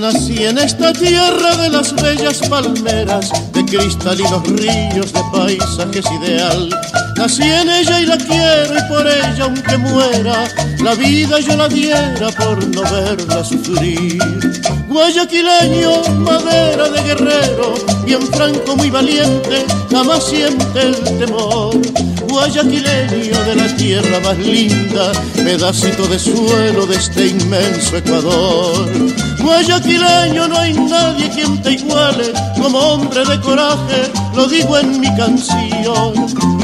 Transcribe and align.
Nací 0.00 0.44
en 0.44 0.58
esta 0.58 0.92
tierra 0.92 1.56
de 1.56 1.70
las 1.70 1.94
bellas 1.94 2.38
palmeras, 2.50 3.30
de 3.52 3.64
cristalinos 3.64 4.42
ríos, 4.46 5.10
de 5.10 5.22
paisajes 5.32 6.04
ideal. 6.20 6.68
Nací 7.16 7.42
en 7.42 7.70
ella 7.70 8.00
y 8.00 8.06
la 8.06 8.18
quiero 8.18 8.74
y 8.76 8.88
por 8.90 9.06
ella 9.06 9.44
aunque 9.44 9.78
muera, 9.78 10.44
la 10.84 10.94
vida 10.94 11.40
yo 11.40 11.56
la 11.56 11.68
diera 11.68 12.28
por 12.36 12.62
no 12.68 12.82
verla 12.82 13.42
sufrir. 13.42 14.18
Guayaquileño, 14.88 16.02
madera 16.18 16.90
de 16.90 17.02
guerrero, 17.02 17.74
bien 18.04 18.20
franco, 18.32 18.76
muy 18.76 18.90
valiente, 18.90 19.64
jamás 19.90 20.24
siente 20.24 20.80
el 20.82 20.94
temor. 21.18 21.74
Guayaquileño 22.28 23.44
de 23.44 23.54
la 23.56 23.76
tierra 23.76 24.20
más 24.20 24.38
linda, 24.38 25.12
pedacito 25.34 26.06
de 26.06 26.18
suelo 26.18 26.86
de 26.86 26.96
este 26.96 27.28
inmenso 27.28 27.96
Ecuador. 27.96 28.88
Guayaquileño 29.42 30.48
no 30.48 30.58
hay 30.58 30.74
nadie 30.74 31.28
quien 31.30 31.62
te 31.62 31.72
iguale, 31.72 32.32
como 32.60 32.78
hombre 32.78 33.24
de 33.24 33.40
coraje, 33.40 34.10
lo 34.34 34.46
digo 34.46 34.78
en 34.78 35.00
mi 35.00 35.14
canción. 35.16 36.14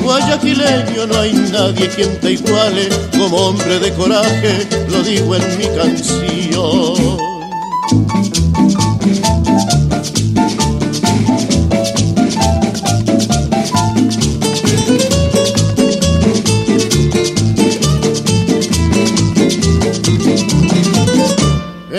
Guayaquileño 0.03 1.07
no 1.07 1.19
hay 1.19 1.33
nadie 1.33 1.89
quien 1.89 2.21
te 2.21 2.33
iguale, 2.33 2.89
como 3.13 3.37
hombre 3.37 3.79
de 3.79 3.93
coraje, 3.93 4.67
lo 4.89 5.03
digo 5.03 5.37
en 5.37 5.59
mi 5.59 5.67
canción. 5.77 7.33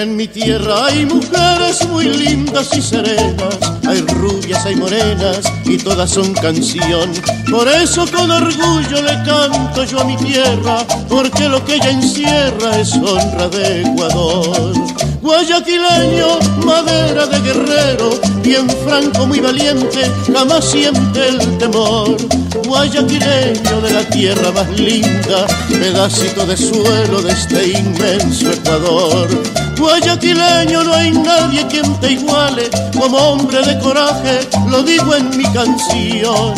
En 0.04 0.18
mi 0.18 0.28
tierra 0.28 0.88
hay 0.88 1.06
mujeres 1.06 1.88
muy 1.88 2.04
lindas 2.04 2.76
y 2.76 2.82
serenas, 2.82 3.58
hay 3.88 4.02
rubias, 4.02 4.66
hay 4.66 4.76
morenas 4.76 5.40
y 5.64 5.78
todas 5.78 6.10
son 6.10 6.34
canción. 6.34 7.10
Por 7.50 7.70
eso 7.70 8.06
con 8.12 8.30
orgullo 8.30 9.02
le 9.02 9.14
canto 9.24 9.86
yo 9.86 10.02
a 10.02 10.04
mi 10.04 10.18
tierra, 10.18 10.86
porque 11.08 11.48
lo 11.48 11.64
que 11.64 11.76
ella 11.76 11.92
encierra 11.92 12.82
es 12.82 12.92
honra 12.96 13.48
de 13.48 13.84
Ecuador. 13.84 14.74
Guayaquileño, 15.22 16.38
madera 16.66 17.26
de 17.26 17.40
guerrero, 17.40 18.20
bien 18.44 18.70
franco, 18.86 19.26
muy 19.26 19.40
valiente, 19.40 20.12
jamás 20.34 20.66
siente 20.66 21.30
el 21.30 21.58
temor. 21.60 22.18
Guayaquileño 22.68 23.80
de 23.82 23.94
la 23.94 24.04
tierra 24.10 24.52
más 24.52 24.70
linda, 24.78 25.48
pedacito 25.70 26.46
de 26.46 26.58
suelo 26.58 27.22
de 27.22 27.32
este 27.32 27.80
inmenso 27.80 28.52
Ecuador. 28.52 29.63
Guayaquileño 29.84 30.82
no 30.86 30.94
hay 30.94 31.12
nadie 31.12 31.68
quien 31.68 32.00
te 32.00 32.14
iguale, 32.14 32.70
como 32.98 33.18
hombre 33.18 33.62
de 33.64 33.78
coraje, 33.80 34.48
lo 34.70 34.82
digo 34.82 35.14
en 35.14 35.30
mi 35.36 35.44
canción. 35.52 36.54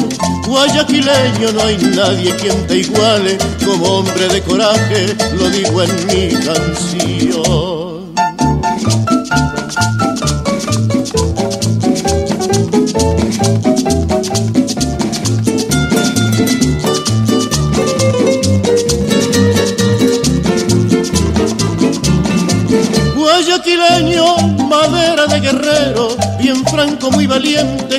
Guayaquileño 0.46 1.52
no 1.54 1.62
hay 1.62 1.78
nadie 1.78 2.36
quien 2.36 2.68
te 2.68 2.78
iguale, 2.78 3.40
como 3.66 3.84
hombre 3.98 4.28
de 4.28 4.44
coraje, 4.44 5.16
lo 5.40 5.50
digo 5.50 5.82
en 5.82 6.06
mi 6.06 6.36
canción. 6.46 7.15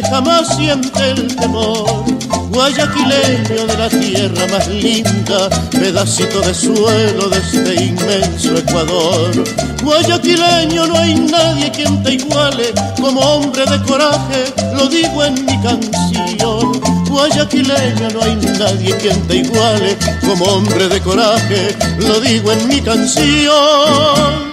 Jamás 0.02 0.56
siente 0.56 1.10
el 1.10 1.34
temor. 1.36 2.04
Guayaquileño 2.50 3.66
de 3.66 3.76
la 3.76 3.88
tierra 3.88 4.46
más 4.50 4.66
linda, 4.68 5.50
pedacito 5.70 6.40
de 6.40 6.54
suelo 6.54 7.28
de 7.28 7.38
este 7.38 7.84
inmenso 7.84 8.56
Ecuador. 8.56 9.30
Guayaquileño 9.82 10.86
no 10.86 10.98
hay 10.98 11.14
nadie 11.14 11.70
quien 11.70 12.02
te 12.02 12.14
iguale, 12.14 12.72
como 13.00 13.20
hombre 13.20 13.64
de 13.66 13.82
coraje, 13.82 14.52
lo 14.74 14.88
digo 14.88 15.24
en 15.24 15.34
mi 15.44 15.60
canción. 15.60 16.80
Guayaquileño 17.08 18.08
no 18.14 18.22
hay 18.22 18.36
nadie 18.58 18.96
quien 18.96 19.20
te 19.28 19.36
iguale, 19.36 19.96
como 20.26 20.44
hombre 20.46 20.88
de 20.88 21.00
coraje, 21.00 21.76
lo 21.98 22.20
digo 22.20 22.52
en 22.52 22.68
mi 22.68 22.80
canción. 22.80 24.45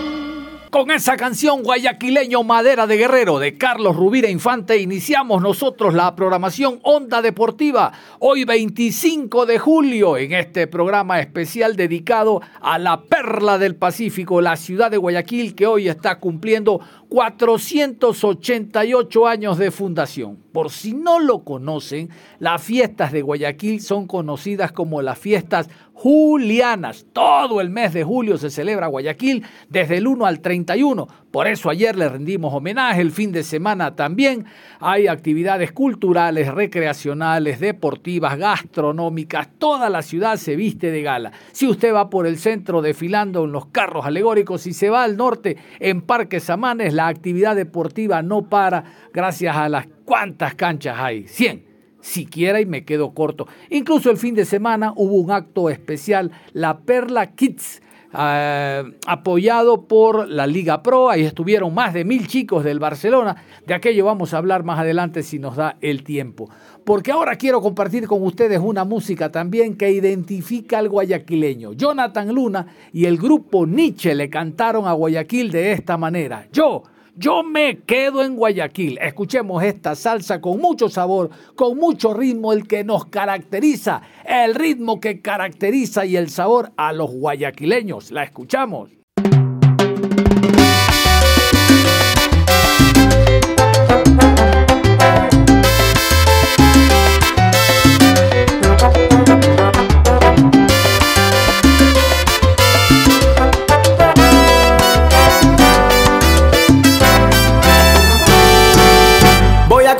Con 0.73 0.89
esa 0.89 1.17
canción 1.17 1.61
guayaquileño 1.61 2.41
Madera 2.41 2.88
de 2.88 2.97
Guerrero 2.97 3.38
de 3.38 3.59
Carlos 3.59 3.95
Rubira 3.95 4.28
Infante 4.28 4.79
iniciamos 4.79 5.39
nosotros 5.39 5.94
la 5.94 6.16
programación 6.16 6.79
Onda 6.81 7.22
Deportiva 7.22 7.94
hoy 8.17 8.44
25 8.44 9.45
de 9.45 9.59
julio 9.59 10.17
en 10.17 10.33
este 10.33 10.66
programa 10.66 11.19
especial 11.19 11.75
dedicado 11.75 12.41
a 12.59 12.79
la 12.79 13.03
perla 13.03 13.59
del 13.59 13.75
Pacífico, 13.75 14.41
la 14.41 14.57
ciudad 14.57 14.89
de 14.89 14.97
Guayaquil 14.97 15.53
que 15.53 15.67
hoy 15.67 15.89
está 15.89 16.19
cumpliendo 16.19 16.81
488 17.13 19.28
años 19.28 19.59
de 19.59 19.69
fundación. 19.69 20.40
Por 20.51 20.72
si 20.72 20.96
no 20.96 21.19
lo 21.19 21.44
conocen, 21.44 22.09
las 22.40 22.63
fiestas 22.63 23.12
de 23.12 23.22
Guayaquil 23.22 23.81
son 23.81 24.07
conocidas 24.07 24.72
como 24.72 25.03
las 25.03 25.19
fiestas 25.19 25.69
julianas. 25.94 27.06
Todo 27.13 27.62
el 27.62 27.69
mes 27.69 27.94
de 27.94 28.03
julio 28.03 28.38
se 28.38 28.50
celebra 28.50 28.88
Guayaquil 28.88 29.46
desde 29.69 29.97
el 29.97 30.07
1 30.07 30.25
al 30.25 30.41
31. 30.41 31.07
Por 31.31 31.47
eso 31.47 31.69
ayer 31.69 31.95
le 31.95 32.10
rendimos 32.10 32.54
homenaje, 32.54 33.01
el 33.01 33.12
fin 33.12 33.31
de 33.31 33.44
semana 33.44 33.95
también 33.95 34.45
hay 34.80 35.07
actividades 35.07 35.71
culturales, 35.71 36.54
recreacionales, 36.54 37.60
deportivas, 37.60 38.38
gastronómicas. 38.38 39.50
Toda 39.57 39.89
la 39.89 40.04
ciudad 40.04 40.38
se 40.38 40.56
viste 40.56 40.92
de 40.92 41.01
gala. 41.01 41.31
Si 41.51 41.68
usted 41.68 41.94
va 41.94 42.10
por 42.10 42.27
el 42.27 42.38
centro 42.38 42.83
desfilando 42.83 43.45
en 43.45 43.51
los 43.51 43.68
carros 43.68 44.06
alegóricos 44.06 44.68
y 44.68 44.74
se 44.74 44.92
va 44.92 45.04
al 45.04 45.18
norte 45.18 45.57
en 45.80 46.01
Parque 46.01 46.39
Samanes, 46.39 46.94
la 46.94 47.02
actividad 47.07 47.55
deportiva 47.55 48.21
no 48.21 48.50
para 48.50 48.83
gracias 49.13 49.55
a 49.55 49.69
las 49.69 49.88
cuantas 50.05 50.55
canchas 50.55 50.97
hay. 51.00 51.27
100 51.27 51.73
siquiera 52.03 52.59
y 52.59 52.65
me 52.65 52.83
quedo 52.83 53.13
corto. 53.13 53.47
Incluso 53.69 54.11
el 54.11 54.17
fin 54.17 54.35
de 54.35 54.45
semana 54.45 54.94
hubo 54.95 55.15
un 55.15 55.31
acto 55.31 55.69
especial, 55.69 56.31
la 56.51 56.79
Perla 56.79 57.31
Kids 57.31 57.81
eh, 58.15 58.83
apoyado 59.07 59.88
por 59.88 60.27
la 60.29 60.45
Liga 60.45 60.83
Pro. 60.83 61.09
Ahí 61.09 61.23
estuvieron 61.23 61.73
más 61.73 61.94
de 61.94 62.05
mil 62.05 62.27
chicos 62.27 62.63
del 62.63 62.79
Barcelona. 62.79 63.35
De 63.65 63.73
aquello 63.73 64.05
vamos 64.05 64.33
a 64.33 64.38
hablar 64.38 64.63
más 64.63 64.79
adelante 64.79 65.23
si 65.23 65.39
nos 65.39 65.55
da 65.55 65.77
el 65.81 66.03
tiempo. 66.03 66.50
Porque 66.83 67.11
ahora 67.11 67.38
quiero 67.38 67.61
compartir 67.61 68.05
con 68.07 68.21
ustedes 68.23 68.59
una 68.59 68.83
música 68.83 69.31
también 69.31 69.75
que 69.77 69.89
identifica 69.89 70.77
al 70.77 70.89
guayaquileño. 70.89 71.73
Jonathan 71.73 72.27
Luna 72.35 72.67
y 72.91 73.05
el 73.05 73.17
grupo 73.17 73.65
Nietzsche 73.65 74.13
le 74.13 74.29
cantaron 74.29 74.85
a 74.85 74.94
Guayaquil 74.94 75.51
de 75.51 75.71
esta 75.71 75.97
manera. 75.97 76.47
Yo 76.51 76.83
yo 77.15 77.44
me 77.44 77.80
quedo 77.80 78.24
en 78.24 78.36
Guayaquil. 78.36 78.98
Escuchemos 79.01 79.63
esta 79.63 79.95
salsa 79.95 80.42
con 80.42 80.60
mucho 80.60 80.89
sabor, 80.89 81.30
con 81.56 81.77
mucho 81.77 82.13
ritmo, 82.13 82.54
el 82.54 82.68
que 82.68 82.83
nos 82.83 83.06
caracteriza, 83.06 84.01
el 84.25 84.56
ritmo 84.56 85.00
que 85.00 85.21
caracteriza 85.21 86.06
y 86.06 86.18
el 86.18 86.30
sabor 86.30 86.71
a 86.77 86.94
los 86.94 87.12
guayaquileños. 87.12 88.12
La 88.12 88.24
escuchamos. 88.24 89.02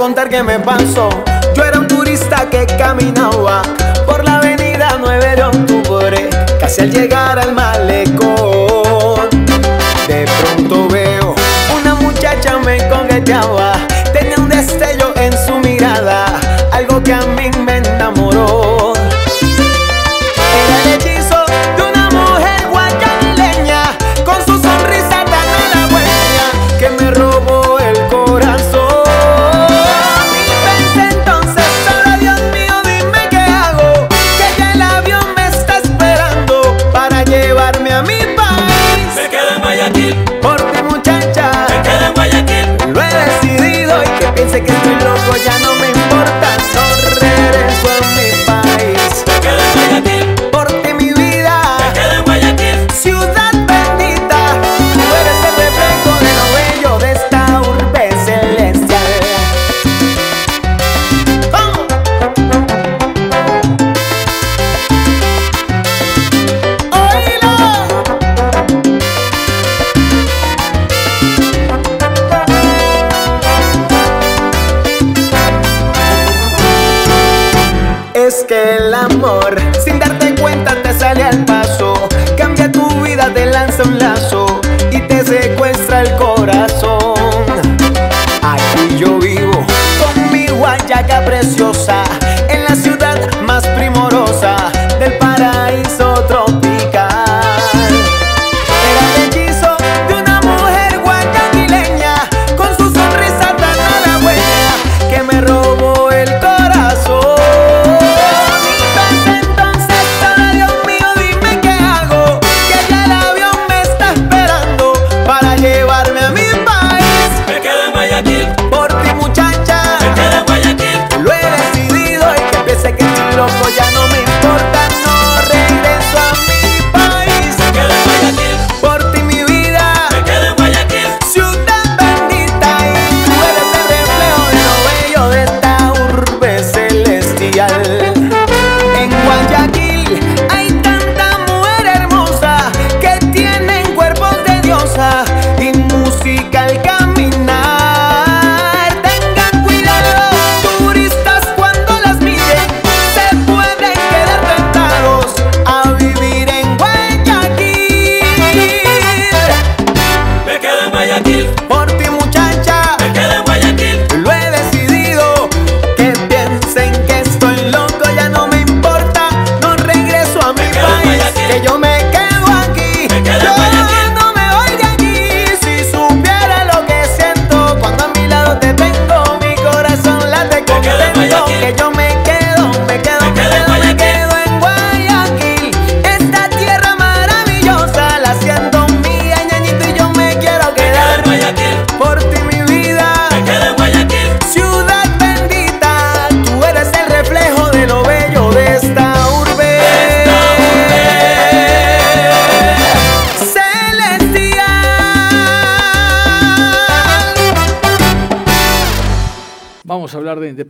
Contar 0.04 0.28
qué 0.28 0.44
me 0.44 0.60
pasó. 0.60 1.08
Yo 1.56 1.64
era 1.64 1.80
un 1.80 1.88
turista 1.88 2.50
que 2.50 2.66
caminaba 2.78 3.62
por 4.06 4.22
la 4.26 4.40
avenida 4.40 4.98
9 5.00 5.36
de 5.38 5.44
octubre, 5.44 6.30
casi 6.60 6.82
al 6.82 6.92
llegar 6.92 7.40
al 7.40 7.54
malecón. 7.54 9.30
De 10.06 10.26
pronto 10.42 10.90
veo 10.90 11.34
una 11.80 11.96
muchacha 11.96 12.58
me 12.58 12.86
congueteaba, 12.90 13.73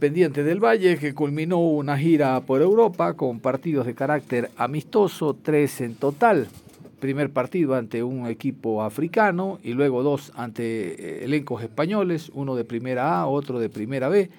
Independiente 0.03 0.43
del 0.43 0.59
Valle, 0.59 0.97
que 0.97 1.13
culminó 1.13 1.59
una 1.59 1.97
gira 1.97 2.41
por 2.41 2.61
Europa 2.61 3.13
con 3.13 3.39
partidos 3.39 3.85
de 3.85 3.95
carácter 3.95 4.51
amistoso, 4.57 5.33
tres 5.33 5.79
en 5.79 5.95
total. 5.95 6.49
Primer 6.99 7.29
partido 7.29 7.73
ante 7.73 8.03
un 8.03 8.27
equipo 8.27 8.83
africano 8.83 9.59
y 9.63 9.71
luego 9.71 10.03
dos 10.03 10.33
ante 10.35 10.63
eh, 11.21 11.23
elencos 11.23 11.63
españoles, 11.63 12.29
uno 12.33 12.57
de 12.57 12.65
primera 12.65 13.17
A, 13.17 13.27
otro 13.27 13.61
de 13.61 13.69
primera 13.69 14.09
B. 14.09 14.29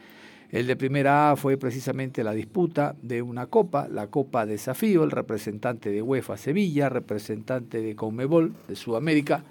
El 0.51 0.67
de 0.67 0.77
primera 0.77 1.31
A 1.31 1.37
fue 1.37 1.57
precisamente 1.57 2.23
la 2.23 2.35
disputa 2.35 2.95
de 3.01 3.23
una 3.23 3.47
copa, 3.47 3.89
la 3.89 4.09
Copa 4.09 4.45
Desafío, 4.45 5.03
el 5.03 5.13
representante 5.13 5.89
de 5.89 6.03
UEFA 6.03 6.37
Sevilla, 6.37 6.91
representante 6.91 7.81
de 7.81 7.97
Conmebol 7.97 8.53
de 8.69 8.77
Sudamérica, 8.77 9.45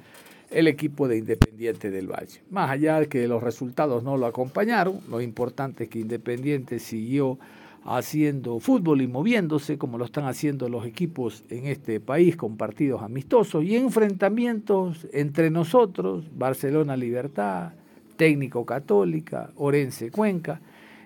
el 0.53 0.67
equipo 0.67 1.07
de 1.07 1.17
Independiente 1.17 1.91
del 1.91 2.07
Valle. 2.07 2.41
Más 2.49 2.69
allá 2.69 2.99
de 2.99 3.07
que 3.07 3.27
los 3.27 3.43
resultados 3.43 4.03
no 4.03 4.17
lo 4.17 4.25
acompañaron, 4.25 4.99
lo 5.09 5.21
importante 5.21 5.85
es 5.85 5.89
que 5.89 5.99
Independiente 5.99 6.79
siguió 6.79 7.39
haciendo 7.85 8.59
fútbol 8.59 9.01
y 9.01 9.07
moviéndose 9.07 9.77
como 9.77 9.97
lo 9.97 10.05
están 10.05 10.25
haciendo 10.25 10.69
los 10.69 10.85
equipos 10.85 11.43
en 11.49 11.65
este 11.65 11.99
país 11.99 12.35
con 12.35 12.55
partidos 12.55 13.01
amistosos 13.01 13.63
y 13.63 13.75
enfrentamientos 13.75 15.07
entre 15.11 15.49
nosotros, 15.49 16.25
Barcelona 16.35 16.95
Libertad, 16.95 17.73
Técnico 18.15 18.65
Católica, 18.65 19.49
Orense 19.55 20.11
Cuenca, 20.11 20.61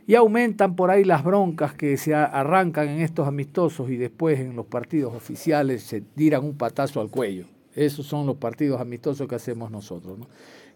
y 0.05 0.15
aumentan 0.15 0.75
por 0.75 0.89
ahí 0.89 1.03
las 1.03 1.23
broncas 1.23 1.73
que 1.73 1.97
se 1.97 2.13
arrancan 2.15 2.87
en 2.87 3.01
estos 3.01 3.27
amistosos 3.27 3.89
y 3.89 3.97
después 3.97 4.39
en 4.39 4.55
los 4.55 4.65
partidos 4.65 5.13
oficiales 5.13 5.83
se 5.83 5.99
tiran 6.01 6.45
un 6.45 6.57
patazo 6.57 7.01
al 7.01 7.09
cuello. 7.09 7.45
Esos 7.77 8.07
son 8.07 8.25
los 8.25 8.37
partidos 8.37 8.81
amistosos 8.81 9.27
que 9.27 9.35
hacemos 9.35 9.69
nosotros. 9.69 10.17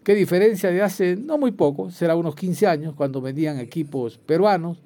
¿Qué 0.04 0.14
diferencia 0.14 0.70
de 0.70 0.82
hace, 0.82 1.16
no 1.16 1.36
muy 1.36 1.50
poco, 1.50 1.90
será 1.90 2.14
unos 2.14 2.36
15 2.36 2.66
años, 2.68 2.94
cuando 2.94 3.20
vendían 3.20 3.58
equipos 3.58 4.18
peruanos, 4.18 4.78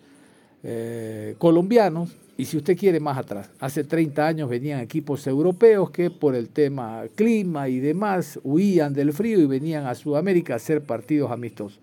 eh, 0.62 1.34
colombianos, 1.38 2.16
y 2.38 2.46
si 2.46 2.56
usted 2.56 2.76
quiere 2.76 3.00
más 3.00 3.18
atrás, 3.18 3.50
hace 3.60 3.84
30 3.84 4.26
años 4.26 4.48
venían 4.48 4.80
equipos 4.80 5.26
europeos 5.26 5.90
que 5.90 6.10
por 6.10 6.34
el 6.34 6.48
tema 6.48 7.04
clima 7.14 7.68
y 7.68 7.80
demás 7.80 8.40
huían 8.42 8.94
del 8.94 9.12
frío 9.12 9.38
y 9.38 9.46
venían 9.46 9.86
a 9.86 9.94
Sudamérica 9.94 10.54
a 10.54 10.56
hacer 10.56 10.82
partidos 10.82 11.30
amistosos. 11.30 11.80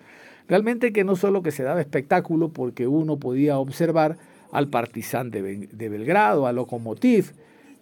Realmente 0.48 0.92
que 0.92 1.04
no 1.04 1.16
solo 1.16 1.44
que 1.44 1.52
se 1.52 1.64
daba 1.64 1.80
espectáculo 1.80 2.50
porque 2.50 2.88
uno 2.88 3.18
podía 3.18 3.60
observar 3.60 4.18
al 4.52 4.68
Partizan 4.68 5.30
de, 5.30 5.42
Belgrado, 5.90 6.48
al 6.48 6.56
Lokomotiv 6.56 7.34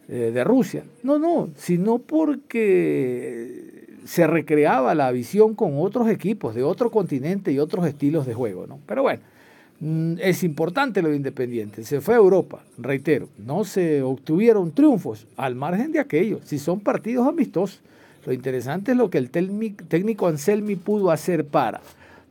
eh, 0.08 0.32
de 0.34 0.44
Rusia, 0.44 0.84
no, 1.04 1.20
no, 1.20 1.50
sino 1.56 2.00
porque 2.00 3.72
se 4.06 4.28
recreaba 4.28 4.96
la 4.96 5.12
visión 5.12 5.56
con 5.56 5.74
otros 5.78 6.10
equipos 6.10 6.56
de 6.56 6.64
otro 6.64 6.90
continente 6.90 7.52
y 7.52 7.60
otros 7.60 7.86
estilos 7.86 8.26
de 8.26 8.34
juego, 8.34 8.66
¿no? 8.68 8.80
Pero 8.86 9.04
bueno, 9.04 9.22
mm, 9.80 10.16
es 10.20 10.44
importante 10.44 11.02
lo 11.02 11.10
de 11.10 11.16
Independiente. 11.16 11.84
Se 11.84 12.02
fue 12.02 12.16
a 12.16 12.18
Europa, 12.18 12.64
reitero, 12.78 13.30
no 13.38 13.64
se 13.64 14.02
obtuvieron 14.02 14.72
triunfos 14.72 15.28
al 15.38 15.56
margen 15.56 15.92
de 15.92 16.00
aquello, 16.00 16.40
si 16.44 16.60
son 16.60 16.80
partidos 16.80 17.28
amistosos. 17.28 17.82
Lo 18.26 18.34
interesante 18.34 18.92
es 18.92 18.98
lo 18.98 19.10
que 19.10 19.18
el 19.18 19.30
técnico 19.32 20.28
Anselmi 20.28 20.76
pudo 20.76 21.10
hacer 21.10 21.46
para 21.46 21.82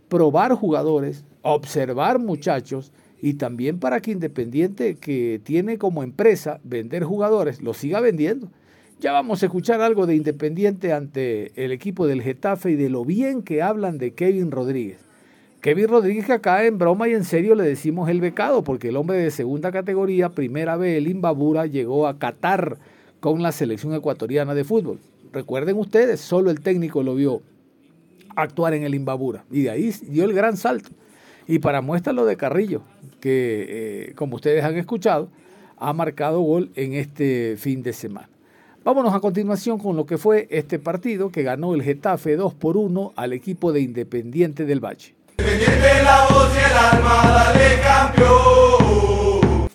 probar 0.08 0.54
jugadores, 0.54 1.24
observar 1.42 2.18
muchachos 2.18 2.92
y 3.22 3.34
también 3.34 3.78
para 3.78 4.00
que 4.00 4.12
Independiente, 4.12 4.96
que 4.96 5.40
tiene 5.44 5.78
como 5.78 6.02
empresa 6.02 6.60
vender 6.64 7.04
jugadores, 7.04 7.60
lo 7.60 7.74
siga 7.74 8.00
vendiendo. 8.00 8.48
Ya 9.00 9.12
vamos 9.12 9.42
a 9.42 9.46
escuchar 9.46 9.80
algo 9.80 10.06
de 10.06 10.14
Independiente 10.14 10.92
ante 10.92 11.52
el 11.62 11.72
equipo 11.72 12.06
del 12.06 12.22
Getafe 12.22 12.72
y 12.72 12.76
de 12.76 12.90
lo 12.90 13.04
bien 13.04 13.42
que 13.42 13.62
hablan 13.62 13.98
de 13.98 14.12
Kevin 14.12 14.50
Rodríguez. 14.50 14.98
Kevin 15.60 15.88
Rodríguez 15.88 16.24
que 16.24 16.32
acá 16.32 16.64
en 16.64 16.78
broma 16.78 17.08
y 17.08 17.12
en 17.12 17.24
serio 17.24 17.54
le 17.54 17.64
decimos 17.64 18.08
el 18.08 18.20
becado, 18.20 18.64
porque 18.64 18.88
el 18.88 18.96
hombre 18.96 19.18
de 19.18 19.30
segunda 19.30 19.70
categoría, 19.72 20.30
primera 20.30 20.76
vez, 20.76 20.96
el 20.96 21.08
Imbabura, 21.08 21.66
llegó 21.66 22.06
a 22.06 22.18
Qatar 22.18 22.78
con 23.20 23.42
la 23.42 23.52
selección 23.52 23.94
ecuatoriana 23.94 24.54
de 24.54 24.64
fútbol. 24.64 24.98
Recuerden 25.32 25.76
ustedes, 25.76 26.20
solo 26.20 26.50
el 26.50 26.60
técnico 26.60 27.02
lo 27.02 27.14
vio 27.14 27.42
actuar 28.36 28.74
en 28.74 28.84
el 28.84 28.94
Imbabura 28.94 29.44
y 29.50 29.62
de 29.62 29.70
ahí 29.70 29.94
dio 30.08 30.24
el 30.24 30.32
gran 30.32 30.56
salto. 30.56 30.90
Y 31.50 31.58
para 31.58 31.80
muestra 31.80 32.12
lo 32.12 32.26
de 32.26 32.36
Carrillo, 32.36 32.82
que 33.18 33.66
eh, 33.68 34.14
como 34.14 34.36
ustedes 34.36 34.62
han 34.62 34.76
escuchado, 34.76 35.28
ha 35.78 35.92
marcado 35.92 36.40
gol 36.42 36.70
en 36.76 36.92
este 36.92 37.56
fin 37.58 37.82
de 37.82 37.92
semana. 37.92 38.28
Vámonos 38.84 39.12
a 39.12 39.18
continuación 39.18 39.80
con 39.80 39.96
lo 39.96 40.06
que 40.06 40.16
fue 40.16 40.46
este 40.50 40.78
partido 40.78 41.32
que 41.32 41.42
ganó 41.42 41.74
el 41.74 41.82
Getafe 41.82 42.36
2 42.36 42.54
por 42.54 42.76
1 42.76 43.14
al 43.16 43.32
equipo 43.32 43.72
de 43.72 43.80
Independiente 43.80 44.64
del 44.64 44.78
Valle. 44.78 45.16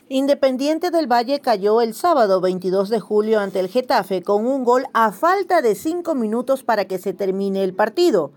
Independiente 0.08 0.92
del 0.92 1.12
Valle 1.12 1.42
cayó 1.42 1.82
el 1.82 1.94
sábado 1.94 2.40
22 2.40 2.88
de 2.88 3.02
julio 3.02 3.42
ante 3.42 3.60
el 3.60 3.68
Getafe 3.68 4.22
con 4.22 4.48
un 4.48 4.64
gol 4.64 4.86
a 4.94 5.12
falta 5.12 5.62
de 5.62 5.76
cinco 5.76 6.16
minutos 6.16 6.64
para 6.64 6.86
que 6.86 7.00
se 7.00 7.12
termine 7.12 7.66
el 7.66 7.74
partido. 7.74 8.32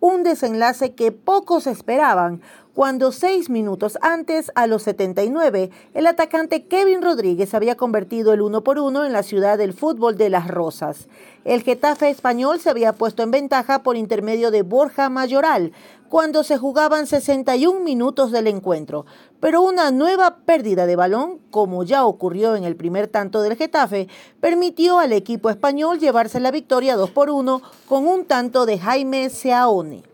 Un 0.00 0.22
desenlace 0.22 0.94
que 0.94 1.10
pocos 1.10 1.66
esperaban, 1.66 2.40
cuando 2.78 3.10
seis 3.10 3.50
minutos 3.50 3.98
antes, 4.02 4.52
a 4.54 4.68
los 4.68 4.84
79, 4.84 5.70
el 5.94 6.06
atacante 6.06 6.66
Kevin 6.66 7.02
Rodríguez 7.02 7.52
había 7.52 7.76
convertido 7.76 8.32
el 8.32 8.40
uno 8.40 8.62
por 8.62 8.78
uno 8.78 9.04
en 9.04 9.12
la 9.12 9.24
ciudad 9.24 9.58
del 9.58 9.72
fútbol 9.72 10.16
de 10.16 10.30
Las 10.30 10.46
Rosas. 10.46 11.08
El 11.44 11.64
Getafe 11.64 12.08
español 12.08 12.60
se 12.60 12.70
había 12.70 12.92
puesto 12.92 13.24
en 13.24 13.32
ventaja 13.32 13.82
por 13.82 13.96
intermedio 13.96 14.52
de 14.52 14.62
Borja 14.62 15.08
Mayoral, 15.08 15.72
cuando 16.08 16.44
se 16.44 16.56
jugaban 16.56 17.08
61 17.08 17.80
minutos 17.80 18.30
del 18.30 18.46
encuentro, 18.46 19.06
pero 19.40 19.60
una 19.60 19.90
nueva 19.90 20.36
pérdida 20.46 20.86
de 20.86 20.94
balón, 20.94 21.40
como 21.50 21.82
ya 21.82 22.04
ocurrió 22.04 22.54
en 22.54 22.62
el 22.62 22.76
primer 22.76 23.08
tanto 23.08 23.42
del 23.42 23.56
Getafe, 23.56 24.06
permitió 24.38 25.00
al 25.00 25.12
equipo 25.12 25.50
español 25.50 25.98
llevarse 25.98 26.38
la 26.38 26.52
victoria 26.52 26.94
2 26.94 27.10
por 27.10 27.28
1 27.28 27.60
con 27.88 28.06
un 28.06 28.24
tanto 28.24 28.66
de 28.66 28.78
Jaime 28.78 29.30
Seaone. 29.30 30.04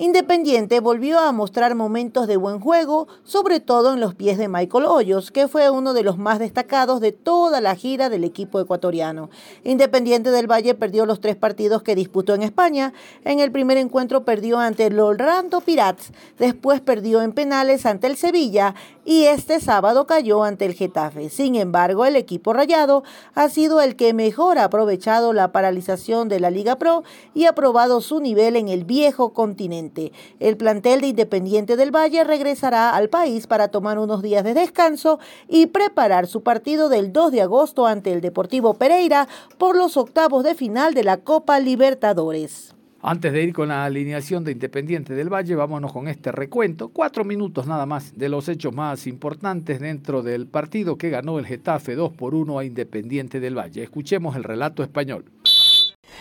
Independiente 0.00 0.80
volvió 0.80 1.18
a 1.18 1.30
mostrar 1.30 1.74
momentos 1.74 2.26
de 2.26 2.38
buen 2.38 2.58
juego, 2.58 3.06
sobre 3.22 3.60
todo 3.60 3.92
en 3.92 4.00
los 4.00 4.14
pies 4.14 4.38
de 4.38 4.48
Michael 4.48 4.86
Hoyos, 4.86 5.30
que 5.30 5.46
fue 5.46 5.68
uno 5.68 5.92
de 5.92 6.02
los 6.02 6.16
más 6.16 6.38
destacados 6.38 7.02
de 7.02 7.12
toda 7.12 7.60
la 7.60 7.74
gira 7.74 8.08
del 8.08 8.24
equipo 8.24 8.58
ecuatoriano. 8.60 9.28
Independiente 9.62 10.30
del 10.30 10.50
Valle 10.50 10.74
perdió 10.74 11.04
los 11.04 11.20
tres 11.20 11.36
partidos 11.36 11.82
que 11.82 11.94
disputó 11.94 12.32
en 12.32 12.42
España. 12.42 12.94
En 13.26 13.40
el 13.40 13.52
primer 13.52 13.76
encuentro 13.76 14.24
perdió 14.24 14.58
ante 14.58 14.86
el 14.86 14.98
Orlando 14.98 15.60
Pirates, 15.60 16.12
después 16.38 16.80
perdió 16.80 17.20
en 17.20 17.32
penales 17.32 17.84
ante 17.84 18.06
el 18.06 18.16
Sevilla 18.16 18.74
y 19.04 19.24
este 19.24 19.60
sábado 19.60 20.06
cayó 20.06 20.44
ante 20.44 20.64
el 20.64 20.72
Getafe. 20.72 21.28
Sin 21.28 21.56
embargo, 21.56 22.06
el 22.06 22.16
equipo 22.16 22.54
rayado 22.54 23.02
ha 23.34 23.50
sido 23.50 23.82
el 23.82 23.96
que 23.96 24.14
mejor 24.14 24.56
ha 24.56 24.64
aprovechado 24.64 25.34
la 25.34 25.52
paralización 25.52 26.30
de 26.30 26.40
la 26.40 26.48
Liga 26.48 26.76
Pro 26.76 27.02
y 27.34 27.44
ha 27.44 27.54
probado 27.54 28.00
su 28.00 28.20
nivel 28.20 28.56
en 28.56 28.68
el 28.68 28.84
viejo 28.84 29.34
continente. 29.34 29.89
El 30.38 30.56
plantel 30.56 31.00
de 31.00 31.08
Independiente 31.08 31.76
del 31.76 31.94
Valle 31.94 32.24
regresará 32.24 32.90
al 32.90 33.08
país 33.08 33.46
para 33.46 33.68
tomar 33.68 33.98
unos 33.98 34.22
días 34.22 34.44
de 34.44 34.54
descanso 34.54 35.18
y 35.48 35.66
preparar 35.66 36.26
su 36.26 36.42
partido 36.42 36.88
del 36.88 37.12
2 37.12 37.32
de 37.32 37.42
agosto 37.42 37.86
ante 37.86 38.12
el 38.12 38.20
Deportivo 38.20 38.74
Pereira 38.74 39.28
por 39.58 39.76
los 39.76 39.96
octavos 39.96 40.44
de 40.44 40.54
final 40.54 40.94
de 40.94 41.04
la 41.04 41.18
Copa 41.18 41.60
Libertadores. 41.60 42.74
Antes 43.02 43.32
de 43.32 43.42
ir 43.42 43.54
con 43.54 43.68
la 43.68 43.86
alineación 43.86 44.44
de 44.44 44.52
Independiente 44.52 45.14
del 45.14 45.32
Valle, 45.32 45.54
vámonos 45.54 45.90
con 45.90 46.06
este 46.06 46.32
recuento. 46.32 46.90
Cuatro 46.90 47.24
minutos 47.24 47.66
nada 47.66 47.86
más 47.86 48.18
de 48.18 48.28
los 48.28 48.46
hechos 48.50 48.74
más 48.74 49.06
importantes 49.06 49.80
dentro 49.80 50.22
del 50.22 50.46
partido 50.46 50.98
que 50.98 51.08
ganó 51.08 51.38
el 51.38 51.46
Getafe 51.46 51.94
2 51.94 52.12
por 52.12 52.34
1 52.34 52.58
a 52.58 52.64
Independiente 52.66 53.40
del 53.40 53.56
Valle. 53.56 53.82
Escuchemos 53.82 54.36
el 54.36 54.44
relato 54.44 54.82
español 54.82 55.24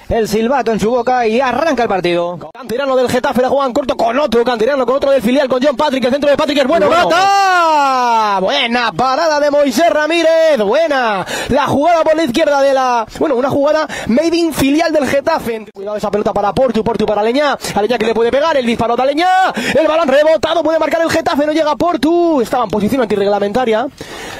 el 0.09 0.27
silbato 0.27 0.71
en 0.71 0.79
su 0.79 0.89
boca 0.89 1.27
y 1.27 1.39
arranca 1.39 1.83
el 1.83 1.89
partido. 1.89 2.39
Cantirano 2.51 2.95
del 2.95 3.09
Getafe 3.09 3.41
la 3.41 3.49
juegan 3.49 3.73
corto 3.73 3.95
con 3.95 4.17
otro 4.17 4.43
cantirano, 4.43 4.85
con 4.85 4.95
otro 4.95 5.11
del 5.11 5.21
filial, 5.21 5.47
con 5.47 5.61
John 5.63 5.75
Patrick, 5.75 6.03
el 6.05 6.11
centro 6.11 6.29
de 6.29 6.37
Patrick 6.37 6.57
es 6.59 6.67
bueno, 6.67 6.89
mata. 6.89 8.39
Buena 8.39 8.91
parada 8.91 9.39
de 9.39 9.51
Moisés 9.51 9.89
Ramírez, 9.89 10.57
buena. 10.65 11.25
La 11.49 11.67
jugada 11.67 12.03
por 12.03 12.15
la 12.15 12.23
izquierda 12.23 12.61
de 12.61 12.73
la, 12.73 13.05
bueno, 13.19 13.35
una 13.35 13.49
jugada 13.49 13.87
made 14.07 14.35
in 14.35 14.53
filial 14.53 14.91
del 14.91 15.07
Getafe. 15.07 15.67
Cuidado 15.73 15.97
esa 15.97 16.09
pelota 16.09 16.33
para 16.33 16.53
Portu, 16.53 16.83
Portu 16.83 17.05
para 17.05 17.21
Leña, 17.21 17.57
a 17.75 17.81
Leña 17.81 17.97
que 17.97 18.05
le 18.07 18.15
puede 18.15 18.31
pegar, 18.31 18.57
el 18.57 18.65
disparo 18.65 18.95
de 18.95 19.05
Leña, 19.05 19.53
el 19.79 19.87
balón 19.87 20.07
rebotado, 20.07 20.63
puede 20.63 20.79
marcar 20.79 21.01
el 21.01 21.11
Getafe, 21.11 21.45
no 21.45 21.51
llega 21.51 21.75
Portu, 21.75 22.41
estaba 22.41 22.63
en 22.63 22.69
posición 22.69 23.01
antirreglamentaria. 23.01 23.87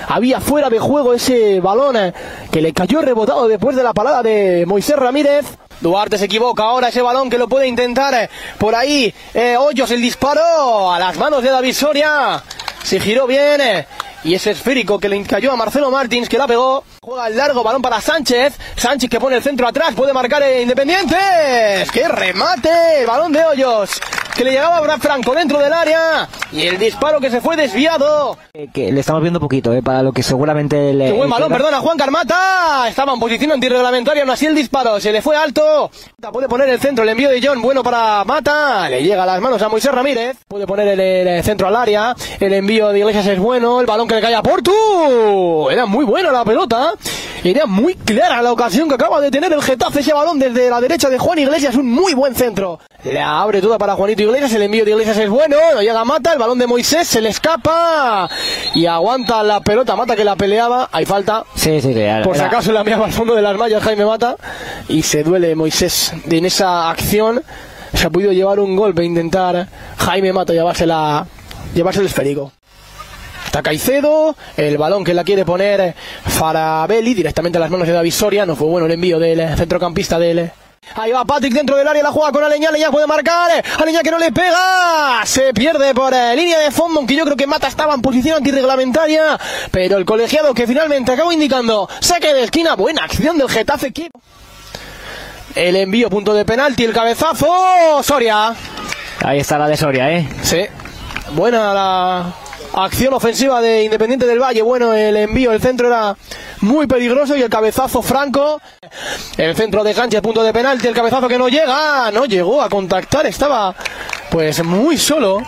Había 0.08 0.40
fuera 0.40 0.70
de 0.70 0.80
juego 0.80 1.14
ese 1.14 1.60
balón 1.60 1.96
eh, 1.96 2.14
que 2.52 2.62
le 2.62 2.74
cayó 2.74 3.02
rebotado 3.02 3.48
después 3.48 3.76
de 3.76 3.84
la 3.84 3.94
parada 3.94 4.24
de 4.24 4.66
Moisés 4.66 4.96
Ramírez. 4.96 5.39
Duarte 5.82 6.18
se 6.18 6.26
equivoca 6.26 6.64
ahora 6.64 6.90
ese 6.90 7.02
balón 7.02 7.30
que 7.30 7.38
lo 7.38 7.48
puede 7.48 7.68
intentar 7.68 8.14
eh, 8.14 8.30
por 8.58 8.76
ahí. 8.76 9.14
Eh, 9.34 9.56
Hoyos 9.58 9.90
el 9.92 10.02
disparo 10.02 10.92
a 10.92 11.00
las 11.00 11.18
manos 11.18 11.42
de 11.42 11.50
David 11.50 11.74
Soria. 11.74 12.44
Se 12.84 13.00
giró 13.00 13.28
bien. 13.28 13.62
Eh, 13.62 13.88
y 14.24 14.34
ese 14.34 14.52
esférico 14.52 15.00
que 15.00 15.08
le 15.08 15.24
cayó 15.24 15.54
a 15.54 15.56
Marcelo 15.56 15.90
Martins 15.90 16.28
que 16.28 16.38
la 16.38 16.48
pegó. 16.48 16.84
Juega 17.02 17.28
el 17.28 17.38
largo 17.38 17.64
balón 17.64 17.82
para 17.82 18.02
Sánchez. 18.02 18.58
Sánchez 18.76 19.10
que 19.10 19.20
pone 19.20 19.38
el 19.38 19.44
centro 19.44 19.68
atrás. 19.68 19.94
Puede 19.96 20.12
marcar 20.12 20.44
Independiente. 20.62 21.16
¡Qué 21.94 22.08
remate! 22.10 23.06
Balón 23.06 23.32
de 23.32 23.46
Hoyos 23.46 24.02
que 24.36 24.44
le 24.44 24.52
llegaba 24.52 24.78
a 24.78 24.98
Franco 24.98 25.34
dentro 25.34 25.60
del 25.60 25.72
área 25.74 26.28
y 26.52 26.64
el 26.64 26.78
disparo 26.78 27.20
que 27.20 27.30
se 27.30 27.42
fue 27.42 27.56
desviado. 27.56 28.38
Eh, 28.54 28.68
que 28.74 28.92
le 28.92 29.00
estamos 29.00 29.22
viendo 29.22 29.40
poquito, 29.40 29.74
eh, 29.74 29.82
para 29.82 30.04
lo 30.04 30.12
que 30.12 30.24
seguramente 30.24 30.94
le. 30.94 31.08
¡Qué 31.08 31.14
buen 31.14 31.30
balón, 31.30 31.52
perdona, 31.52 31.80
Juan 31.80 31.98
Carmata! 31.98 32.88
Estaba 32.88 33.14
en 33.14 33.20
posición 33.20 33.52
antirreglamentaria, 33.52 34.26
no 34.26 34.32
así 34.32 34.46
el 34.46 34.56
disparo, 34.56 35.00
se 35.00 35.12
le 35.12 35.22
fue 35.22 35.36
alto. 35.36 35.92
Puede 36.32 36.48
poner 36.48 36.70
el 36.70 36.80
centro, 36.80 37.04
el 37.04 37.10
envío 37.10 37.30
de 37.30 37.42
John, 37.46 37.62
bueno 37.62 37.84
para 37.84 38.24
Mata, 38.24 38.90
le 38.90 39.04
llega 39.04 39.24
a 39.24 39.26
las 39.26 39.42
manos 39.42 39.62
a 39.62 39.70
Moisés 39.70 39.92
Ramírez. 39.92 40.38
Puede 40.48 40.68
poner 40.68 41.00
el, 41.00 41.44
centro 41.44 41.68
al 41.68 41.76
área, 41.76 42.16
el 42.40 42.54
envío 42.54 42.90
de 42.90 43.00
Iglesias 43.00 43.26
es 43.28 43.40
bueno, 43.40 43.80
el 43.80 43.86
balón 43.86 44.08
que 44.08 44.16
le 44.16 44.22
cae 44.22 44.36
a 44.36 44.44
Portu. 44.44 45.70
Era 45.70 45.86
muy 45.86 46.06
buena 46.06 46.32
la 46.32 46.46
pelota. 46.46 46.94
Era 47.44 47.66
muy 47.66 47.96
clara 47.96 48.42
la 48.42 48.52
ocasión 48.52 48.90
que 48.90 48.96
acaba 48.96 49.22
de 49.22 49.32
tener 49.32 49.52
el 49.54 49.62
Getafe 49.62 50.02
ese 50.02 50.14
balón 50.14 50.40
desde 50.40 50.70
la 50.70 50.82
derecha 50.82 51.10
de 51.10 51.18
Juan 51.18 51.40
Iglesias, 51.40 51.76
un 51.76 51.90
muy 51.90 52.14
buen 52.14 52.36
centro. 52.36 52.80
Le 53.06 53.22
abre 53.22 53.62
toda 53.62 53.78
para 53.78 53.94
Juanito 53.96 54.22
Iglesias, 54.24 54.54
el 54.54 54.64
envío 54.64 54.84
de 54.84 54.92
Iglesias 54.92 55.18
es 55.18 55.30
bueno, 55.30 55.56
no 55.74 55.82
llega 55.82 56.04
Mata, 56.04 56.34
el 56.34 56.40
balón 56.40 56.60
de 56.60 56.68
Moisés 56.68 57.08
se 57.08 57.22
le 57.22 57.30
escapa 57.30 58.30
y 58.74 58.86
aguanta 58.88 59.42
la 59.44 59.62
pelota, 59.62 59.96
Mata 59.96 60.16
que 60.18 60.26
la 60.26 60.36
peleaba, 60.36 60.90
hay 60.92 61.06
falta. 61.06 61.46
Sí, 61.56 61.80
sí, 61.82 61.94
sí. 61.94 62.00
era- 62.00 62.24
Por 62.24 62.36
si 62.36 62.42
acaso 62.44 62.72
la 62.74 62.82
enviaba 62.82 63.06
al 63.06 63.14
fondo 63.14 63.36
de 63.36 63.42
las 63.42 63.58
mallas 63.58 63.82
Jaime 63.84 64.06
Mata 64.06 64.36
y 64.90 65.02
se 65.04 65.24
duele 65.24 65.56
Moisés 65.56 66.14
en 66.30 66.46
esa 66.46 66.90
acción. 66.90 67.42
Se 67.94 68.06
ha 68.08 68.10
podido 68.10 68.32
llevar 68.34 68.60
un 68.60 68.76
golpe, 68.76 69.04
intentar 69.06 69.68
Jaime 69.98 70.34
Mata 70.34 70.52
llevarse, 70.54 70.86
la, 70.86 71.26
llevarse 71.74 72.02
el 72.02 72.06
esférico. 72.08 72.52
Está 73.50 73.64
Caicedo, 73.64 74.36
el 74.58 74.78
balón 74.78 75.04
que 75.04 75.12
la 75.16 75.24
quiere 75.24 75.44
poner 75.44 75.96
Farabelli 76.24 77.16
directamente 77.16 77.58
a 77.58 77.62
las 77.62 77.72
manos 77.72 77.88
de 77.88 77.94
David 77.94 78.12
Soria. 78.14 78.46
No 78.46 78.56
fue 78.56 78.68
bueno 78.68 78.86
el 78.86 78.92
envío 78.92 79.18
del 79.18 79.40
eh, 79.40 79.56
centrocampista 79.58 80.20
del. 80.20 80.38
eh. 80.38 80.52
Ahí 80.94 81.12
va 81.12 81.26
Patrick 81.26 81.54
dentro 81.54 81.76
del 81.76 81.88
área, 81.88 82.04
la 82.04 82.12
juega 82.12 82.32
con 82.32 82.44
Aleñá, 82.44 82.70
Aleñá 82.70 82.92
puede 82.92 83.08
marcar, 83.08 83.50
eh, 83.58 83.64
Aleñá 83.80 84.02
que 84.04 84.12
no 84.12 84.20
le 84.20 84.32
pega, 84.32 85.22
se 85.26 85.52
pierde 85.52 85.96
por 85.96 86.14
eh, 86.14 86.36
línea 86.36 86.60
de 86.60 86.70
fondo, 86.70 87.00
aunque 87.00 87.16
yo 87.16 87.26
creo 87.26 87.36
que 87.36 87.48
Mata 87.48 87.68
estaba 87.68 87.96
en 87.96 88.04
posición 88.04 88.38
antirreglamentaria, 88.38 89.40
pero 89.72 89.98
el 89.98 90.06
colegiado 90.06 90.54
que 90.54 90.68
finalmente 90.68 91.12
acabó 91.12 91.32
indicando, 91.32 91.90
saque 92.02 92.32
de 92.36 92.44
esquina, 92.44 92.76
buena 92.76 93.04
acción 93.06 93.36
del 93.40 93.50
Getafe, 93.50 93.92
que- 93.92 94.12
el 95.56 95.76
envío, 95.76 96.08
punto 96.12 96.36
de 96.36 96.46
penalti, 96.46 96.84
el 96.86 96.94
cabezazo, 96.94 98.04
Soria. 98.04 98.54
Ahí 99.24 99.40
está 99.40 99.58
la 99.58 99.68
de 99.68 99.76
Soria, 99.76 100.12
¿eh? 100.12 100.30
Sí. 100.44 100.62
Buena 101.32 101.74
la 101.74 102.34
acción 102.74 103.14
ofensiva 103.14 103.62
de 103.62 103.84
Independiente 103.84 104.26
del 104.26 104.40
Valle. 104.40 104.62
Bueno, 104.62 104.94
el 104.94 105.16
envío, 105.18 105.52
el 105.52 105.62
centro 105.62 105.88
era 105.88 106.16
muy 106.62 106.88
peligroso 106.88 107.36
y 107.36 107.42
el 107.42 107.50
cabezazo 107.50 108.02
franco. 108.02 108.62
El 109.38 109.56
centro 109.56 109.84
de 109.84 109.94
Sánchez, 109.94 110.22
punto 110.22 110.44
de 110.44 110.54
penalti, 110.54 110.88
el 110.88 110.94
cabezazo 110.94 111.28
que 111.28 111.38
no 111.38 111.50
llega, 111.50 112.12
no 112.12 112.26
llegó 112.26 112.62
a 112.62 112.70
contactar, 112.70 113.26
estaba 113.26 113.76
pues 114.30 114.64
muy 114.64 114.98
solo. 114.98 115.40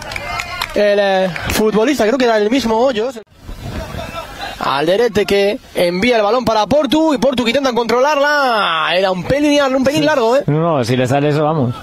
El 0.74 1.00
eh, 1.02 1.30
futbolista, 1.50 2.06
creo 2.06 2.18
que 2.18 2.26
era 2.26 2.38
el 2.38 2.50
mismo 2.50 2.78
Hoyos. 2.78 3.20
Alderete 4.60 5.26
que 5.26 5.60
envía 5.74 6.18
el 6.18 6.22
balón 6.22 6.46
para 6.46 6.68
Portu 6.68 7.14
y 7.14 7.18
Portu 7.18 7.44
que 7.44 7.50
intentan 7.50 7.76
controlarla. 7.76 8.92
Era 8.96 9.12
un 9.12 9.24
pelín, 9.24 9.60
un 9.76 9.84
pelín 9.84 10.06
largo, 10.06 10.38
¿eh? 10.38 10.44
No, 10.46 10.84
si 10.84 10.96
le 10.96 11.08
sale 11.08 11.30
eso, 11.30 11.44
vamos. 11.44 11.74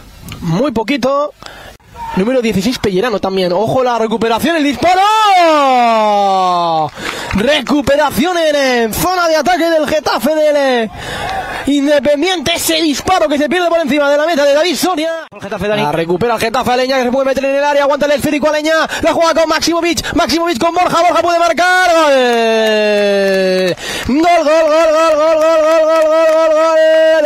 Muy 0.40 0.71
poquito. 0.71 1.33
Número 2.17 2.43
16, 2.43 2.79
Pellerano 2.79 3.21
también. 3.21 3.53
Ojo 3.53 3.85
la 3.85 3.99
recuperación, 3.99 4.57
el 4.57 4.65
disparo. 4.65 5.00
Recuperación 7.35 8.37
en, 8.38 8.57
eh, 8.57 8.88
zona 8.93 9.29
de 9.29 9.37
ataque 9.37 9.71
del 9.71 9.87
Getafe 9.87 10.35
del 10.35 10.57
eh, 10.57 10.91
Independiente. 11.67 12.53
Ese 12.57 12.81
disparo 12.83 13.29
que 13.29 13.38
se 13.38 13.49
pierde 13.49 13.69
por 13.69 13.79
encima 13.79 14.11
de 14.11 14.17
la 14.17 14.27
meta 14.27 14.45
de 14.45 14.55
David 14.55 14.75
Soria. 14.75 15.12
La 15.77 15.93
recupera 15.93 16.35
el 16.35 16.41
Getafe 16.41 16.73
Aleña 16.73 16.97
que 16.97 17.05
se 17.05 17.12
puede 17.12 17.27
meter 17.27 17.45
en 17.45 17.55
el 17.57 17.65
área. 17.65 17.83
Aguanta 17.85 18.07
el 18.07 18.12
esférico 18.12 18.49
Aleña. 18.49 18.75
La 19.03 19.12
juega 19.12 19.35
con 19.35 19.49
Maximovic. 19.49 20.15
Maximovic 20.15 20.59
con 20.59 20.75
Borja. 20.75 21.00
Borja 21.03 21.23
puede 21.23 21.38
marcar. 21.38 21.91
Gol, 24.09 24.19
gol, 24.19 24.45
gol, 24.45 24.88
gol, 24.95 25.15
gol, 25.15 25.37
gol, 25.37 25.61
gol, 25.61 25.83
gol, 25.85 26.27
gol, 26.35 26.50
gol. 26.55 26.79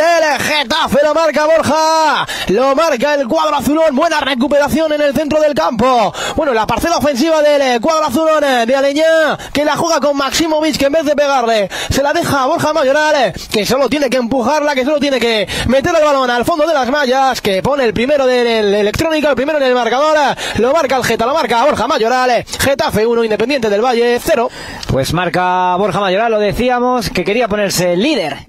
El 0.03 0.39
Getafe 0.39 0.97
lo 1.03 1.13
marca 1.13 1.45
Borja. 1.45 2.27
Lo 2.49 2.75
marca 2.75 3.13
el 3.15 3.27
cuadro 3.27 3.55
azulón. 3.55 3.95
Buena 3.95 4.19
recuperación 4.19 4.72
en 4.73 5.01
el 5.01 5.13
centro 5.13 5.39
del 5.39 5.53
campo. 5.53 6.13
Bueno, 6.35 6.53
la 6.53 6.65
parcela 6.65 6.97
ofensiva 6.97 7.41
del 7.41 7.61
eh, 7.61 7.79
cuadro 7.79 8.05
azulón 8.05 8.43
eh, 8.43 8.65
de 8.65 8.75
Aleñá. 8.75 9.37
Que 9.53 9.63
la 9.63 9.75
juega 9.77 9.99
con 9.99 10.17
Maximovic. 10.17 10.77
Que 10.77 10.85
en 10.85 10.91
vez 10.93 11.05
de 11.05 11.15
pegarle, 11.15 11.69
se 11.89 12.01
la 12.01 12.11
deja 12.11 12.43
a 12.43 12.47
Borja 12.47 12.73
Mayoral. 12.73 13.15
eh, 13.15 13.33
Que 13.51 13.65
solo 13.65 13.87
tiene 13.89 14.09
que 14.09 14.17
empujarla. 14.17 14.73
Que 14.75 14.83
solo 14.83 14.99
tiene 14.99 15.19
que 15.19 15.47
meter 15.67 15.93
el 15.95 16.03
balón 16.03 16.29
al 16.29 16.43
fondo 16.45 16.65
de 16.65 16.73
las 16.73 16.89
mallas. 16.89 17.39
Que 17.41 17.61
pone 17.61 17.83
el 17.85 17.93
primero 17.93 18.25
del 18.25 18.73
electrónico. 18.73 19.29
El 19.29 19.35
primero 19.35 19.59
en 19.59 19.63
el 19.65 19.75
marcador. 19.75 20.17
Lo 20.57 20.73
marca 20.73 20.97
el 20.97 21.03
Geta. 21.03 21.25
Lo 21.25 21.33
marca 21.35 21.63
Borja 21.63 21.87
Mayoral. 21.87 22.43
Getafe 22.59 23.05
1, 23.05 23.23
Independiente 23.23 23.69
del 23.69 23.81
Valle 23.81 24.19
0. 24.23 24.49
Pues 24.87 25.13
marca 25.13 25.75
Borja 25.77 25.99
Mayoral, 25.99 26.31
lo 26.31 26.39
decíamos, 26.39 27.09
que 27.09 27.23
quería 27.23 27.47
ponerse 27.47 27.95
líder. 27.95 28.47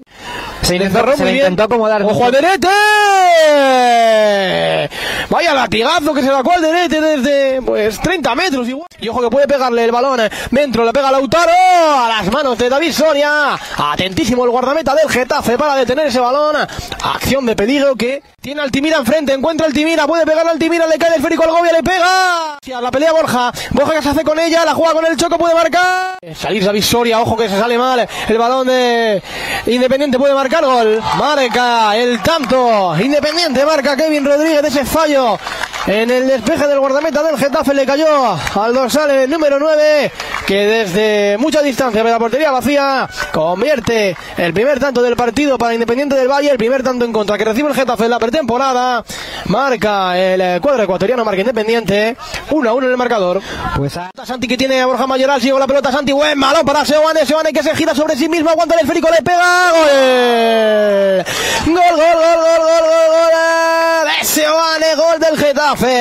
Se, 0.61 0.75
intentó, 0.77 0.99
se 1.11 1.17
muy 1.17 1.25
le 1.25 1.31
bien. 1.33 1.45
intentó 1.45 1.63
acomodar. 1.63 2.01
¡Ojo! 2.03 2.31
Vaya 5.29 5.53
latigazo 5.53 6.13
que 6.15 6.21
se 6.21 6.29
sacó 6.29 6.53
al 6.53 6.61
Derete 6.61 7.01
desde 7.01 7.61
pues 7.61 7.99
30 7.99 8.33
metros 8.35 8.67
igual. 8.67 8.87
Y 8.99 9.09
ojo 9.09 9.21
que 9.21 9.29
puede 9.29 9.47
pegarle 9.47 9.83
el 9.83 9.91
balón 9.91 10.19
eh, 10.21 10.29
dentro, 10.51 10.85
le 10.85 10.93
pega 10.93 11.11
Lautaro 11.11 11.51
a 11.51 12.07
las 12.07 12.31
manos 12.31 12.57
de 12.57 12.69
David 12.69 12.91
Soria. 12.91 13.59
Atentísimo 13.77 14.45
el 14.45 14.51
guardameta 14.51 14.95
del 14.95 15.09
Getafe 15.09 15.57
para 15.57 15.75
detener 15.75 16.07
ese 16.07 16.19
balón. 16.19 16.55
Acción 17.03 17.45
de 17.45 17.55
peligro 17.55 17.95
que 17.95 18.23
tiene 18.39 18.61
Altimira 18.61 18.97
enfrente, 18.97 19.33
encuentra 19.33 19.67
Altimira, 19.67 20.07
puede 20.07 20.25
pegar 20.25 20.47
Altimira, 20.47 20.87
le 20.87 20.97
cae 20.97 21.15
el 21.15 21.21
férico 21.21 21.43
al 21.43 21.51
Gobia, 21.51 21.73
le 21.73 21.83
pega. 21.83 22.57
La 22.81 22.91
pelea 22.91 23.11
Borja, 23.11 23.51
Borja 23.71 23.93
que 23.93 24.01
se 24.01 24.09
hace 24.09 24.23
con 24.23 24.39
ella, 24.39 24.63
la 24.65 24.73
juega 24.73 24.93
con 24.93 25.05
el 25.05 25.17
Choco, 25.17 25.37
puede 25.37 25.55
marcar. 25.55 26.17
Salir 26.35 26.63
David 26.63 26.83
Soria, 26.83 27.19
ojo 27.19 27.35
que 27.35 27.49
se 27.49 27.57
sale 27.57 27.77
mal. 27.77 28.07
El 28.27 28.37
balón 28.37 28.67
de 28.67 29.21
Independiente 29.67 30.19
puede 30.19 30.33
marcar 30.33 30.63
gol. 30.63 31.01
Marca 31.17 31.95
el 31.95 32.21
tanto. 32.21 32.95
Independiente 32.99 33.65
marca 33.65 33.95
Kevin 33.95 34.25
Rodríguez 34.25 34.63
ese 34.63 34.85
fallo. 34.85 35.39
En 36.05 36.11
el 36.11 36.27
despeje 36.27 36.67
del 36.67 36.79
guardameta 36.79 37.23
del 37.23 37.35
Getafe 37.35 37.73
le 37.73 37.83
cayó 37.83 38.37
al 38.61 38.75
dorsal 38.75 39.27
número 39.27 39.57
9, 39.57 40.11
que 40.45 40.55
desde 40.55 41.35
mucha 41.39 41.63
distancia 41.63 42.03
de 42.03 42.11
la 42.11 42.19
portería 42.19 42.51
vacía 42.51 43.09
convierte 43.33 44.15
el 44.37 44.53
primer 44.53 44.79
tanto 44.79 45.01
del 45.01 45.15
partido 45.15 45.57
para 45.57 45.73
Independiente 45.73 46.15
del 46.15 46.27
Valle, 46.27 46.51
el 46.51 46.59
primer 46.59 46.83
tanto 46.83 47.05
en 47.05 47.11
contra 47.11 47.39
que 47.39 47.45
recibe 47.45 47.69
el 47.69 47.73
Getafe 47.73 48.03
en 48.03 48.11
la 48.11 48.19
pretemporada. 48.19 49.03
Marca 49.45 50.15
el 50.15 50.61
cuadro 50.61 50.83
ecuatoriano, 50.83 51.25
marca 51.25 51.41
Independiente, 51.41 52.15
1 52.51 52.69
a 52.69 52.73
1 52.73 52.85
en 52.85 52.91
el 52.91 52.97
marcador. 52.97 53.41
Pues 53.75 53.97
a... 53.97 54.11
Santi 54.23 54.47
que 54.47 54.57
tiene 54.57 54.81
a 54.81 54.85
Borja 54.85 55.07
Mayoral, 55.07 55.41
llegó 55.41 55.57
la 55.57 55.65
pelota 55.65 55.91
Santi, 55.91 56.11
buen 56.11 56.37
malo 56.37 56.63
para 56.63 56.85
Seoane, 56.85 57.25
Seoane 57.25 57.51
que 57.51 57.63
se 57.63 57.75
gira 57.75 57.95
sobre 57.95 58.15
sí 58.15 58.29
mismo, 58.29 58.51
aguanta 58.51 58.75
el 58.75 58.81
esférico, 58.81 59.09
le 59.09 59.23
pega, 59.23 59.71
gol. 59.71 61.25
Gol, 61.65 61.95
gol, 61.95 62.13
gol, 62.13 62.35
gol, 62.35 62.59
gol, 62.59 62.83
gol, 62.85 63.09
gol. 63.09 64.05
De 64.05 64.23
Seoane, 64.23 64.95
gol 64.95 65.19
del 65.19 65.35
Getafe. 65.35 65.94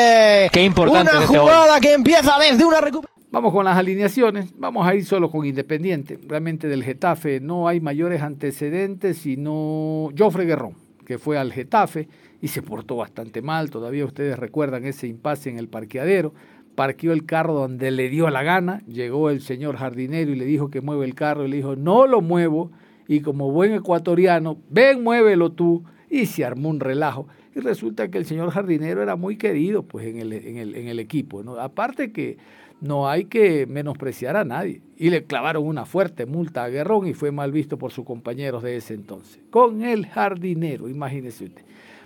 Qué 0.52 0.62
importante 0.62 1.10
Una 1.10 1.24
este 1.24 1.38
jugada 1.38 1.80
que 1.80 1.92
empieza 1.92 2.38
desde 2.38 2.64
una 2.64 2.80
recuperación. 2.80 3.14
Vamos 3.34 3.52
con 3.52 3.64
las 3.64 3.76
alineaciones. 3.76 4.56
Vamos 4.56 4.86
a 4.86 4.94
ir 4.94 5.04
solo 5.04 5.28
con 5.28 5.44
Independiente. 5.44 6.20
Realmente 6.28 6.68
del 6.68 6.84
Getafe 6.84 7.40
no 7.40 7.66
hay 7.66 7.80
mayores 7.80 8.22
antecedentes, 8.22 9.18
sino 9.18 10.10
Jofre 10.16 10.44
Guerrón, 10.44 10.76
que 11.04 11.18
fue 11.18 11.36
al 11.36 11.52
Getafe 11.52 12.08
y 12.40 12.46
se 12.46 12.62
portó 12.62 12.94
bastante 12.94 13.42
mal. 13.42 13.70
Todavía 13.70 14.04
ustedes 14.04 14.38
recuerdan 14.38 14.84
ese 14.84 15.08
impasse 15.08 15.50
en 15.50 15.58
el 15.58 15.66
parqueadero. 15.66 16.32
Parqueó 16.76 17.12
el 17.12 17.26
carro 17.26 17.54
donde 17.54 17.90
le 17.90 18.08
dio 18.08 18.30
la 18.30 18.44
gana. 18.44 18.82
Llegó 18.86 19.30
el 19.30 19.40
señor 19.40 19.78
jardinero 19.78 20.30
y 20.30 20.36
le 20.36 20.44
dijo 20.44 20.70
que 20.70 20.80
mueve 20.80 21.04
el 21.04 21.16
carro. 21.16 21.44
Y 21.44 21.48
le 21.48 21.56
dijo, 21.56 21.74
no 21.74 22.06
lo 22.06 22.20
muevo. 22.20 22.70
Y 23.08 23.20
como 23.20 23.50
buen 23.50 23.72
ecuatoriano, 23.72 24.58
ven, 24.70 25.02
muévelo 25.02 25.50
tú. 25.50 25.82
Y 26.08 26.26
se 26.26 26.44
armó 26.44 26.68
un 26.68 26.78
relajo. 26.78 27.26
Y 27.54 27.60
resulta 27.60 28.08
que 28.08 28.18
el 28.18 28.26
señor 28.26 28.50
jardinero 28.50 29.02
era 29.02 29.16
muy 29.16 29.36
querido 29.36 29.84
pues, 29.84 30.06
en, 30.06 30.18
el, 30.18 30.32
en, 30.32 30.56
el, 30.58 30.74
en 30.74 30.88
el 30.88 30.98
equipo. 30.98 31.42
¿no? 31.42 31.56
Aparte 31.60 32.12
que 32.12 32.36
no 32.80 33.08
hay 33.08 33.24
que 33.24 33.66
menospreciar 33.66 34.36
a 34.36 34.44
nadie. 34.44 34.82
Y 34.96 35.10
le 35.10 35.24
clavaron 35.24 35.66
una 35.66 35.86
fuerte 35.86 36.26
multa 36.26 36.64
a 36.64 36.68
Guerrón 36.68 37.06
y 37.06 37.14
fue 37.14 37.32
mal 37.32 37.52
visto 37.52 37.78
por 37.78 37.92
sus 37.92 38.04
compañeros 38.04 38.62
de 38.62 38.76
ese 38.76 38.94
entonces. 38.94 39.40
Con 39.50 39.82
el 39.82 40.06
jardinero, 40.06 40.88
imagínese 40.88 41.44
usted. 41.44 41.62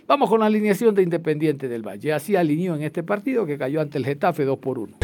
Vamos 0.06 0.30
con 0.30 0.40
la 0.40 0.46
alineación 0.46 0.94
de 0.94 1.02
Independiente 1.02 1.68
del 1.68 1.87
Valle. 1.87 2.14
Así 2.14 2.34
alineó 2.34 2.74
en 2.74 2.82
este 2.82 3.02
partido 3.02 3.44
que 3.44 3.58
cayó 3.58 3.80
ante 3.80 3.98
el 3.98 4.06
Getafe 4.06 4.44
2 4.44 4.58
por 4.58 4.78
1. 4.78 4.98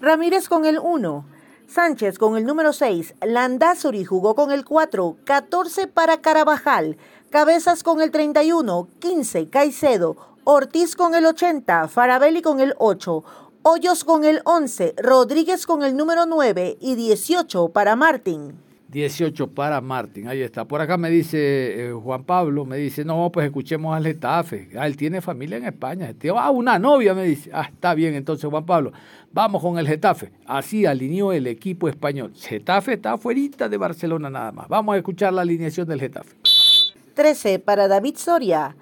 Ramírez 0.00 0.48
con 0.48 0.64
el 0.66 0.78
1. 0.80 1.26
Sánchez 1.72 2.18
con 2.18 2.36
el 2.36 2.44
número 2.44 2.74
6. 2.74 3.14
Landazuri 3.22 4.04
jugó 4.04 4.34
con 4.34 4.52
el 4.52 4.62
4. 4.62 5.16
14 5.24 5.86
para 5.86 6.20
Carabajal. 6.20 6.98
Cabezas 7.30 7.82
con 7.82 8.02
el 8.02 8.10
31. 8.10 8.88
15 8.98 9.48
Caicedo. 9.48 10.16
Ortiz 10.44 10.96
con 10.96 11.14
el 11.14 11.24
80. 11.24 11.88
Farabelli 11.88 12.42
con 12.42 12.60
el 12.60 12.74
8. 12.76 13.24
Hoyos 13.62 14.04
con 14.04 14.24
el 14.24 14.42
11. 14.44 14.96
Rodríguez 14.98 15.64
con 15.64 15.82
el 15.82 15.96
número 15.96 16.26
9. 16.26 16.76
Y 16.78 16.94
18 16.94 17.70
para 17.70 17.96
Martín. 17.96 18.71
18 18.92 19.48
para 19.48 19.80
Martín, 19.80 20.28
ahí 20.28 20.42
está. 20.42 20.66
Por 20.66 20.80
acá 20.82 20.96
me 20.98 21.08
dice 21.10 21.88
eh, 21.88 21.92
Juan 21.92 22.24
Pablo, 22.24 22.64
me 22.66 22.76
dice, 22.76 23.04
no, 23.04 23.32
pues 23.32 23.46
escuchemos 23.46 23.96
al 23.96 24.04
Getafe. 24.04 24.68
Ah, 24.78 24.86
él 24.86 24.96
tiene 24.96 25.20
familia 25.22 25.56
en 25.56 25.64
España. 25.64 26.12
Tiene- 26.12 26.38
ah, 26.38 26.50
una 26.50 26.78
novia, 26.78 27.14
me 27.14 27.24
dice. 27.24 27.50
Ah, 27.54 27.68
está 27.72 27.94
bien, 27.94 28.14
entonces 28.14 28.48
Juan 28.48 28.66
Pablo, 28.66 28.92
vamos 29.32 29.62
con 29.62 29.78
el 29.78 29.88
Getafe. 29.88 30.30
Así 30.46 30.84
alineó 30.86 31.32
el 31.32 31.46
equipo 31.46 31.88
español. 31.88 32.32
Getafe 32.36 32.92
está 32.92 33.14
afuera 33.14 33.68
de 33.68 33.76
Barcelona 33.78 34.28
nada 34.28 34.52
más. 34.52 34.68
Vamos 34.68 34.94
a 34.94 34.98
escuchar 34.98 35.32
la 35.32 35.40
alineación 35.42 35.88
del 35.88 35.98
Getafe. 35.98 36.36
13 37.14 37.58
para 37.58 37.88
David 37.88 38.16
Soria. 38.16 38.76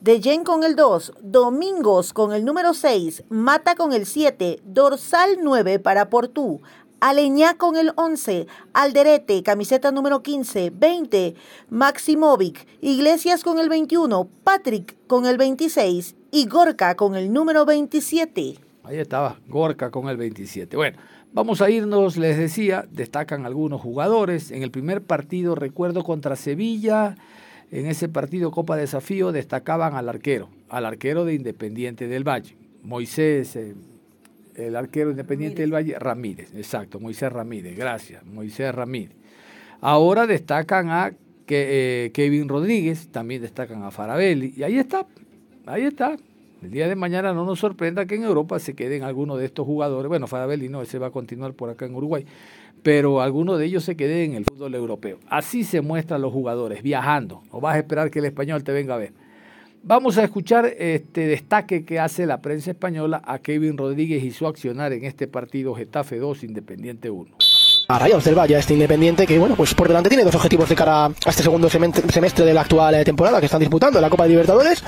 Dejen 0.00 0.44
con 0.44 0.64
el 0.64 0.76
2, 0.76 1.14
Domingos 1.22 2.12
con 2.12 2.32
el 2.34 2.44
número 2.44 2.74
6, 2.74 3.24
Mata 3.30 3.74
con 3.74 3.94
el 3.94 4.04
7, 4.04 4.60
Dorsal 4.62 5.38
9 5.42 5.78
para 5.78 6.10
Portú, 6.10 6.60
Aleñá 7.06 7.58
con 7.58 7.76
el 7.76 7.92
11, 7.96 8.46
Alderete, 8.72 9.42
camiseta 9.42 9.92
número 9.92 10.22
15, 10.22 10.70
20, 10.70 11.34
Maximovic, 11.68 12.66
Iglesias 12.80 13.44
con 13.44 13.58
el 13.58 13.68
21, 13.68 14.26
Patrick 14.42 14.96
con 15.06 15.26
el 15.26 15.36
26 15.36 16.16
y 16.30 16.46
Gorka 16.46 16.94
con 16.94 17.14
el 17.14 17.30
número 17.30 17.66
27. 17.66 18.54
Ahí 18.84 18.96
estaba, 18.96 19.38
Gorka 19.48 19.90
con 19.90 20.08
el 20.08 20.16
27. 20.16 20.78
Bueno, 20.78 20.96
vamos 21.34 21.60
a 21.60 21.68
irnos, 21.68 22.16
les 22.16 22.38
decía, 22.38 22.86
destacan 22.90 23.44
algunos 23.44 23.82
jugadores. 23.82 24.50
En 24.50 24.62
el 24.62 24.70
primer 24.70 25.02
partido, 25.02 25.54
recuerdo 25.54 26.04
contra 26.04 26.36
Sevilla, 26.36 27.16
en 27.70 27.84
ese 27.84 28.08
partido 28.08 28.50
Copa 28.50 28.78
Desafío, 28.78 29.30
destacaban 29.30 29.94
al 29.94 30.08
arquero, 30.08 30.48
al 30.70 30.86
arquero 30.86 31.26
de 31.26 31.34
Independiente 31.34 32.08
del 32.08 32.26
Valle, 32.26 32.56
Moisés. 32.82 33.56
Eh, 33.56 33.74
el 34.56 34.76
arquero 34.76 35.10
independiente 35.10 35.62
del 35.62 35.74
Valle, 35.74 35.98
Ramírez, 35.98 36.54
exacto, 36.54 37.00
Moisés 37.00 37.32
Ramírez, 37.32 37.76
gracias, 37.76 38.24
Moisés 38.24 38.74
Ramírez. 38.74 39.16
Ahora 39.80 40.26
destacan 40.26 40.90
a 40.90 41.12
que, 41.46 42.06
eh, 42.06 42.10
Kevin 42.12 42.48
Rodríguez, 42.48 43.08
también 43.08 43.42
destacan 43.42 43.82
a 43.82 43.90
Farabelli, 43.90 44.54
y 44.56 44.62
ahí 44.62 44.78
está, 44.78 45.06
ahí 45.66 45.82
está. 45.82 46.16
El 46.62 46.70
día 46.70 46.88
de 46.88 46.96
mañana 46.96 47.34
no 47.34 47.44
nos 47.44 47.58
sorprenda 47.58 48.06
que 48.06 48.14
en 48.14 48.22
Europa 48.22 48.58
se 48.58 48.74
queden 48.74 49.02
algunos 49.02 49.38
de 49.38 49.44
estos 49.44 49.66
jugadores, 49.66 50.08
bueno, 50.08 50.26
Farabelli 50.26 50.68
no, 50.68 50.80
ese 50.80 50.98
va 50.98 51.08
a 51.08 51.10
continuar 51.10 51.52
por 51.52 51.68
acá 51.68 51.84
en 51.84 51.94
Uruguay, 51.94 52.24
pero 52.82 53.20
algunos 53.20 53.58
de 53.58 53.66
ellos 53.66 53.84
se 53.84 53.96
queden 53.96 54.30
en 54.30 54.36
el 54.38 54.44
fútbol 54.44 54.74
europeo. 54.74 55.18
Así 55.28 55.64
se 55.64 55.80
muestran 55.80 56.22
los 56.22 56.32
jugadores, 56.32 56.82
viajando, 56.82 57.42
o 57.50 57.60
vas 57.60 57.76
a 57.76 57.78
esperar 57.78 58.10
que 58.10 58.20
el 58.20 58.26
español 58.26 58.64
te 58.64 58.72
venga 58.72 58.94
a 58.94 58.98
ver. 58.98 59.12
Vamos 59.86 60.16
a 60.16 60.24
escuchar 60.24 60.64
este 60.78 61.26
destaque 61.26 61.84
que 61.84 62.00
hace 62.00 62.24
la 62.24 62.40
prensa 62.40 62.70
española 62.70 63.20
a 63.22 63.40
Kevin 63.40 63.76
Rodríguez 63.76 64.24
y 64.24 64.30
su 64.30 64.46
accionar 64.46 64.94
en 64.94 65.04
este 65.04 65.26
partido 65.26 65.74
Getafe 65.74 66.16
2 66.16 66.44
Independiente 66.44 67.10
1 67.10 67.36
a 67.86 67.98
Rayados 67.98 68.24
del 68.24 68.34
Valle, 68.34 68.58
este 68.58 68.72
Independiente, 68.72 69.26
que 69.26 69.38
bueno, 69.38 69.56
pues 69.56 69.74
por 69.74 69.88
delante 69.88 70.08
tiene 70.08 70.24
dos 70.24 70.34
objetivos 70.34 70.68
de 70.68 70.74
cara 70.74 71.06
a 71.06 71.12
este 71.26 71.42
segundo 71.42 71.68
semestre 71.68 72.46
de 72.46 72.54
la 72.54 72.62
actual 72.62 72.94
eh, 72.94 73.04
temporada 73.04 73.40
que 73.40 73.46
están 73.46 73.60
disputando, 73.60 74.00
la 74.00 74.08
Copa 74.08 74.22
de 74.24 74.30
Libertadores 74.30 74.82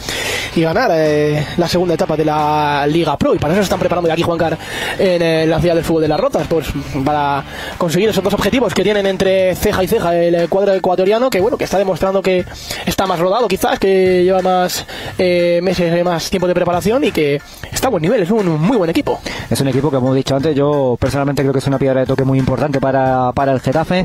y 0.55 0.63
ganar 0.63 0.91
eh, 0.95 1.47
la 1.59 1.69
segunda 1.69 1.95
etapa 1.95 2.17
de 2.17 2.25
la 2.25 2.87
Liga 2.87 3.17
Pro. 3.19 3.35
Y 3.35 3.39
para 3.39 3.53
eso 3.53 3.63
se 3.63 3.65
están 3.65 3.79
preparando 3.79 4.09
ya 4.09 4.15
aquí 4.15 4.23
Juancar 4.23 4.57
en 4.99 5.23
eh, 5.23 5.47
la 5.47 5.61
ciudad 5.61 5.75
del 5.75 5.85
fútbol 5.85 6.03
de 6.03 6.09
las 6.09 6.19
Rotas, 6.19 6.47
pues 6.49 6.69
para 7.05 7.45
conseguir 7.77 8.09
esos 8.09 8.25
dos 8.25 8.33
objetivos 8.33 8.73
que 8.73 8.83
tienen 8.83 9.07
entre 9.07 9.55
ceja 9.57 9.85
y 9.85 9.89
ceja 9.89 10.17
el 10.17 10.49
cuadro 10.49 10.73
ecuatoriano, 10.73 11.29
que 11.29 11.41
bueno, 11.41 11.59
que 11.59 11.65
está 11.65 11.79
demostrando 11.79 12.23
que 12.23 12.47
está 12.87 13.07
más 13.07 13.19
rodado 13.19 13.47
quizás, 13.49 13.79
que 13.79 14.25
lleva 14.25 14.41
más 14.41 14.87
meses, 15.19 16.05
más 16.05 16.31
tiempo 16.31 16.47
de 16.47 16.55
preparación 16.55 17.05
y 17.05 17.13
que 17.13 17.41
está 17.71 17.89
a 17.89 17.91
buen 17.91 18.03
nivel, 18.03 18.23
es 18.23 18.31
un 18.31 18.61
muy 18.61 18.77
buen 18.77 18.89
equipo. 18.89 19.21
Es 19.51 19.61
un 19.61 19.69
equipo 19.69 19.91
que, 19.91 19.97
como 19.97 20.15
he 20.15 20.17
dicho 20.17 20.35
antes, 20.35 20.55
yo 20.57 20.97
personalmente 20.99 21.43
creo 21.43 21.53
que 21.53 21.59
es 21.59 21.67
una 21.67 21.79
piedra 21.79 22.01
de 22.01 22.07
toque 22.07 22.25
muy 22.25 22.39
importante 22.39 22.81
para 22.93 23.53
el 23.53 23.61
Getafe, 23.61 24.05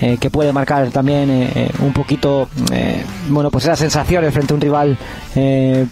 eh, 0.00 0.18
que 0.18 0.30
puede 0.30 0.52
marcar 0.52 0.90
también 0.90 1.30
eh, 1.30 1.52
eh, 1.54 1.70
un 1.78 1.92
poquito, 1.92 2.48
bueno, 3.28 3.50
pues 3.50 3.64
esas 3.64 3.78
sensaciones 3.78 4.34
frente 4.34 4.52
a 4.52 4.56
un 4.56 4.60
rival 4.60 4.98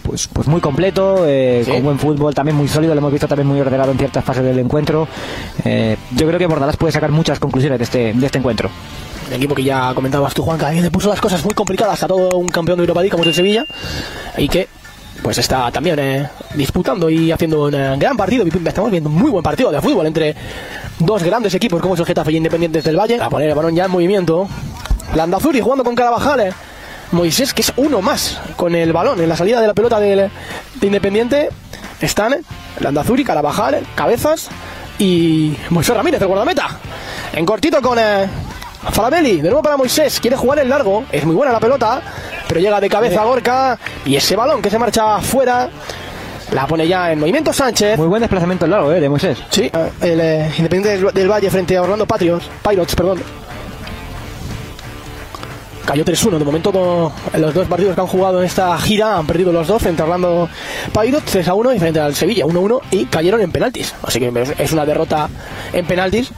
pues, 0.03 0.27
pues 0.27 0.47
muy 0.47 0.59
completo, 0.59 1.25
con 1.65 1.83
buen 1.83 1.97
fútbol, 1.97 2.35
también 2.35 2.57
muy 2.57 2.67
sólido, 2.67 2.93
lo 2.93 2.99
hemos 2.99 3.11
visto 3.11 3.27
también 3.27 3.47
muy 3.47 3.59
ordenado 3.59 3.91
en 3.91 3.97
ciertas 3.97 4.23
fases 4.25 4.43
del 4.43 4.59
encuentro. 4.59 5.07
yo 5.63 6.27
creo 6.27 6.37
que 6.37 6.45
Bordalás 6.45 6.75
puede 6.77 6.91
sacar 6.91 7.11
muchas 7.11 7.39
conclusiones 7.39 7.79
de 7.79 7.83
este, 7.85 8.13
de 8.13 8.25
este 8.25 8.37
encuentro 8.37 8.69
el 9.29 9.37
equipo 9.37 9.55
que 9.55 9.63
ya 9.63 9.93
comentabas 9.93 10.33
tú, 10.33 10.43
Juan, 10.43 10.59
que 10.59 10.81
le 10.81 10.91
puso 10.91 11.07
las 11.07 11.21
cosas 11.21 11.41
muy 11.45 11.53
complicadas 11.53 12.03
a 12.03 12.07
todo 12.07 12.37
un 12.37 12.49
campeón 12.49 12.77
de 12.77 12.83
Europa 12.83 12.99
League 12.99 13.11
como 13.11 13.23
es 13.23 13.29
el 13.29 13.33
Sevilla, 13.33 13.65
y 14.37 14.49
que 14.49 14.67
pues 15.21 15.37
está 15.37 15.71
también 15.71 15.99
eh, 15.99 16.29
disputando 16.55 17.09
y 17.09 17.31
haciendo 17.31 17.65
un 17.65 17.75
eh, 17.75 17.95
gran 17.97 18.17
partido. 18.17 18.45
Estamos 18.65 18.91
viendo 18.91 19.09
un 19.09 19.15
muy 19.15 19.29
buen 19.29 19.43
partido 19.43 19.71
de 19.71 19.81
fútbol 19.81 20.07
entre 20.07 20.35
dos 20.99 21.23
grandes 21.23 21.53
equipos 21.53 21.81
como 21.81 21.93
es 21.93 21.99
el 21.99 22.05
Getafe 22.05 22.31
y 22.31 22.37
Independientes 22.37 22.83
del 22.83 22.97
Valle. 22.97 23.21
A 23.21 23.29
poner 23.29 23.49
el 23.49 23.55
balón 23.55 23.75
ya 23.75 23.85
en 23.85 23.91
movimiento. 23.91 24.47
Landazuri 25.15 25.61
jugando 25.61 25.83
con 25.83 25.95
Carabajal. 25.95 26.39
Eh. 26.41 26.53
Moisés, 27.11 27.53
que 27.53 27.61
es 27.61 27.73
uno 27.75 28.01
más 28.01 28.39
con 28.55 28.73
el 28.73 28.93
balón 28.93 29.19
en 29.19 29.27
la 29.27 29.35
salida 29.35 29.59
de 29.59 29.67
la 29.67 29.73
pelota 29.73 29.99
del, 29.99 30.31
de 30.75 30.87
Independiente. 30.87 31.49
Están 31.99 32.37
Landazuri, 32.79 33.23
Carabajal, 33.23 33.85
Cabezas 33.95 34.47
y 34.97 35.55
Moisés 35.69 35.95
Ramírez, 35.95 36.21
el 36.21 36.27
guardameta. 36.27 36.79
En 37.33 37.45
cortito 37.45 37.81
con 37.81 37.99
Falabelli, 38.91 39.41
de 39.41 39.49
nuevo 39.49 39.61
para 39.61 39.77
Moisés, 39.77 40.19
quiere 40.19 40.35
jugar 40.35 40.59
el 40.59 40.69
largo, 40.69 41.03
es 41.11 41.25
muy 41.25 41.35
buena 41.35 41.51
la 41.51 41.59
pelota, 41.59 42.01
pero 42.51 42.59
llega 42.59 42.81
de 42.81 42.89
cabeza 42.89 43.23
Gorka 43.23 43.79
y 44.05 44.17
ese 44.17 44.35
balón 44.35 44.61
que 44.61 44.69
se 44.69 44.77
marcha 44.77 45.21
fuera. 45.21 45.69
La 46.51 46.67
pone 46.67 46.85
ya 46.85 47.09
en 47.09 47.17
movimiento 47.17 47.53
Sánchez. 47.53 47.97
Muy 47.97 48.09
buen 48.09 48.19
desplazamiento 48.19 48.67
largo, 48.67 48.91
¿eh? 48.91 48.99
De 48.99 49.07
Moisés. 49.07 49.37
Sí, 49.49 49.71
el 50.01 50.19
eh, 50.19 50.51
Independiente 50.57 51.11
del, 51.13 51.29
Valle 51.29 51.49
frente 51.49 51.77
a 51.77 51.81
Orlando 51.81 52.05
Patriots. 52.05 52.49
Pirates, 52.61 52.93
perdón. 52.93 53.23
Cayó 55.85 56.03
3-1. 56.03 56.39
De 56.39 56.43
momento, 56.43 57.13
los 57.37 57.53
dos 57.53 57.67
partidos 57.69 57.95
que 57.95 58.01
han 58.01 58.07
jugado 58.07 58.41
en 58.41 58.47
esta 58.47 58.77
gira 58.79 59.17
han 59.17 59.25
perdido 59.25 59.53
los 59.53 59.65
dos 59.65 59.81
frente 59.81 60.01
a 60.01 60.05
Orlando 60.05 60.49
Pirates 60.91 61.47
3-1 61.47 61.77
y 61.77 61.79
frente 61.79 62.01
al 62.01 62.15
Sevilla 62.15 62.43
1-1 62.43 62.81
y 62.91 63.05
cayeron 63.05 63.39
en 63.39 63.53
penaltis. 63.53 63.95
Así 64.03 64.19
que 64.19 64.53
es 64.57 64.73
una 64.73 64.85
derrota 64.85 65.29
en 65.71 65.85
penaltis 65.85 66.33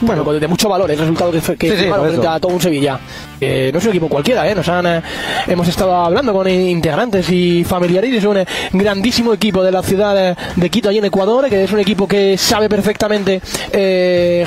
bueno, 0.00 0.24
de 0.24 0.48
mucho 0.48 0.68
valor 0.68 0.90
el 0.90 0.98
resultado 0.98 1.30
que, 1.30 1.40
que 1.56 1.76
sí, 1.76 1.84
frente 1.88 2.26
a 2.26 2.38
todo 2.38 2.52
un 2.52 2.60
Sevilla. 2.60 2.98
Eh, 3.40 3.70
no 3.72 3.78
es 3.78 3.84
un 3.84 3.90
equipo 3.90 4.08
cualquiera, 4.08 4.48
¿eh? 4.48 4.54
Nos 4.54 4.68
han, 4.68 4.86
eh, 4.86 5.02
hemos 5.46 5.66
estado 5.66 5.94
hablando 5.94 6.32
con 6.32 6.48
integrantes 6.48 7.30
y 7.30 7.64
familiares. 7.64 8.14
Es 8.14 8.24
un 8.24 8.38
eh, 8.38 8.46
grandísimo 8.72 9.32
equipo 9.32 9.62
de 9.62 9.72
la 9.72 9.82
ciudad 9.82 10.36
de 10.56 10.70
Quito, 10.70 10.88
allí 10.88 10.98
en 10.98 11.06
Ecuador, 11.06 11.48
que 11.48 11.64
es 11.64 11.72
un 11.72 11.80
equipo 11.80 12.06
que 12.06 12.36
sabe 12.36 12.68
perfectamente 12.68 13.40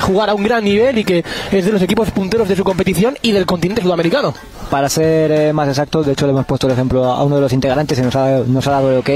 jugar 0.00 0.30
a 0.30 0.34
un 0.34 0.42
gran 0.42 0.64
nivel 0.64 0.98
y 0.98 1.04
que 1.04 1.24
es 1.50 1.64
de 1.64 1.72
los 1.72 1.82
equipos 1.82 2.10
punteros 2.10 2.48
de 2.48 2.56
su 2.56 2.64
competición 2.64 3.16
y 3.22 3.32
del 3.32 3.46
continente 3.46 3.82
sudamericano. 3.82 4.34
Para 4.70 4.88
ser 4.88 5.52
más 5.52 5.68
exactos, 5.68 6.06
de 6.06 6.12
hecho, 6.12 6.26
le 6.26 6.32
hemos 6.32 6.46
puesto 6.46 6.66
el 6.66 6.72
ejemplo 6.72 7.04
a 7.04 7.22
uno 7.24 7.36
de 7.36 7.42
los 7.42 7.52
integrantes 7.52 7.98
y 7.98 8.02
nos 8.02 8.16
ha, 8.16 8.38
nos 8.46 8.66
ha 8.66 8.70
dado 8.70 8.92
el 8.92 8.98
ok 8.98 9.10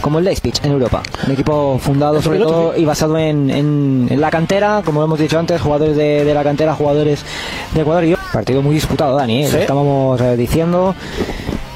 como 0.00 0.18
el 0.18 0.24
Leipzig 0.24 0.54
en 0.62 0.72
Europa. 0.72 1.02
Un 1.26 1.32
equipo 1.32 1.78
fundado 1.78 2.20
sobre 2.22 2.38
todo 2.38 2.76
y 2.76 2.84
basado 2.84 3.18
en, 3.18 3.50
en, 3.50 4.20
la 4.20 4.30
cantera, 4.30 4.82
como 4.84 5.02
hemos 5.02 5.18
dicho 5.18 5.38
antes, 5.38 5.60
jugadores 5.60 5.96
de, 5.96 6.24
de 6.24 6.34
la 6.34 6.42
cantera, 6.42 6.74
jugadores 6.74 7.24
de 7.74 7.80
Ecuador. 7.80 8.04
Y 8.04 8.16
partido 8.32 8.62
muy 8.62 8.74
disputado, 8.74 9.16
Dani, 9.16 9.44
¿eh? 9.44 9.60
estábamos 9.60 10.20
eh, 10.20 10.36
diciendo. 10.36 10.94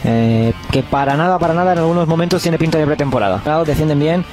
Eh, 0.06 0.52
que 0.70 0.82
para 0.82 1.16
nada, 1.16 1.38
para 1.38 1.54
nada 1.54 1.72
en 1.72 1.78
algunos 1.78 2.06
momentos 2.06 2.42
tiene 2.42 2.58
pinta 2.58 2.78
de 2.78 2.86
pretemporada. 2.86 3.64
Defienden 3.64 3.98
bien. 3.98 4.24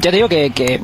ya 0.00 0.10
te 0.10 0.16
digo 0.16 0.28
que, 0.28 0.80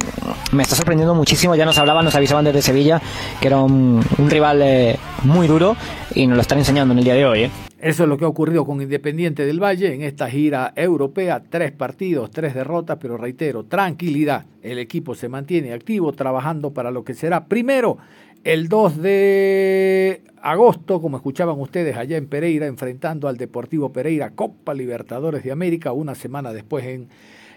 me 0.53 0.63
está 0.63 0.77
sorprendiendo 0.77 1.15
muchísimo. 1.15 1.57
Ya 1.57 1.65
nos 1.65 1.79
hablaban, 1.79 2.05
nos 2.05 2.15
avisaban 2.15 2.45
desde 2.45 2.63
Sevilla 2.63 3.03
que 3.41 3.49
era 3.49 3.59
un, 3.59 4.05
un 4.19 4.31
rival 4.31 4.97
muy 5.25 5.49
duro 5.49 5.77
y 6.15 6.27
nos 6.27 6.37
lo 6.37 6.43
están 6.43 6.59
enseñando 6.59 6.93
en 6.93 6.99
el 6.99 7.05
día 7.05 7.15
de 7.15 7.27
hoy. 7.27 7.51
Eso 7.81 8.05
es 8.05 8.09
lo 8.09 8.17
que 8.17 8.25
ha 8.25 8.29
ocurrido 8.29 8.65
con 8.65 8.81
Independiente 8.81 9.45
del 9.45 9.63
Valle 9.63 9.93
en 9.93 10.03
esta 10.03 10.31
gira 10.31 10.73
europea. 10.77 11.43
Tres 11.49 11.73
partidos, 11.73 12.31
tres 12.31 12.55
derrotas, 12.55 12.99
pero 13.01 13.17
reitero, 13.17 13.65
tranquilidad. 13.65 14.47
El 14.63 14.79
equipo 14.79 15.15
se 15.15 15.29
mantiene 15.29 15.73
activo, 15.73 16.13
trabajando 16.13 16.73
para 16.73 16.91
lo 16.91 17.05
que 17.05 17.15
será 17.15 17.47
primero 17.47 17.99
el 18.45 18.69
2 18.69 19.03
de 19.03 20.23
agosto, 20.43 21.01
como 21.01 21.17
escuchaban 21.17 21.59
ustedes 21.59 21.97
allá 21.97 22.19
en 22.19 22.27
Pereira, 22.27 22.67
enfrentando 22.67 23.27
al 23.27 23.39
Deportivo 23.39 23.93
Pereira 23.93 24.31
Copa 24.31 24.75
Libertadores 24.75 25.43
de 25.43 25.51
América, 25.51 25.93
una 25.93 26.15
semana 26.15 26.53
después 26.53 26.85
en 26.85 27.09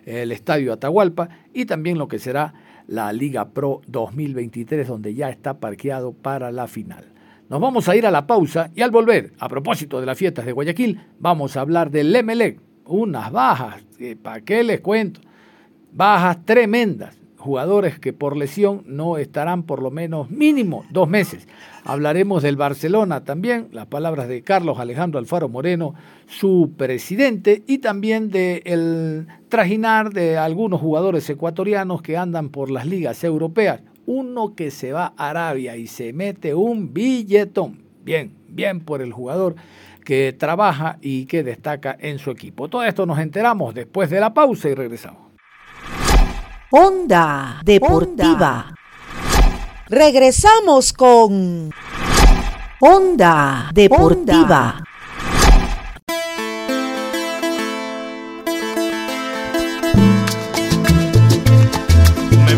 el 0.06 0.32
Estadio 0.32 0.72
Atahualpa, 0.72 1.28
y 1.54 1.66
también 1.66 1.98
lo 1.98 2.08
que 2.08 2.20
será 2.20 2.54
la 2.88 3.12
Liga 3.12 3.50
Pro 3.50 3.82
2023, 3.88 4.88
donde 4.88 5.14
ya 5.14 5.30
está 5.30 5.60
parqueado 5.60 6.14
para 6.14 6.52
la 6.52 6.68
final. 6.68 7.17
Nos 7.50 7.62
vamos 7.62 7.88
a 7.88 7.96
ir 7.96 8.06
a 8.06 8.12
la 8.12 8.28
pausa 8.28 8.72
y 8.76 8.82
al 8.82 8.92
volver, 8.92 9.32
a 9.40 9.48
propósito 9.48 10.02
de 10.02 10.06
las 10.06 10.18
fiestas 10.18 10.46
de 10.46 10.52
Guayaquil, 10.52 11.00
vamos 11.18 11.56
a 11.56 11.62
hablar 11.62 11.90
del 11.90 12.14
Emelec. 12.14 12.60
Unas 12.86 13.32
bajas, 13.32 13.86
¿para 14.22 14.42
qué 14.42 14.64
les 14.64 14.82
cuento? 14.82 15.22
Bajas 15.94 16.44
tremendas. 16.44 17.18
Jugadores 17.38 18.00
que 18.00 18.12
por 18.12 18.36
lesión 18.36 18.84
no 18.86 19.18
estarán 19.18 19.64
por 19.64 19.82
lo 19.82 19.92
menos 19.92 20.30
mínimo 20.30 20.84
dos 20.90 21.08
meses. 21.08 21.48
Hablaremos 21.86 22.44
del 22.44 22.58
Barcelona 22.58 23.24
también, 23.24 23.70
las 23.72 23.86
palabras 23.86 24.28
de 24.28 24.42
Carlos 24.42 24.80
Alejandro 24.80 25.20
Alfaro 25.20 25.48
Moreno, 25.48 25.94
su 26.26 26.74
presidente, 26.76 27.64
y 27.66 27.78
también 27.78 28.30
del 28.30 28.62
el 28.66 29.28
trajinar 29.48 30.12
de 30.12 30.38
algunos 30.38 30.82
jugadores 30.82 31.30
ecuatorianos 31.30 32.02
que 32.02 32.18
andan 32.18 32.50
por 32.50 32.70
las 32.70 32.86
ligas 32.86 33.24
europeas 33.24 33.82
uno 34.08 34.56
que 34.56 34.72
se 34.72 34.92
va 34.92 35.14
a 35.16 35.30
Arabia 35.30 35.76
y 35.76 35.86
se 35.86 36.14
mete 36.14 36.56
un 36.56 36.94
billetón. 36.94 37.84
Bien, 38.04 38.34
bien 38.48 38.80
por 38.80 39.02
el 39.02 39.14
jugador 39.14 39.56
que 40.04 40.34
trabaja 40.34 40.98
y 41.02 41.26
que 41.26 41.44
destaca 41.44 41.96
en 42.00 42.18
su 42.18 42.32
equipo. 42.32 42.70
Todo 42.70 42.84
esto 42.84 43.06
nos 43.06 43.20
enteramos 43.20 43.76
después 43.76 44.10
de 44.10 44.22
la 44.22 44.34
pausa 44.34 44.70
y 44.70 44.74
regresamos. 44.74 45.28
Onda 46.72 47.62
Deportiva. 47.64 48.74
Regresamos 49.90 50.94
con 50.94 51.72
Onda 52.80 53.70
Deportiva. 53.74 54.84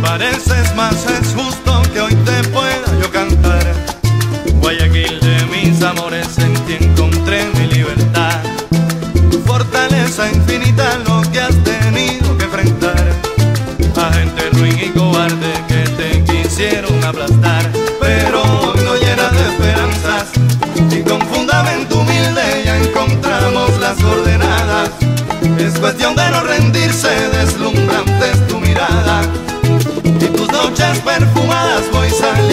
Pareces 0.10 0.76
más, 0.76 1.06
es 1.06 1.36
justo 1.36 1.84
que 1.93 2.02
hoy 2.02 2.15
te 2.26 2.43
pueda 2.50 2.89
yo 3.00 3.12
cantar. 3.12 3.63
Guayaquil 4.60 5.19
de 5.19 5.38
mis 5.54 5.84
amores 5.84 6.36
en 6.39 6.54
ti 6.65 6.78
encontré 6.80 7.48
mi 7.58 7.67
libertad. 7.67 8.39
Tu 9.30 9.39
fortaleza 9.41 10.28
infinita 10.32 10.98
lo 11.08 11.22
que 11.32 11.39
has 11.39 11.56
tenido 11.63 12.36
que 12.39 12.45
enfrentar. 12.45 13.06
A 14.04 14.12
gente 14.13 14.50
ruin 14.54 14.80
y 14.80 14.89
cobarde 14.98 15.52
que 15.67 15.82
te 16.00 16.10
quisieron 16.24 17.04
aplastar. 17.04 17.72
Pero 18.02 18.41
hoy 18.41 18.80
no 18.88 18.95
llena 18.95 19.28
de 19.38 19.41
esperanzas 19.52 20.26
y 20.89 21.04
con 21.08 21.22
fundamento 21.34 22.00
humilde 22.00 22.45
ya 22.65 22.78
encontramos 22.78 23.80
las 23.80 23.95
coordenadas. 24.02 24.89
Es 25.60 25.78
cuestión 25.78 26.15
de 26.15 26.32
no 26.32 26.41
rendirse, 26.41 27.10
deslumbrante 27.38 27.98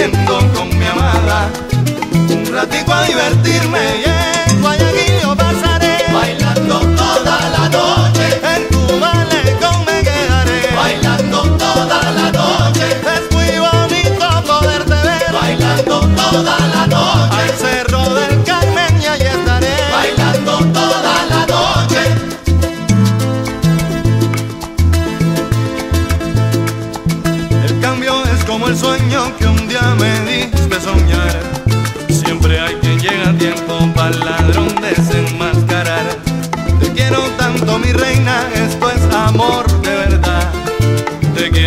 voy 0.04 0.55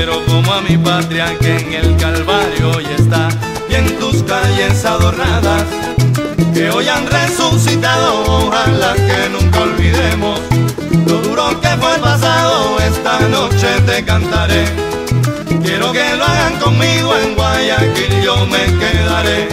quiero 0.09 0.25
como 0.25 0.53
a 0.53 0.61
mi 0.61 0.77
patria 0.77 1.37
que 1.39 1.57
en 1.57 1.73
el 1.73 1.97
Calvario 1.97 2.71
hoy 2.75 2.85
está. 2.97 3.29
Y 3.69 3.75
en 3.75 3.99
tus 3.99 4.23
calles 4.23 4.83
adornadas, 4.83 5.63
que 6.53 6.69
hoy 6.71 6.87
han 6.87 7.05
resucitado. 7.05 8.23
Ojalá 8.23 8.95
que 8.95 9.29
nunca 9.29 9.61
olvidemos 9.61 10.39
lo 11.05 11.17
duro 11.21 11.61
que 11.61 11.69
fue 11.79 11.95
el 11.95 12.01
pasado. 12.01 12.79
Esta 12.79 13.19
noche 13.27 13.67
te 13.85 14.03
cantaré. 14.03 14.65
Quiero 15.63 15.91
que 15.91 16.15
lo 16.15 16.25
hagan 16.25 16.55
conmigo 16.59 17.15
en 17.15 17.35
Guayaquil, 17.35 18.21
yo 18.23 18.45
me 18.47 18.65
quedaré. 18.79 19.47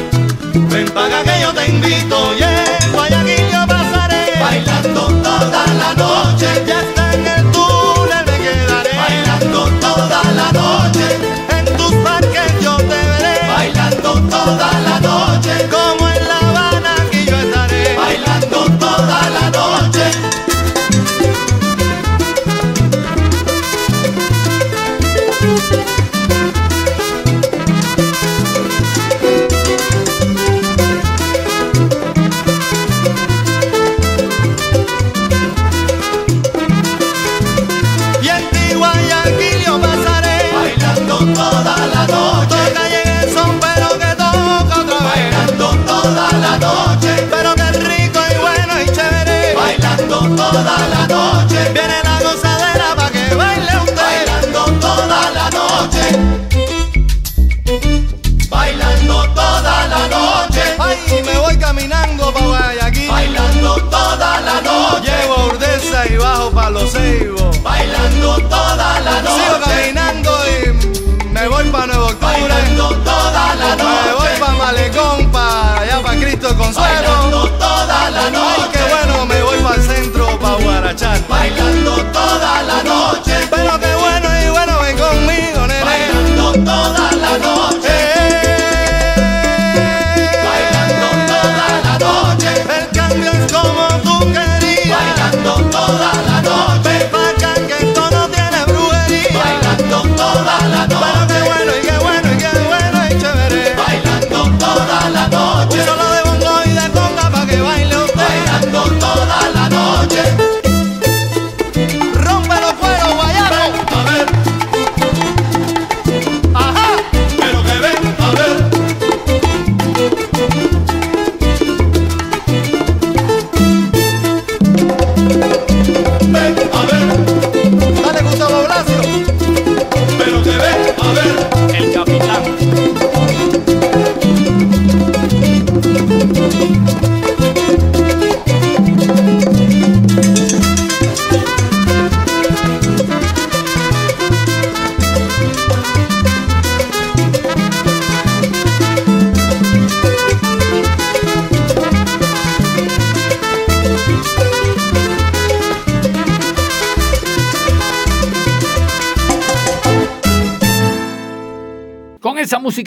Ven 0.70 0.88
paga 0.90 1.22
que 1.22 1.40
yo 1.42 1.52
te 1.52 1.66
invito 1.68 2.34
y 2.38 2.42
en 2.42 2.92
Guayaquil 2.92 3.44
yo 3.52 3.66
pasaré. 3.66 4.32
Bailando 4.40 5.06
toda 5.22 5.66
la 5.66 5.94
noche, 5.94 6.46
ya 6.66 6.80
está 6.80 7.05
toda 14.46 14.70
la 14.80 15.00
noche, 15.00 15.25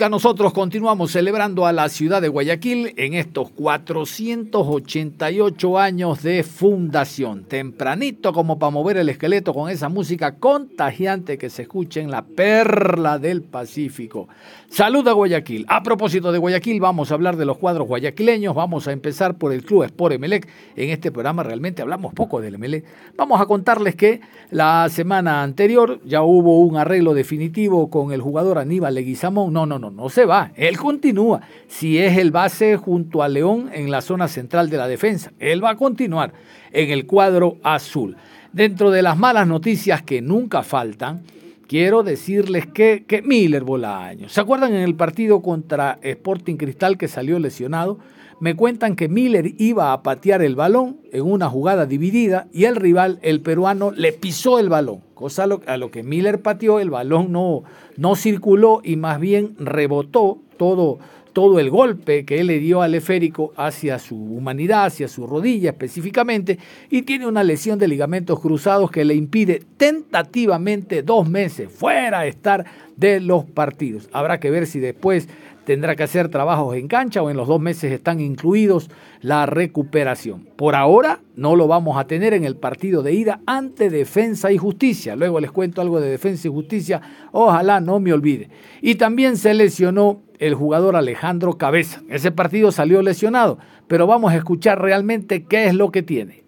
Nosotros 0.07 0.53
continuamos 0.53 1.11
celebrando 1.11 1.65
a 1.65 1.73
la 1.73 1.89
ciudad 1.89 2.21
de 2.21 2.29
Guayaquil 2.29 2.93
en 2.95 3.15
estos 3.15 3.49
488 3.51 5.77
años 5.77 6.23
de 6.23 6.43
fundación. 6.43 7.43
Tempranito 7.43 8.31
como 8.31 8.57
para 8.57 8.69
mover 8.69 8.95
el 8.97 9.09
esqueleto 9.09 9.53
con 9.53 9.69
esa 9.69 9.89
música 9.89 10.37
contagiante 10.37 11.37
que 11.37 11.49
se 11.49 11.63
escucha 11.63 11.99
en 11.99 12.11
la 12.11 12.21
perla 12.21 13.19
del 13.19 13.41
Pacífico. 13.41 14.29
Salud 14.69 15.05
a 15.07 15.11
Guayaquil. 15.11 15.65
A 15.67 15.83
propósito 15.83 16.31
de 16.31 16.37
Guayaquil, 16.37 16.79
vamos 16.79 17.11
a 17.11 17.15
hablar 17.15 17.35
de 17.35 17.43
los 17.45 17.57
cuadros 17.57 17.85
guayaquileños. 17.87 18.55
Vamos 18.55 18.87
a 18.87 18.93
empezar 18.93 19.37
por 19.37 19.51
el 19.51 19.65
Club 19.65 19.83
Sport 19.83 20.13
Emelec. 20.13 20.47
En 20.75 20.91
este 20.91 21.11
programa 21.11 21.43
realmente 21.43 21.81
hablamos 21.81 22.13
poco 22.13 22.39
del 22.39 22.55
Emelec. 22.55 22.85
Vamos 23.17 23.41
a 23.41 23.47
contarles 23.47 23.95
que 23.95 24.21
la 24.51 24.87
semana 24.89 25.43
anterior 25.43 25.99
ya 26.05 26.21
hubo 26.21 26.61
un 26.61 26.77
arreglo 26.77 27.13
definitivo 27.13 27.89
con 27.89 28.13
el 28.13 28.21
jugador 28.21 28.59
Aníbal 28.59 28.95
Leguizamón. 28.95 29.51
No, 29.51 29.65
no, 29.65 29.77
no, 29.77 29.88
no 29.91 30.09
se 30.09 30.25
va. 30.25 30.51
Él 30.55 30.77
continúa. 30.77 31.41
Si 31.67 31.97
es 31.97 32.17
el 32.17 32.31
base 32.31 32.77
junto 32.77 33.23
a 33.23 33.29
León 33.29 33.69
en 33.73 33.91
la 33.91 34.01
zona 34.01 34.27
central 34.27 34.69
de 34.69 34.77
la 34.77 34.87
defensa, 34.87 35.31
él 35.39 35.63
va 35.63 35.71
a 35.71 35.75
continuar 35.75 36.33
en 36.71 36.91
el 36.91 37.05
cuadro 37.05 37.57
azul. 37.63 38.15
Dentro 38.51 38.91
de 38.91 39.01
las 39.01 39.17
malas 39.17 39.47
noticias 39.47 40.01
que 40.01 40.21
nunca 40.21 40.63
faltan, 40.63 41.23
quiero 41.67 42.03
decirles 42.03 42.65
que, 42.65 43.05
que 43.07 43.21
Miller 43.21 43.63
Bolaño. 43.63 44.29
¿Se 44.29 44.41
acuerdan 44.41 44.73
en 44.73 44.81
el 44.81 44.95
partido 44.95 45.41
contra 45.41 45.99
Sporting 46.01 46.55
Cristal 46.55 46.97
que 46.97 47.07
salió 47.07 47.37
lesionado? 47.39 47.99
Me 48.39 48.55
cuentan 48.55 48.95
que 48.95 49.09
Miller 49.09 49.53
iba 49.57 49.91
a 49.91 50.01
patear 50.01 50.41
el 50.41 50.55
balón 50.55 51.01
en 51.11 51.23
una 51.23 51.49
jugada 51.49 51.85
dividida 51.85 52.47
y 52.53 52.63
el 52.65 52.77
rival, 52.77 53.19
el 53.21 53.41
peruano, 53.41 53.91
le 53.91 54.13
pisó 54.13 54.59
el 54.59 54.69
balón. 54.69 55.01
Cosa 55.13 55.43
a 55.43 55.77
lo 55.77 55.91
que 55.91 56.03
Miller 56.03 56.41
pateó, 56.41 56.79
el 56.79 56.89
balón 56.89 57.33
no, 57.33 57.63
no 57.97 58.15
circuló 58.15 58.79
y 58.81 58.95
más 58.95 59.19
bien 59.19 59.55
rebotó 59.59 60.39
todo 60.55 60.99
todo 61.33 61.59
el 61.59 61.69
golpe 61.69 62.25
que 62.25 62.39
él 62.39 62.47
le 62.47 62.59
dio 62.59 62.81
al 62.81 62.95
esférico 62.95 63.53
hacia 63.55 63.99
su 63.99 64.15
humanidad, 64.15 64.85
hacia 64.85 65.07
su 65.07 65.27
rodilla 65.27 65.69
específicamente, 65.69 66.59
y 66.89 67.03
tiene 67.03 67.27
una 67.27 67.43
lesión 67.43 67.79
de 67.79 67.87
ligamentos 67.87 68.39
cruzados 68.39 68.91
que 68.91 69.05
le 69.05 69.15
impide 69.15 69.61
tentativamente 69.77 71.03
dos 71.03 71.29
meses 71.29 71.71
fuera 71.71 72.25
estar 72.25 72.65
de 72.97 73.19
los 73.19 73.45
partidos. 73.45 74.09
Habrá 74.11 74.39
que 74.39 74.49
ver 74.49 74.67
si 74.67 74.79
después 74.79 75.29
tendrá 75.69 75.95
que 75.95 76.01
hacer 76.01 76.29
trabajos 76.29 76.75
en 76.75 76.87
cancha 76.87 77.21
o 77.21 77.29
en 77.29 77.37
los 77.37 77.47
dos 77.47 77.61
meses 77.61 77.91
están 77.91 78.19
incluidos 78.19 78.89
la 79.21 79.45
recuperación. 79.45 80.47
Por 80.55 80.73
ahora 80.73 81.19
no 81.35 81.55
lo 81.55 81.67
vamos 81.67 81.95
a 81.99 82.07
tener 82.07 82.33
en 82.33 82.43
el 82.43 82.55
partido 82.55 83.03
de 83.03 83.13
ida 83.13 83.41
ante 83.45 83.91
Defensa 83.91 84.51
y 84.51 84.57
Justicia. 84.57 85.15
Luego 85.15 85.39
les 85.39 85.51
cuento 85.51 85.79
algo 85.79 86.01
de 86.01 86.09
Defensa 86.09 86.47
y 86.47 86.51
Justicia, 86.51 87.01
ojalá 87.31 87.81
no 87.81 87.99
me 87.99 88.11
olvide. 88.11 88.49
Y 88.81 88.95
también 88.95 89.37
se 89.37 89.53
lesionó 89.53 90.23
el 90.39 90.55
jugador 90.55 90.95
Alejandro 90.95 91.59
Cabeza. 91.59 92.01
Ese 92.09 92.31
partido 92.31 92.71
salió 92.71 93.03
lesionado, 93.03 93.59
pero 93.87 94.07
vamos 94.07 94.33
a 94.33 94.37
escuchar 94.37 94.81
realmente 94.81 95.43
qué 95.43 95.67
es 95.67 95.75
lo 95.75 95.91
que 95.91 96.01
tiene. 96.01 96.41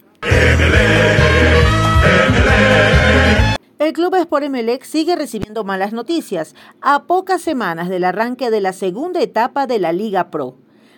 El 3.81 3.93
club 3.93 4.13
Sport 4.13 4.43
Emelec 4.43 4.83
sigue 4.83 5.15
recibiendo 5.15 5.63
malas 5.63 5.91
noticias 5.91 6.53
a 6.81 7.05
pocas 7.07 7.41
semanas 7.41 7.89
del 7.89 8.03
arranque 8.03 8.51
de 8.51 8.61
la 8.61 8.73
segunda 8.73 9.23
etapa 9.23 9.65
de 9.65 9.79
la 9.79 9.91
Liga 9.91 10.29
Pro. 10.29 10.55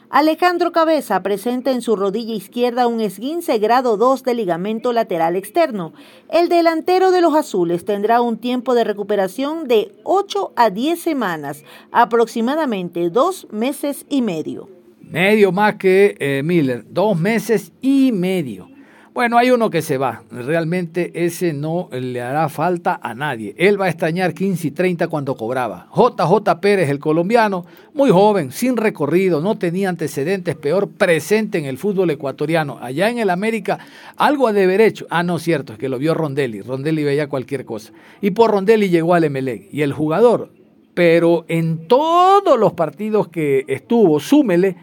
Alejandro 0.10 0.74
Cabeza 0.74 1.24
presenta 1.24 1.72
en 1.72 1.82
su 1.82 1.96
rodilla 1.96 2.34
izquierda 2.34 2.88
un 2.88 3.00
esguince 3.00 3.58
grado 3.58 3.96
2 3.96 4.24
de 4.24 4.34
ligamento 4.34 4.91
lateral 4.91 5.38
externo. 5.38 5.93
El 6.30 6.50
delantero 6.50 7.12
de 7.12 7.22
los 7.22 7.36
azules 7.36 7.86
tendrá 7.86 8.19
un 8.19 8.38
tiempo 8.38 8.76
de 8.76 8.84
recuperación 8.84 9.65
de 9.69 9.96
8 10.04 10.52
a 10.58 10.69
10 10.69 11.00
semanas, 11.00 11.63
aproximadamente 11.93 13.10
dos 13.10 13.48
meses 13.50 14.06
y 14.10 14.22
medio. 14.22 14.67
Medio 15.00 15.54
más 15.54 15.76
que 15.76 16.17
eh, 16.19 16.41
Miller, 16.43 16.84
dos 16.89 17.17
meses 17.17 17.72
y 17.80 18.12
medio. 18.12 18.73
Bueno, 19.13 19.38
hay 19.38 19.52
uno 19.52 19.69
que 19.69 19.84
se 19.84 19.99
va. 19.99 20.23
Realmente 20.32 21.12
ese 21.13 21.54
no 21.54 21.88
le 21.91 22.19
hará 22.19 22.49
falta 22.49 22.99
a 22.99 23.13
nadie. 23.13 23.54
Él 23.60 23.80
va 23.80 23.86
a 23.86 23.89
extrañar 23.89 24.34
15 24.34 24.69
y 24.69 24.71
30 24.71 25.08
cuando 25.08 25.38
cobraba. 25.38 25.88
JJ 25.95 26.60
Pérez, 26.60 26.89
el 26.89 26.97
colombiano, 26.97 27.63
muy 27.93 28.10
joven, 28.10 28.52
sin 28.52 28.76
recorrido, 28.76 29.39
no 29.39 29.56
tenía 29.60 29.89
antecedentes, 29.89 30.56
peor 30.56 30.89
presente 30.89 31.60
en 31.60 31.65
el 31.65 31.78
fútbol 31.78 32.10
ecuatoriano. 32.10 32.80
Allá 32.82 33.08
en 33.08 33.19
el 33.19 33.30
América, 33.30 33.78
algo 34.17 34.47
a 34.47 34.54
deber 34.54 34.82
hecho. 34.82 35.06
Ah, 35.12 35.21
no, 35.21 35.38
cierto, 35.38 35.73
es 35.73 35.80
que 35.80 35.89
lo 35.89 35.99
vio 35.99 36.15
Rondelli. 36.15 36.62
Rondelli 36.62 37.04
veía 37.04 37.30
cualquier 37.30 37.65
cosa. 37.65 37.93
Y 38.19 38.32
por 38.32 38.49
Rondelli 38.49 38.89
llegó 38.89 39.13
al 39.13 39.30
MLE. 39.30 39.69
Y 39.71 39.84
el 39.84 39.93
jugador, 39.93 40.49
pero 40.95 41.45
en 41.49 41.88
todos 41.88 42.58
los 42.58 42.73
partidos 42.73 43.28
que 43.28 43.63
estuvo, 43.67 44.19
súmele, 44.19 44.76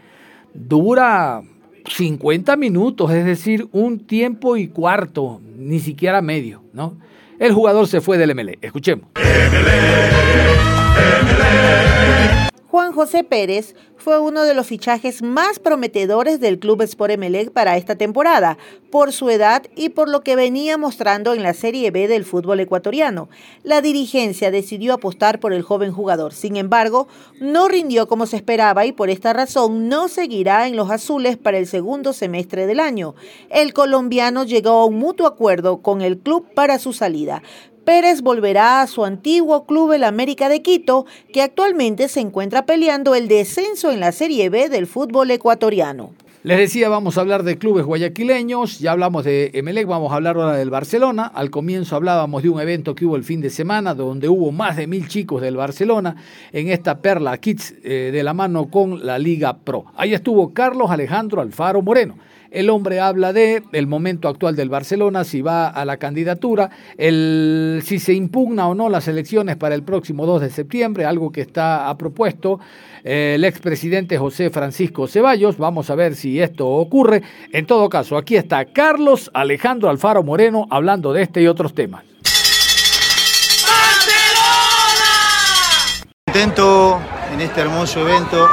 dura 0.53 1.41
50 1.95 2.55
minutos, 2.55 3.11
es 3.11 3.25
decir, 3.25 3.67
un 3.71 3.99
tiempo 3.99 4.57
y 4.57 4.67
cuarto, 4.67 5.41
ni 5.57 5.79
siquiera 5.79 6.21
medio, 6.21 6.63
¿no? 6.73 6.97
El 7.39 7.53
jugador 7.53 7.87
se 7.87 8.01
fue 8.01 8.17
del 8.17 8.35
MLE. 8.35 8.59
Escuchemos. 8.61 9.07
Juan 12.71 12.93
José 12.93 13.25
Pérez 13.25 13.75
fue 13.97 14.17
uno 14.17 14.43
de 14.43 14.53
los 14.53 14.65
fichajes 14.65 15.21
más 15.21 15.59
prometedores 15.59 16.39
del 16.39 16.57
club 16.57 16.81
Sport 16.83 17.11
Emelec 17.11 17.51
para 17.51 17.75
esta 17.75 17.97
temporada, 17.97 18.57
por 18.89 19.11
su 19.11 19.29
edad 19.29 19.63
y 19.75 19.89
por 19.89 20.07
lo 20.07 20.21
que 20.21 20.37
venía 20.37 20.77
mostrando 20.77 21.33
en 21.33 21.43
la 21.43 21.53
Serie 21.53 21.91
B 21.91 22.07
del 22.07 22.23
fútbol 22.23 22.61
ecuatoriano. 22.61 23.27
La 23.63 23.81
dirigencia 23.81 24.51
decidió 24.51 24.93
apostar 24.93 25.41
por 25.41 25.51
el 25.51 25.63
joven 25.63 25.91
jugador. 25.91 26.31
Sin 26.33 26.55
embargo, 26.55 27.09
no 27.41 27.67
rindió 27.67 28.07
como 28.07 28.25
se 28.25 28.37
esperaba 28.37 28.85
y 28.85 28.93
por 28.93 29.09
esta 29.09 29.33
razón 29.33 29.89
no 29.89 30.07
seguirá 30.07 30.65
en 30.65 30.77
los 30.77 30.89
azules 30.91 31.35
para 31.35 31.57
el 31.57 31.67
segundo 31.67 32.13
semestre 32.13 32.67
del 32.67 32.79
año. 32.79 33.15
El 33.49 33.73
colombiano 33.73 34.45
llegó 34.45 34.69
a 34.69 34.85
un 34.85 34.97
mutuo 34.97 35.27
acuerdo 35.27 35.81
con 35.81 36.01
el 36.01 36.17
club 36.17 36.47
para 36.55 36.79
su 36.79 36.93
salida. 36.93 37.43
Pérez 37.83 38.21
volverá 38.21 38.81
a 38.81 38.87
su 38.87 39.03
antiguo 39.05 39.65
club 39.65 39.93
el 39.93 40.03
América 40.03 40.49
de 40.49 40.61
Quito, 40.61 41.05
que 41.33 41.41
actualmente 41.41 42.07
se 42.07 42.19
encuentra 42.19 42.65
peleando 42.65 43.15
el 43.15 43.27
descenso 43.27 43.91
en 43.91 43.99
la 43.99 44.11
Serie 44.11 44.49
B 44.49 44.69
del 44.69 44.87
fútbol 44.87 45.31
ecuatoriano. 45.31 46.11
Les 46.43 46.57
decía, 46.57 46.89
vamos 46.89 47.17
a 47.17 47.21
hablar 47.21 47.43
de 47.43 47.59
clubes 47.59 47.85
guayaquileños, 47.85 48.79
ya 48.79 48.93
hablamos 48.93 49.23
de 49.23 49.51
Emelec, 49.53 49.85
vamos 49.85 50.11
a 50.11 50.15
hablar 50.15 50.37
ahora 50.37 50.57
del 50.57 50.71
Barcelona. 50.71 51.25
Al 51.25 51.51
comienzo 51.51 51.95
hablábamos 51.95 52.41
de 52.41 52.49
un 52.49 52.59
evento 52.59 52.95
que 52.95 53.05
hubo 53.05 53.15
el 53.15 53.23
fin 53.23 53.41
de 53.41 53.51
semana, 53.51 53.93
donde 53.93 54.27
hubo 54.27 54.51
más 54.51 54.75
de 54.75 54.87
mil 54.87 55.07
chicos 55.07 55.39
del 55.39 55.55
Barcelona 55.55 56.15
en 56.51 56.69
esta 56.69 56.97
Perla 56.97 57.37
Kids 57.37 57.75
eh, 57.83 58.09
de 58.11 58.23
la 58.23 58.33
mano 58.33 58.71
con 58.71 59.05
la 59.05 59.19
Liga 59.19 59.55
Pro. 59.57 59.85
Ahí 59.95 60.15
estuvo 60.15 60.51
Carlos 60.51 60.89
Alejandro 60.89 61.41
Alfaro 61.41 61.83
Moreno. 61.83 62.15
El 62.51 62.69
hombre 62.69 62.99
habla 62.99 63.31
de 63.31 63.63
el 63.71 63.87
momento 63.87 64.27
actual 64.27 64.57
del 64.57 64.67
Barcelona, 64.67 65.23
si 65.23 65.41
va 65.41 65.69
a 65.69 65.85
la 65.85 65.95
candidatura, 65.95 66.69
el, 66.97 67.81
si 67.85 67.97
se 67.97 68.11
impugna 68.11 68.67
o 68.67 68.75
no 68.75 68.89
las 68.89 69.07
elecciones 69.07 69.55
para 69.55 69.73
el 69.73 69.83
próximo 69.83 70.25
2 70.25 70.41
de 70.41 70.49
septiembre, 70.49 71.05
algo 71.05 71.31
que 71.31 71.39
está 71.39 71.89
a 71.89 71.97
propuesto 71.97 72.59
eh, 73.05 73.35
el 73.35 73.45
expresidente 73.45 74.17
José 74.17 74.49
Francisco 74.49 75.07
Ceballos. 75.07 75.57
Vamos 75.57 75.89
a 75.89 75.95
ver 75.95 76.13
si 76.13 76.41
esto 76.41 76.67
ocurre. 76.67 77.23
En 77.53 77.65
todo 77.65 77.87
caso, 77.87 78.17
aquí 78.17 78.35
está 78.35 78.65
Carlos 78.65 79.31
Alejandro 79.33 79.89
Alfaro 79.89 80.21
Moreno 80.21 80.67
hablando 80.69 81.13
de 81.13 81.21
este 81.21 81.41
y 81.41 81.47
otros 81.47 81.73
temas. 81.73 82.03
Contento 86.25 86.99
en 87.33 87.39
este 87.39 87.61
hermoso 87.61 88.01
evento 88.01 88.49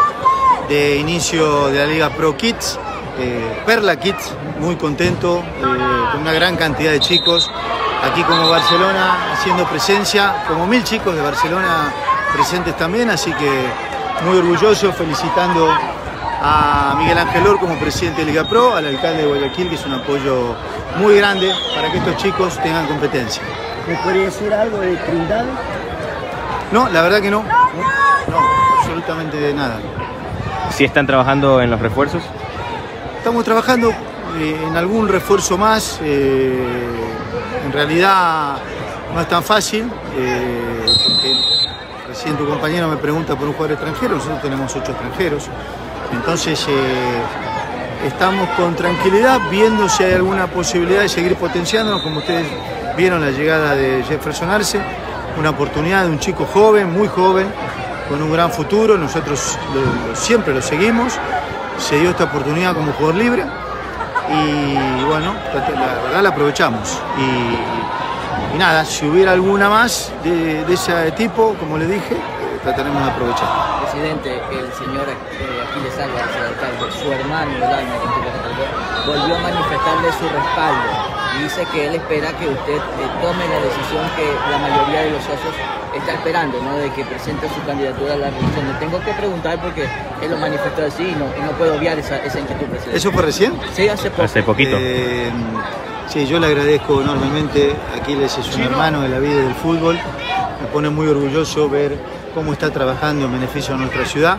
de 0.69 0.99
inicio 0.99 1.67
de 1.67 1.79
la 1.79 1.87
Liga 1.87 2.11
Pro 2.11 2.37
Kids 2.37 2.79
eh, 3.19 3.63
Perla 3.67 3.97
Kids, 3.97 4.35
muy 4.61 4.77
contento, 4.77 5.39
eh, 5.39 6.11
con 6.13 6.21
una 6.23 6.33
gran 6.33 6.57
cantidad 6.57 6.93
de 6.93 7.01
chicos. 7.01 7.51
Aquí 8.03 8.23
como 8.23 8.49
Barcelona 8.49 9.33
haciendo 9.33 9.65
presencia, 9.65 10.45
como 10.47 10.67
mil 10.67 10.85
chicos 10.85 11.15
de 11.15 11.21
Barcelona 11.21 11.93
presentes 12.33 12.77
también, 12.77 13.11
así 13.11 13.33
que 13.33 13.67
muy 14.25 14.39
orgulloso, 14.39 14.93
felicitando 14.93 15.69
a 16.41 16.95
Miguel 16.97 17.19
Ángel 17.19 17.47
Or 17.47 17.59
como 17.59 17.77
presidente 17.79 18.25
de 18.25 18.31
Liga 18.31 18.49
Pro, 18.49 18.77
al 18.77 18.87
alcalde 18.87 19.23
de 19.23 19.29
Guayaquil, 19.29 19.69
que 19.69 19.75
es 19.75 19.85
un 19.85 19.95
apoyo 19.95 20.55
muy 20.99 21.17
grande 21.17 21.53
para 21.75 21.91
que 21.91 21.99
estos 21.99 22.17
chicos 22.17 22.57
tengan 22.63 22.87
competencia. 22.87 23.43
¿Me 23.89 23.97
podría 23.97 24.25
decir 24.25 24.53
algo 24.53 24.79
de 24.79 24.97
Trindade? 24.97 25.49
No, 26.71 26.89
la 26.89 27.03
verdad 27.03 27.21
que 27.21 27.31
no. 27.31 27.43
No, 27.43 28.39
absolutamente 28.79 29.37
de 29.39 29.55
nada. 29.55 29.81
¿Si 30.71 30.85
están 30.85 31.07
trabajando 31.07 31.61
en 31.61 31.71
los 31.71 31.81
refuerzos? 31.81 32.23
Estamos 33.19 33.45
trabajando 33.45 33.91
eh, 33.91 34.57
en 34.69 34.77
algún 34.77 35.09
refuerzo 35.09 35.59
más. 35.59 35.99
Eh, 36.03 36.57
en 37.67 37.73
realidad 37.73 38.57
no 39.13 39.21
es 39.21 39.29
tan 39.29 39.43
fácil. 39.43 39.91
Eh, 40.17 40.87
recién 42.07 42.37
tu 42.37 42.47
compañero 42.47 42.89
me 42.89 42.97
pregunta 42.97 43.35
por 43.37 43.49
un 43.49 43.55
jugador 43.55 43.73
extranjero, 43.73 44.15
nosotros 44.15 44.41
tenemos 44.41 44.75
ocho 44.75 44.93
extranjeros. 44.93 45.49
Entonces 46.13 46.65
estamos 48.07 48.49
con 48.51 48.75
tranquilidad 48.77 49.41
viendo 49.51 49.89
si 49.89 50.05
hay 50.05 50.15
alguna 50.15 50.47
posibilidad 50.47 51.03
de 51.03 51.09
seguir 51.09 51.35
potenciándonos, 51.35 52.03
como 52.03 52.21
ustedes 52.21 52.47
vieron 52.97 53.21
la 53.21 53.31
llegada 53.31 53.75
de 53.75 54.05
Jefferson 54.05 54.49
Arce, 54.49 54.81
una 55.39 55.51
oportunidad 55.51 56.05
de 56.05 56.11
un 56.11 56.19
chico 56.19 56.47
joven, 56.47 56.91
muy 56.91 57.09
joven, 57.09 57.47
con 58.09 58.23
un 58.23 58.33
gran 58.33 58.51
futuro, 58.51 58.97
nosotros 58.97 59.59
siempre 60.15 60.55
lo 60.55 60.63
seguimos 60.63 61.19
se 61.79 61.99
dio 61.99 62.11
esta 62.11 62.25
oportunidad 62.25 62.75
como 62.75 62.93
jugador 62.93 63.15
libre 63.15 63.45
y 64.31 65.05
bueno, 65.05 65.35
la 65.55 66.03
verdad 66.03 66.23
la 66.23 66.29
aprovechamos. 66.29 67.01
Y, 67.17 68.59
nada, 68.59 68.85
si 68.85 69.07
hubiera 69.07 69.33
alguna 69.33 69.69
más 69.69 70.13
de, 70.23 70.65
ese 70.73 71.11
tipo, 71.13 71.55
como 71.59 71.79
le 71.79 71.87
dije, 71.87 72.17
trataremos 72.63 73.03
de 73.05 73.11
aprovechar. 73.11 73.49
Presidente, 73.83 74.35
el 74.51 74.73
señor 74.73 75.09
eh, 75.09 75.65
Aquiles 75.71 75.99
Álvarez, 75.99 76.37
el 76.37 76.47
alcalde, 76.47 76.93
su 76.93 77.13
hermano, 77.13 77.51
el 77.57 79.09
volvió 79.09 79.37
a 79.37 79.41
manifestarle 79.41 80.13
su 80.13 80.29
respaldo 80.29 81.19
y 81.39 81.43
dice 81.45 81.65
que 81.73 81.87
él 81.87 81.95
espera 81.95 82.33
que 82.33 82.49
usted 82.49 82.77
eh, 82.77 83.11
tome 83.23 83.49
la 83.49 83.61
decisión 83.61 84.05
que 84.17 84.51
la 84.51 84.59
mayoría 84.59 85.01
de 85.03 85.11
los 85.13 85.23
socios 85.23 85.55
está 85.97 86.15
esperando, 86.15 86.61
¿no? 86.63 86.77
De 86.77 86.91
que 86.91 87.05
presente 87.05 87.49
su 87.49 87.65
candidatura 87.67 88.15
a 88.15 88.17
la 88.17 88.31
reelección. 88.31 88.67
Le 88.69 88.75
tengo 88.79 89.01
que 89.05 89.13
preguntar 89.13 89.61
porque 89.61 89.85
él 90.23 90.31
lo 90.31 90.37
manifestó 90.37 90.85
así 90.85 91.03
y 91.05 91.13
no, 91.13 91.27
y 91.37 91.43
no 91.43 91.53
puedo 91.53 91.77
obviar 91.77 91.99
esa, 91.99 92.17
esa 92.25 92.41
inquietud, 92.41 92.67
presidente. 92.67 92.97
¿Eso 92.97 93.13
fue 93.13 93.23
recién? 93.23 93.53
Sí, 93.75 93.89
hace 93.89 94.11
poco. 94.11 94.23
Hace 94.23 94.43
poquito. 94.43 94.77
Eh, 94.79 95.31
sí, 96.09 96.27
yo 96.27 96.39
le 96.39 96.47
agradezco 96.47 97.01
enormemente. 97.01 97.75
Aquiles 98.01 98.37
es 98.39 98.57
un 98.57 98.63
hermano 98.63 99.03
de 99.03 99.09
la 99.09 99.19
vida 99.19 99.37
del 99.37 99.55
fútbol 99.55 99.99
me 100.61 100.67
pone 100.69 100.91
muy 100.91 101.07
orgulloso 101.07 101.69
ver 101.69 101.97
cómo 102.35 102.53
está 102.53 102.71
trabajando 102.71 103.27
en 103.27 103.33
beneficio 103.33 103.75
de 103.75 103.81
nuestra 103.81 104.05
ciudad 104.05 104.39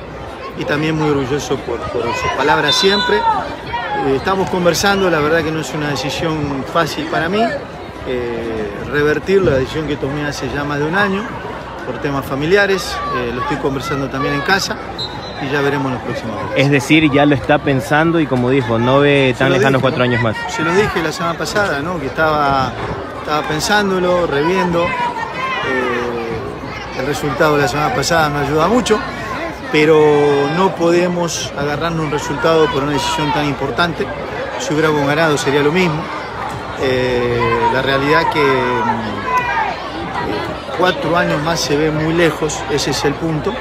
y 0.58 0.66
también 0.66 0.98
muy 0.98 1.10
orgulloso 1.10 1.58
por, 1.58 1.80
por 1.80 2.04
sus 2.04 2.32
palabras 2.38 2.76
siempre. 2.76 3.18
Eh, 3.18 4.16
estamos 4.16 4.50
conversando, 4.50 5.10
la 5.10 5.20
verdad 5.20 5.44
que 5.44 5.52
no 5.52 5.62
es 5.62 5.74
una 5.74 5.90
decisión 5.90 6.64
fácil 6.72 7.06
para 7.06 7.30
mí, 7.30 7.42
eh, 8.08 8.59
revertir 8.90 9.42
la 9.42 9.52
decisión 9.52 9.88
que 9.88 9.96
tomé 9.96 10.26
hace 10.26 10.50
ya 10.54 10.64
más 10.64 10.80
de 10.80 10.86
un 10.86 10.96
año 10.96 11.24
por 11.86 12.00
temas 12.00 12.26
familiares, 12.26 12.96
eh, 13.16 13.32
lo 13.34 13.42
estoy 13.42 13.58
conversando 13.58 14.10
también 14.10 14.36
en 14.36 14.42
casa 14.42 14.78
y 15.42 15.52
ya 15.52 15.62
veremos 15.62 15.92
los 15.92 16.02
próximos 16.02 16.38
días. 16.38 16.52
Es 16.56 16.70
decir, 16.70 17.10
ya 17.12 17.26
lo 17.26 17.36
está 17.36 17.58
pensando 17.58 18.20
y 18.20 18.28
como 18.28 18.50
dijo, 18.50 18.78
no 18.78 19.00
ve 19.00 19.36
tan 19.38 19.52
lejanos 19.52 19.82
cuatro 19.82 20.00
¿no? 20.00 20.06
años 20.06 20.22
más. 20.22 20.36
Se 20.50 20.64
los 20.64 20.76
dije 20.76 21.02
la 21.02 21.12
semana 21.12 21.38
pasada, 21.38 21.82
¿no? 21.82 22.00
que 22.00 22.08
estaba, 22.08 22.72
estaba 23.20 23.48
pensándolo, 23.48 24.28
reviendo. 24.28 24.84
Eh, 24.84 26.00
el 27.00 27.06
resultado 27.06 27.56
de 27.56 27.64
la 27.64 27.68
semana 27.68 27.96
pasada 27.96 28.30
no 28.30 28.40
ayuda 28.40 28.68
mucho, 28.68 29.00
pero 29.72 29.98
no 30.58 30.76
podemos 30.76 31.52
agarrarnos 31.58 32.06
un 32.06 32.12
resultado 32.12 32.66
por 32.68 32.84
una 32.84 32.92
decisión 32.92 33.32
tan 33.34 33.46
importante. 33.46 34.06
Si 34.60 34.74
hubiéramos 34.74 35.08
ganado 35.08 35.38
sería 35.38 35.64
lo 35.64 35.72
mismo. 35.72 36.04
Eh, 36.82 37.70
la 37.74 37.82
realidad 37.82 38.30
que 38.32 38.42
mm, 38.42 39.18
cuatro 40.78 41.18
años 41.18 41.42
más 41.44 41.60
se 41.60 41.76
ve 41.76 41.92
muy 41.92 42.14
lejos, 42.14 42.64
ese 42.72 42.92
es 42.92 43.06
el 43.06 43.14
punto. 43.16 43.54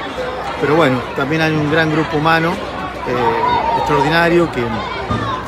Pero 0.61 0.75
bueno, 0.75 0.99
también 1.15 1.41
hay 1.41 1.53
un 1.53 1.71
gran 1.71 1.91
grupo 1.91 2.17
humano 2.17 2.51
eh, 2.51 3.77
extraordinario 3.77 4.51
que 4.51 4.63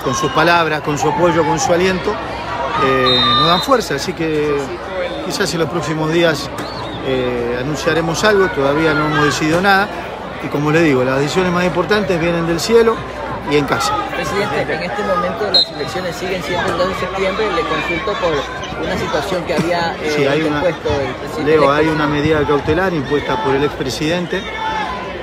con 0.03 0.15
sus 0.15 0.31
palabras, 0.31 0.81
con 0.81 0.97
su 0.97 1.09
apoyo, 1.09 1.45
con 1.45 1.59
su 1.59 1.71
aliento, 1.71 2.13
eh, 2.83 3.21
nos 3.37 3.47
dan 3.47 3.61
fuerza. 3.61 3.95
Así 3.95 4.13
que 4.13 4.55
quizás 5.25 5.53
en 5.53 5.59
los 5.61 5.69
próximos 5.69 6.11
días 6.11 6.49
anunciaremos 7.59 8.23
algo, 8.23 8.47
todavía 8.49 8.93
no 8.93 9.07
hemos 9.07 9.25
decidido 9.25 9.59
nada. 9.61 9.87
Y 10.43 10.47
como 10.47 10.71
le 10.71 10.81
digo, 10.81 11.03
las 11.03 11.19
decisiones 11.19 11.51
más 11.51 11.65
importantes 11.65 12.19
vienen 12.19 12.47
del 12.47 12.59
cielo 12.59 12.95
y 13.49 13.57
en 13.57 13.65
casa. 13.65 13.93
Presidente, 14.15 14.61
en 14.73 14.83
este 14.83 15.03
momento 15.03 15.51
las 15.51 15.67
elecciones 15.71 16.15
siguen 16.15 16.43
siendo 16.43 16.71
el 16.71 16.77
2 16.77 16.87
de 16.89 16.95
septiembre. 16.95 17.45
Le 17.55 17.61
consulto 17.63 18.13
por 18.21 18.83
una 18.85 18.97
situación 18.97 19.43
que 19.45 19.53
había 19.55 19.95
eh, 20.01 20.13
Sí, 20.15 20.25
hay 20.27 20.41
una, 20.41 20.57
interpuesto 20.57 20.89
el 21.01 21.15
presidente. 21.15 21.51
Leo, 21.51 21.71
hay 21.71 21.87
una 21.87 22.07
medida 22.07 22.43
cautelar 22.45 22.93
impuesta 22.93 23.43
por 23.43 23.55
el 23.55 23.63
expresidente. 23.63 24.41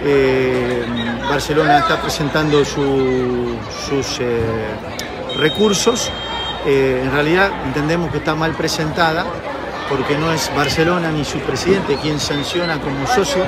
Eh, 0.05 0.85
Barcelona 1.29 1.79
está 1.79 2.01
presentando 2.01 2.65
su- 2.65 3.57
sus 3.89 4.19
eh, 4.21 4.41
recursos. 5.39 6.11
Eh, 6.67 7.03
en 7.05 7.13
realidad 7.13 7.51
entendemos 7.65 8.11
que 8.11 8.19
está 8.19 8.35
mal 8.35 8.53
presentada 8.53 9.25
porque 9.89 10.17
no 10.19 10.33
es 10.33 10.51
Barcelona 10.55 11.11
ni 11.11 11.25
su 11.25 11.39
presidente 11.41 11.97
quien 11.97 12.21
sanciona 12.21 12.79
como 12.79 13.07
socio, 13.07 13.45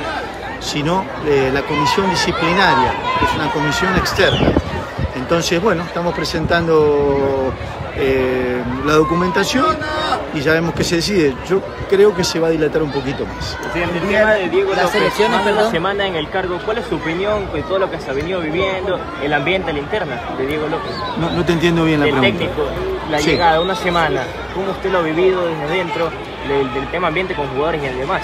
sino 0.61 1.05
eh, 1.27 1.51
la 1.53 1.63
comisión 1.63 2.09
disciplinaria, 2.11 2.93
que 3.19 3.25
es 3.25 3.35
una 3.35 3.51
comisión 3.53 3.97
externa. 3.97 4.49
Entonces, 5.17 5.61
bueno, 5.63 5.83
estamos 5.85 6.15
presentando 6.15 7.53
eh, 7.97 8.63
la 8.85 8.95
documentación 8.95 9.77
y 10.35 10.41
ya 10.41 10.53
vemos 10.53 10.75
que 10.75 10.85
se 10.85 10.97
decide. 10.97 11.35
Yo 11.49 11.61
creo 11.89 12.15
que 12.15 12.25
se 12.25 12.39
va 12.41 12.49
a 12.49 12.51
dilatar 12.51 12.83
un 12.83 12.91
poquito 12.93 13.25
más. 13.27 13.57
Presidente, 13.63 13.99
el 13.99 14.09
tema 14.09 14.33
de 14.35 14.49
Diego 14.49 14.71
Las 14.75 14.85
López, 14.95 15.13
perdón. 15.45 15.71
semana 15.71 16.07
en 16.07 16.17
el 16.17 16.29
cargo, 16.31 16.59
¿cuál 16.65 16.79
es 16.79 16.87
su 16.87 16.97
opinión 16.97 17.53
de 17.53 17.63
todo 17.63 17.79
lo 17.81 17.91
que 17.91 17.99
se 18.01 18.11
ha 18.11 18.13
venido 18.13 18.41
viviendo, 18.41 18.99
el 19.23 19.33
ambiente, 19.33 19.73
la 19.73 19.79
interna 19.81 20.21
de 20.39 20.47
Diego 20.47 20.69
López? 20.69 20.93
No, 21.19 21.31
no 21.31 21.45
te 21.45 21.53
entiendo 21.53 21.85
bien 21.85 22.01
la 22.01 22.07
el 22.07 22.13
pregunta. 22.13 22.39
técnico, 22.39 22.63
la 23.11 23.19
Sí. 23.19 23.31
llegada, 23.31 23.61
una 23.61 23.75
semana, 23.75 24.23
¿cómo 24.55 24.71
usted 24.71 24.91
lo 24.91 24.99
ha 24.99 25.03
vivido 25.03 25.47
desde 25.47 25.69
dentro 25.77 26.11
del, 26.49 26.73
del 26.75 26.87
tema 26.91 27.09
ambiente 27.09 27.35
con 27.35 27.47
jugadores 27.49 27.83
y 27.83 27.99
demás? 27.99 28.23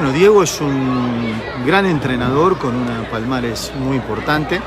Bueno, 0.00 0.14
Diego 0.14 0.42
es 0.42 0.58
un 0.62 1.34
gran 1.66 1.84
entrenador 1.84 2.56
con 2.56 2.74
una 2.74 3.02
palmares 3.10 3.70
muy 3.78 3.96
importante. 3.96 4.58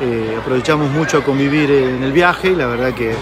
Eh, 0.00 0.36
aprovechamos 0.40 0.88
mucho 0.92 1.18
a 1.18 1.24
convivir 1.24 1.68
en 1.68 2.04
el 2.04 2.12
viaje 2.12 2.50
y 2.50 2.54
la 2.54 2.66
verdad 2.66 2.94
que 2.94 3.10
eh, 3.10 3.16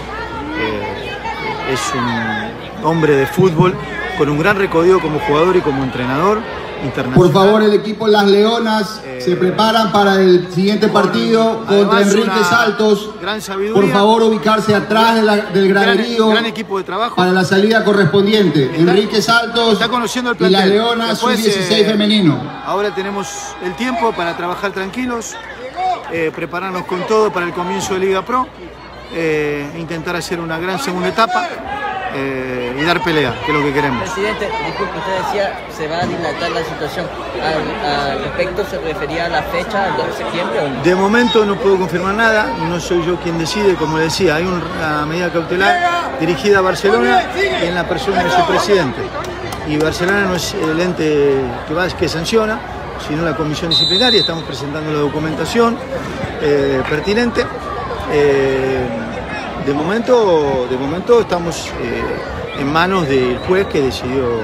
es 1.73 1.93
un 1.95 2.85
hombre 2.85 3.15
de 3.15 3.25
fútbol 3.25 3.73
con 4.19 4.29
un 4.29 4.37
gran 4.37 4.55
recorrido 4.55 4.99
como 4.99 5.17
jugador 5.17 5.57
y 5.57 5.61
como 5.61 5.83
entrenador 5.83 6.41
internacional. 6.83 7.13
Por 7.15 7.31
favor, 7.33 7.63
el 7.63 7.73
equipo 7.73 8.07
Las 8.07 8.25
Leonas 8.27 9.01
se 9.19 9.35
preparan 9.35 9.91
para 9.91 10.15
el 10.15 10.47
siguiente 10.53 10.87
partido 10.87 11.65
contra 11.65 12.01
Enrique 12.01 12.43
Saltos. 12.49 13.11
gran 13.21 13.41
sabiduría. 13.41 13.73
Por 13.81 13.91
favor, 13.91 14.23
ubicarse 14.23 14.73
atrás 14.75 15.15
de 15.15 15.21
la- 15.23 15.35
del 15.37 15.67
Gran- 15.69 15.83
graderío 15.83 16.27
gran 16.29 16.45
equipo 16.45 16.77
de 16.77 16.83
trabajo. 16.83 17.15
para 17.15 17.31
la 17.31 17.43
salida 17.43 17.83
correspondiente. 17.83 18.71
Enrique 18.75 19.21
Saltos 19.21 19.73
Está 19.73 19.89
conociendo 19.89 20.31
el 20.31 20.35
y 20.35 20.39
plantel. 20.39 20.59
Las 20.59 20.67
Leonas 20.69 21.09
Después, 21.09 21.37
sub-16 21.39 21.81
eh, 21.81 21.85
femenino. 21.85 22.41
Ahora 22.65 22.93
tenemos 22.93 23.27
el 23.63 23.73
tiempo 23.75 24.11
para 24.13 24.35
trabajar 24.35 24.71
tranquilos, 24.71 25.35
eh, 26.11 26.31
prepararnos 26.35 26.85
con 26.85 27.05
todo 27.07 27.31
para 27.31 27.45
el 27.45 27.53
comienzo 27.53 27.93
de 27.93 27.99
Liga 27.99 28.23
Pro, 28.23 28.47
eh, 29.13 29.69
intentar 29.77 30.15
hacer 30.15 30.39
una 30.39 30.57
gran 30.57 30.79
segunda 30.79 31.09
etapa 31.09 31.47
eh, 32.13 32.75
y 32.79 32.83
dar 32.83 33.01
pelea, 33.03 33.33
que 33.45 33.51
es 33.51 33.57
lo 33.57 33.63
que 33.63 33.73
queremos. 33.73 34.01
Presidente, 34.03 34.49
disculpe, 34.65 34.97
usted 34.97 35.25
decía 35.25 35.59
se 35.75 35.87
va 35.87 35.99
a 35.99 36.05
dilatar 36.05 36.51
la 36.51 36.63
situación. 36.63 37.07
Al, 37.41 37.89
al 37.89 38.19
respecto, 38.19 38.65
¿se 38.65 38.77
refería 38.79 39.25
a 39.25 39.29
la 39.29 39.43
fecha, 39.43 39.87
el 39.87 39.97
2 39.97 40.07
de 40.07 40.13
septiembre 40.13 40.59
o 40.59 40.69
no? 40.69 40.83
De 40.83 40.95
momento 40.95 41.45
no 41.45 41.55
puedo 41.55 41.77
confirmar 41.77 42.15
nada, 42.15 42.47
no 42.67 42.79
soy 42.79 43.05
yo 43.05 43.17
quien 43.19 43.37
decide, 43.37 43.75
como 43.75 43.97
le 43.97 44.05
decía, 44.05 44.35
hay 44.35 44.45
una 44.45 45.05
medida 45.05 45.31
cautelar 45.31 46.19
dirigida 46.19 46.59
a 46.59 46.61
Barcelona 46.61 47.23
y 47.61 47.65
en 47.67 47.75
la 47.75 47.87
persona 47.87 48.23
de 48.23 48.29
su 48.29 48.45
presidente. 48.45 49.01
Y 49.67 49.77
Barcelona 49.77 50.25
no 50.25 50.35
es 50.35 50.53
el 50.53 50.79
ente 50.79 51.35
que 51.67 51.73
va, 51.73 51.87
que 51.87 52.07
sanciona, 52.07 52.59
sino 53.07 53.23
la 53.23 53.35
comisión 53.35 53.69
disciplinaria, 53.69 54.19
estamos 54.19 54.43
presentando 54.43 54.91
la 54.91 54.99
documentación 54.99 55.77
eh, 56.41 56.81
pertinente. 56.89 57.45
Eh, 58.11 59.00
de, 59.65 59.73
momento, 59.73 60.67
de 60.69 60.77
momento 60.77 61.21
estamos 61.21 61.67
eh, 61.81 62.59
en 62.61 62.71
manos 62.71 63.07
del 63.07 63.37
juez 63.47 63.67
que 63.67 63.81
decidió 63.81 64.41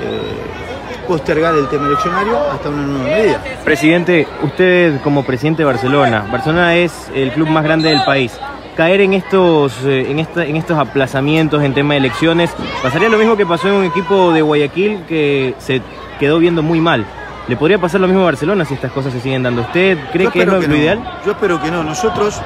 eh, 0.00 1.06
postergar 1.06 1.54
el 1.54 1.68
tema 1.68 1.86
eleccionario 1.88 2.38
hasta 2.52 2.68
una 2.68 2.82
nueva 2.86 3.04
medida. 3.16 3.42
Presidente, 3.64 4.26
usted 4.42 5.00
como 5.02 5.24
presidente 5.24 5.62
de 5.62 5.66
Barcelona, 5.66 6.24
Barcelona 6.30 6.76
es 6.76 7.10
el 7.14 7.30
club 7.32 7.48
más 7.48 7.64
grande 7.64 7.88
del 7.90 8.02
país. 8.04 8.32
Caer 8.76 9.00
en 9.02 9.14
estos, 9.14 9.74
eh, 9.84 10.06
en, 10.10 10.20
esta- 10.20 10.44
en 10.44 10.56
estos 10.56 10.78
aplazamientos 10.78 11.62
en 11.62 11.74
tema 11.74 11.94
de 11.94 11.98
elecciones, 11.98 12.50
pasaría 12.82 13.08
lo 13.08 13.18
mismo 13.18 13.36
que 13.36 13.44
pasó 13.44 13.68
en 13.68 13.74
un 13.74 13.84
equipo 13.84 14.32
de 14.32 14.42
Guayaquil 14.42 15.02
que 15.08 15.54
se 15.58 15.82
quedó 16.18 16.38
viendo 16.38 16.62
muy 16.62 16.80
mal. 16.80 17.04
¿Le 17.48 17.56
podría 17.56 17.78
pasar 17.78 18.00
lo 18.00 18.06
mismo 18.06 18.22
a 18.22 18.26
Barcelona 18.26 18.64
si 18.64 18.74
estas 18.74 18.92
cosas 18.92 19.12
se 19.12 19.20
siguen 19.20 19.42
dando? 19.42 19.62
¿Usted 19.62 19.98
cree 20.12 20.28
que 20.28 20.40
es 20.40 20.46
lo, 20.46 20.60
lo 20.60 20.68
no. 20.68 20.76
ideal? 20.76 21.02
Yo 21.26 21.32
espero 21.32 21.60
que 21.60 21.70
no. 21.70 21.82
Nosotros, 21.82 22.40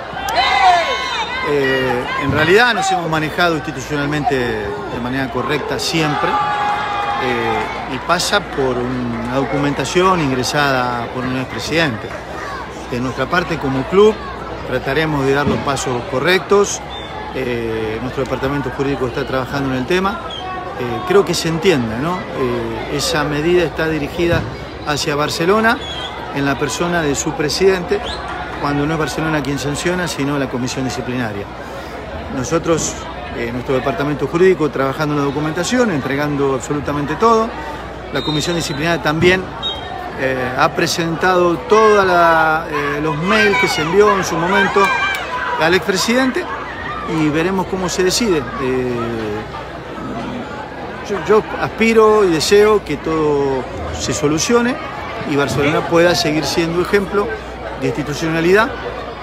eh, 1.49 2.05
en 2.22 2.32
realidad, 2.32 2.74
nos 2.74 2.90
hemos 2.90 3.09
manejado 3.11 3.57
institucionalmente 3.57 4.34
de 4.34 5.01
manera 5.03 5.30
correcta 5.30 5.78
siempre. 5.78 6.30
eh, 7.22 7.95
y 7.95 7.99
pasa 8.07 8.40
por 8.40 8.76
una 8.76 9.36
documentación 9.36 10.20
ingresada 10.20 11.07
por 11.14 11.24
un 11.24 11.38
expresidente. 11.38 12.09
De 12.90 13.01
nuestra 13.01 13.26
parte, 13.26 13.57
como 13.59 13.82
club, 13.84 14.14
trataremos 14.68 15.24
de 15.24 15.32
dar 15.32 15.47
los 15.47 15.59
pasos 15.59 16.03
correctos. 16.11 16.80
Eh, 17.34 17.99
nuestro 18.03 18.24
departamento 18.24 18.70
jurídico 18.76 19.07
está 19.07 19.26
trabajando 19.26 19.70
en 19.70 19.76
el 19.80 19.86
tema. 19.86 20.20
Creo 21.07 21.24
que 21.24 21.34
se 21.34 21.49
entiende, 21.49 21.99
¿no? 21.99 22.18
Esa 22.92 23.22
medida 23.22 23.62
está 23.62 23.88
dirigida 23.88 24.40
hacia 24.88 25.14
Barcelona 25.14 25.78
en 26.34 26.45
la 26.45 26.59
persona 26.59 27.01
de 27.01 27.14
su 27.14 27.32
presidente, 27.32 28.01
cuando 28.64 28.86
no 28.86 28.94
es 28.94 28.98
Barcelona 28.98 29.42
quien 29.42 29.58
sanciona, 29.58 30.08
sino 30.08 30.38
la 30.38 30.48
comisión 30.48 30.86
disciplinaria. 30.86 31.44
Nosotros, 32.34 32.94
eh, 33.36 33.50
nuestro 33.52 33.74
departamento 33.74 34.26
jurídico, 34.26 34.70
trabajando 34.70 35.12
en 35.12 35.20
la 35.20 35.26
documentación, 35.26 35.90
entregando 35.90 36.54
absolutamente 36.54 37.16
todo. 37.16 37.50
La 38.14 38.22
comisión 38.22 38.56
disciplinaria 38.56 39.02
también 39.02 39.42
eh, 40.18 40.50
ha 40.56 40.70
presentado 40.70 41.58
todos 41.68 42.06
los 43.02 43.18
mails 43.18 43.58
que 43.58 43.68
se 43.68 43.82
envió 43.82 44.16
en 44.16 44.24
su 44.24 44.34
momento 44.34 44.80
al 45.60 45.74
expresidente 45.74 46.42
y 47.20 47.28
veremos 47.28 47.66
cómo 47.66 47.90
se 47.90 48.02
decide. 48.02 48.42
Eh, 48.62 48.96
yo 51.28 51.42
aspiro 51.60 52.24
y 52.24 52.30
deseo 52.30 52.82
que 52.82 52.96
todo 52.96 53.62
se 53.92 54.14
solucione 54.14 54.74
y 55.30 55.36
Barcelona 55.36 55.86
pueda 55.86 56.14
seguir 56.14 56.46
siendo 56.46 56.80
ejemplo 56.80 57.28
de 57.85 57.89
institucionalidad 57.89 58.68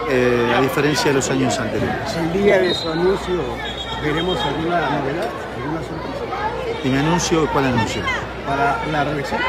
eh, 0.10 0.54
a 0.56 0.62
diferencia 0.62 1.06
de 1.08 1.14
los 1.16 1.30
años 1.30 1.58
anteriores. 1.58 2.16
El 2.16 2.32
día 2.34 2.60
de 2.60 2.74
su 2.76 2.90
anuncio, 2.90 3.40
¿veremos 4.04 4.38
alguna 4.40 4.82
novedad, 4.82 5.30
alguna 5.58 5.82
sorpresa 5.82 6.82
¿Y 6.84 6.90
mi 6.90 6.98
anuncio? 6.98 7.48
¿Cuál 7.52 7.66
anuncio? 7.66 8.02
para 8.48 8.78
la 8.92 9.04
reelección? 9.04 9.40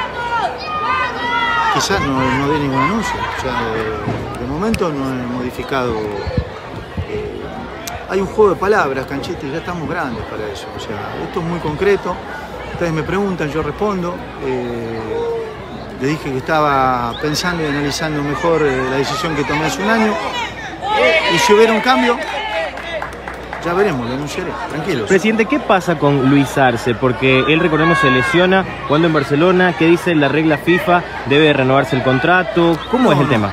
Quizás 1.75 2.01
no, 2.03 2.39
no 2.39 2.49
dé 2.53 2.59
ningún 2.59 2.79
anuncio. 2.81 3.15
O 3.39 3.41
sea, 3.41 3.53
de, 3.73 4.41
de 4.43 4.47
momento 4.47 4.91
no 4.93 5.09
he 5.11 5.27
modificado. 5.27 5.93
eh, 7.09 7.41
hay 8.09 8.21
un 8.21 8.27
juego 8.27 8.51
de 8.51 8.57
palabras, 8.57 9.07
Canchete, 9.07 9.51
ya 9.51 9.59
estamos 9.59 9.89
grandes 9.89 10.23
para 10.25 10.47
eso. 10.49 10.67
O 10.77 10.81
sea, 10.81 11.15
esto 11.25 11.41
es 11.41 11.47
muy 11.47 11.59
concreto. 11.61 12.15
ustedes 12.73 12.93
me 12.93 13.03
preguntan, 13.03 13.51
yo 13.51 13.63
respondo. 13.63 14.15
Eh, 14.45 15.32
le 16.03 16.09
dije 16.09 16.31
que 16.33 16.39
estaba 16.39 17.15
pensando 17.23 17.63
y 17.63 17.67
analizando 17.67 18.23
mejor 18.23 18.63
eh, 18.63 18.77
la 18.91 18.97
decisión 18.97 19.35
que 19.37 19.45
tomé 19.45 19.67
hace 19.67 19.81
un 19.83 19.89
año. 19.89 20.13
Y 21.35 21.39
si 21.39 21.53
hubiera 21.55 21.73
un 21.73 21.81
cambio, 21.81 22.19
ya 23.65 23.73
veremos, 23.73 24.09
lo 24.09 24.15
anunciaré. 24.15 24.51
Tranquilos. 24.69 25.09
Presidente, 25.09 25.47
¿qué 25.47 25.61
pasa 25.61 25.97
con 25.97 26.29
Luis 26.29 26.59
Arce? 26.59 26.95
Porque 26.97 27.45
él, 27.49 27.61
recordemos, 27.61 27.99
se 27.99 28.11
lesiona 28.11 28.65
cuando 28.89 29.07
en 29.07 29.13
Barcelona. 29.15 29.75
¿Qué 29.79 29.87
dice 29.87 30.15
la 30.17 30.27
regla 30.29 30.59
FIFA? 30.59 31.03
¿Debe 31.27 31.53
renovarse 31.53 31.95
el 31.95 32.03
contrato? 32.03 32.77
¿Cómo 32.91 33.05
No, 33.05 33.13
es 33.13 33.19
el 33.19 33.25
no. 33.27 33.31
tema? 33.31 33.53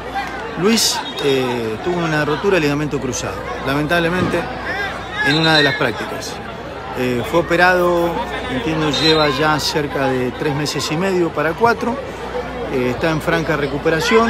Luis 0.60 1.00
eh, 1.24 1.78
tuvo 1.84 1.98
una 2.04 2.26
rotura 2.26 2.56
de 2.56 2.62
ligamento 2.62 3.00
cruzado, 3.00 3.36
lamentablemente 3.68 4.40
en 5.28 5.36
una 5.38 5.56
de 5.56 5.64
las 5.64 5.76
prácticas. 5.76 6.34
Eh, 6.98 7.22
fue 7.30 7.42
operado, 7.42 8.10
entiendo, 8.52 8.90
lleva 8.90 9.30
ya 9.30 9.58
cerca 9.60 10.08
de 10.08 10.32
tres 10.32 10.54
meses 10.56 10.92
y 10.92 10.98
medio 10.98 11.30
para 11.30 11.54
cuatro. 11.54 11.96
Eh, 12.72 12.92
está 12.92 13.10
en 13.10 13.20
franca 13.20 13.58
recuperación 13.58 14.30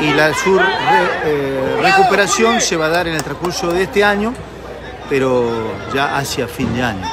y 0.00 0.12
la 0.12 0.32
sur 0.34 0.62
eh, 1.24 1.80
recuperación 1.82 2.60
se 2.60 2.76
va 2.76 2.86
a 2.86 2.88
dar 2.90 3.08
en 3.08 3.14
el 3.14 3.22
transcurso 3.24 3.72
de 3.72 3.84
este 3.84 4.04
año, 4.04 4.32
pero 5.08 5.74
ya 5.92 6.16
hacia 6.16 6.46
fin 6.46 6.72
de 6.74 6.82
año. 6.82 7.04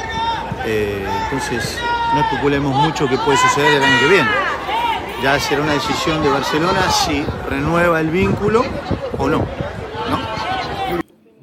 Eh, 0.66 1.06
entonces, 1.24 1.78
no 2.14 2.22
especulemos 2.22 2.76
mucho 2.76 3.08
qué 3.08 3.18
puede 3.18 3.38
suceder 3.38 3.78
el 3.78 3.84
año 3.84 3.99
que 3.99 4.08
viene. 4.08 4.30
Ya 5.24 5.39
será 5.39 5.62
una 5.62 5.74
decisión 5.74 6.22
de 6.22 6.30
Barcelona 6.30 6.91
si 6.91 7.26
renueva 7.49 7.99
el 7.99 8.10
vínculo 8.10 8.64
o 9.18 9.28
no. 9.28 9.62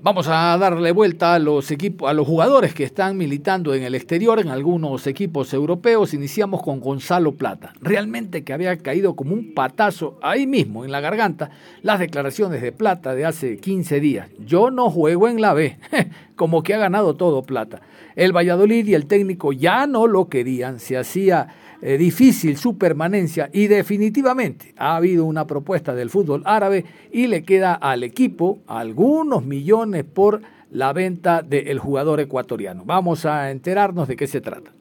Vamos 0.02 0.28
a 0.28 0.56
darle 0.56 0.92
vuelta 0.92 1.34
a 1.34 1.38
los 1.38 1.70
equipos, 1.70 2.08
a 2.08 2.14
los 2.14 2.26
jugadores 2.26 2.72
que 2.72 2.84
están 2.84 3.18
militando 3.18 3.74
en 3.74 3.82
el 3.82 3.94
exterior, 3.94 4.40
en 4.40 4.48
algunos 4.48 5.06
equipos 5.06 5.52
europeos. 5.52 6.14
Iniciamos 6.14 6.62
con 6.62 6.80
Gonzalo 6.80 7.32
Plata. 7.32 7.74
Realmente 7.82 8.42
que 8.42 8.54
había 8.54 8.78
caído 8.78 9.14
como 9.14 9.34
un 9.34 9.52
patazo 9.52 10.18
ahí 10.22 10.46
mismo, 10.46 10.86
en 10.86 10.90
la 10.90 11.00
garganta, 11.00 11.50
las 11.82 11.98
declaraciones 11.98 12.62
de 12.62 12.72
Plata 12.72 13.14
de 13.14 13.26
hace 13.26 13.58
15 13.58 14.00
días. 14.00 14.30
Yo 14.38 14.70
no 14.70 14.88
juego 14.90 15.28
en 15.28 15.42
la 15.42 15.52
B, 15.52 15.76
como 16.34 16.62
que 16.62 16.72
ha 16.72 16.78
ganado 16.78 17.16
todo 17.16 17.42
Plata. 17.42 17.82
El 18.16 18.34
Valladolid 18.34 18.86
y 18.86 18.94
el 18.94 19.04
técnico 19.04 19.52
ya 19.52 19.86
no 19.86 20.06
lo 20.06 20.30
querían, 20.30 20.80
se 20.80 20.96
hacía 20.96 21.48
eh, 21.82 21.96
difícil 21.96 22.56
su 22.56 22.76
permanencia 22.76 23.48
y 23.52 23.66
definitivamente 23.66 24.74
ha 24.76 24.96
habido 24.96 25.24
una 25.24 25.46
propuesta 25.46 25.94
del 25.94 26.10
fútbol 26.10 26.42
árabe 26.44 26.84
y 27.10 27.26
le 27.26 27.42
queda 27.42 27.74
al 27.74 28.04
equipo 28.04 28.60
algunos 28.66 29.44
millones 29.44 30.04
por 30.04 30.42
la 30.70 30.92
venta 30.92 31.42
del 31.42 31.78
jugador 31.78 32.20
ecuatoriano. 32.20 32.84
Vamos 32.84 33.24
a 33.26 33.50
enterarnos 33.50 34.08
de 34.08 34.16
qué 34.16 34.26
se 34.26 34.40
trata. 34.40 34.72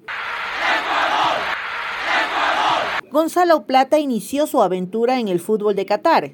Gonzalo 3.12 3.66
Plata 3.66 3.98
inició 3.98 4.46
su 4.46 4.62
aventura 4.62 5.20
en 5.20 5.30
el 5.30 5.40
fútbol 5.40 5.76
de 5.76 5.86
Qatar. 5.86 6.32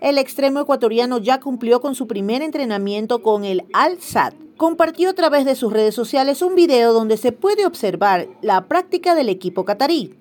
El 0.00 0.18
extremo 0.18 0.60
ecuatoriano 0.60 1.18
ya 1.18 1.40
cumplió 1.40 1.80
con 1.80 1.94
su 1.94 2.06
primer 2.06 2.42
entrenamiento 2.42 3.22
con 3.22 3.44
el 3.44 3.64
Al-Sad. 3.72 4.34
Compartió 4.56 5.10
a 5.10 5.14
través 5.14 5.44
de 5.44 5.54
sus 5.54 5.72
redes 5.72 5.94
sociales 5.94 6.42
un 6.42 6.54
video 6.54 6.92
donde 6.92 7.16
se 7.16 7.32
puede 7.32 7.66
observar 7.66 8.28
la 8.42 8.68
práctica 8.68 9.14
del 9.14 9.28
equipo 9.28 9.64
catarí. 9.64 10.14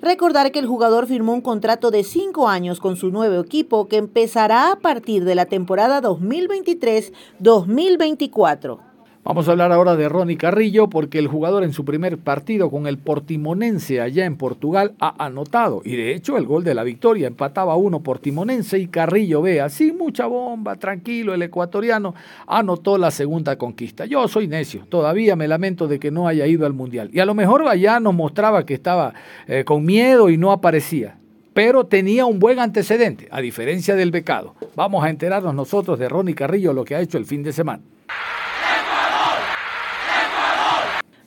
Recordar 0.00 0.52
que 0.52 0.58
el 0.58 0.66
jugador 0.66 1.06
firmó 1.06 1.32
un 1.32 1.42
contrato 1.42 1.90
de 1.90 2.04
cinco 2.04 2.48
años 2.48 2.80
con 2.80 2.96
su 2.96 3.10
nuevo 3.10 3.40
equipo 3.40 3.88
que 3.88 3.98
empezará 3.98 4.72
a 4.72 4.76
partir 4.76 5.24
de 5.24 5.34
la 5.34 5.46
temporada 5.46 6.00
2023-2024. 6.02 8.91
Vamos 9.24 9.46
a 9.46 9.52
hablar 9.52 9.70
ahora 9.70 9.94
de 9.94 10.08
Ronnie 10.08 10.36
Carrillo 10.36 10.88
porque 10.88 11.20
el 11.20 11.28
jugador 11.28 11.62
en 11.62 11.72
su 11.72 11.84
primer 11.84 12.18
partido 12.18 12.72
con 12.72 12.88
el 12.88 12.98
Portimonense 12.98 14.00
allá 14.00 14.24
en 14.24 14.36
Portugal 14.36 14.94
ha 14.98 15.24
anotado 15.24 15.80
y 15.84 15.94
de 15.94 16.12
hecho 16.12 16.36
el 16.36 16.44
gol 16.44 16.64
de 16.64 16.74
la 16.74 16.82
victoria 16.82 17.28
empataba 17.28 17.76
uno 17.76 18.00
Portimonense 18.00 18.80
y 18.80 18.88
Carrillo 18.88 19.40
vea, 19.40 19.68
sin 19.68 19.96
mucha 19.96 20.26
bomba, 20.26 20.74
tranquilo, 20.74 21.34
el 21.34 21.42
ecuatoriano 21.42 22.16
anotó 22.48 22.98
la 22.98 23.12
segunda 23.12 23.56
conquista. 23.56 24.06
Yo 24.06 24.26
soy 24.26 24.48
necio, 24.48 24.86
todavía 24.88 25.36
me 25.36 25.46
lamento 25.46 25.86
de 25.86 26.00
que 26.00 26.10
no 26.10 26.26
haya 26.26 26.48
ido 26.48 26.66
al 26.66 26.72
Mundial 26.72 27.08
y 27.12 27.20
a 27.20 27.24
lo 27.24 27.34
mejor 27.34 27.68
allá 27.68 28.00
nos 28.00 28.14
mostraba 28.14 28.66
que 28.66 28.74
estaba 28.74 29.14
eh, 29.46 29.62
con 29.64 29.84
miedo 29.84 30.30
y 30.30 30.36
no 30.36 30.50
aparecía. 30.50 31.16
Pero 31.54 31.84
tenía 31.84 32.26
un 32.26 32.40
buen 32.40 32.58
antecedente, 32.58 33.28
a 33.30 33.40
diferencia 33.40 33.94
del 33.94 34.10
becado. 34.10 34.56
Vamos 34.74 35.04
a 35.04 35.10
enterarnos 35.10 35.54
nosotros 35.54 35.96
de 36.00 36.08
Ronnie 36.08 36.34
Carrillo 36.34 36.72
lo 36.72 36.84
que 36.84 36.96
ha 36.96 37.00
hecho 37.00 37.18
el 37.18 37.26
fin 37.26 37.44
de 37.44 37.52
semana. 37.52 37.82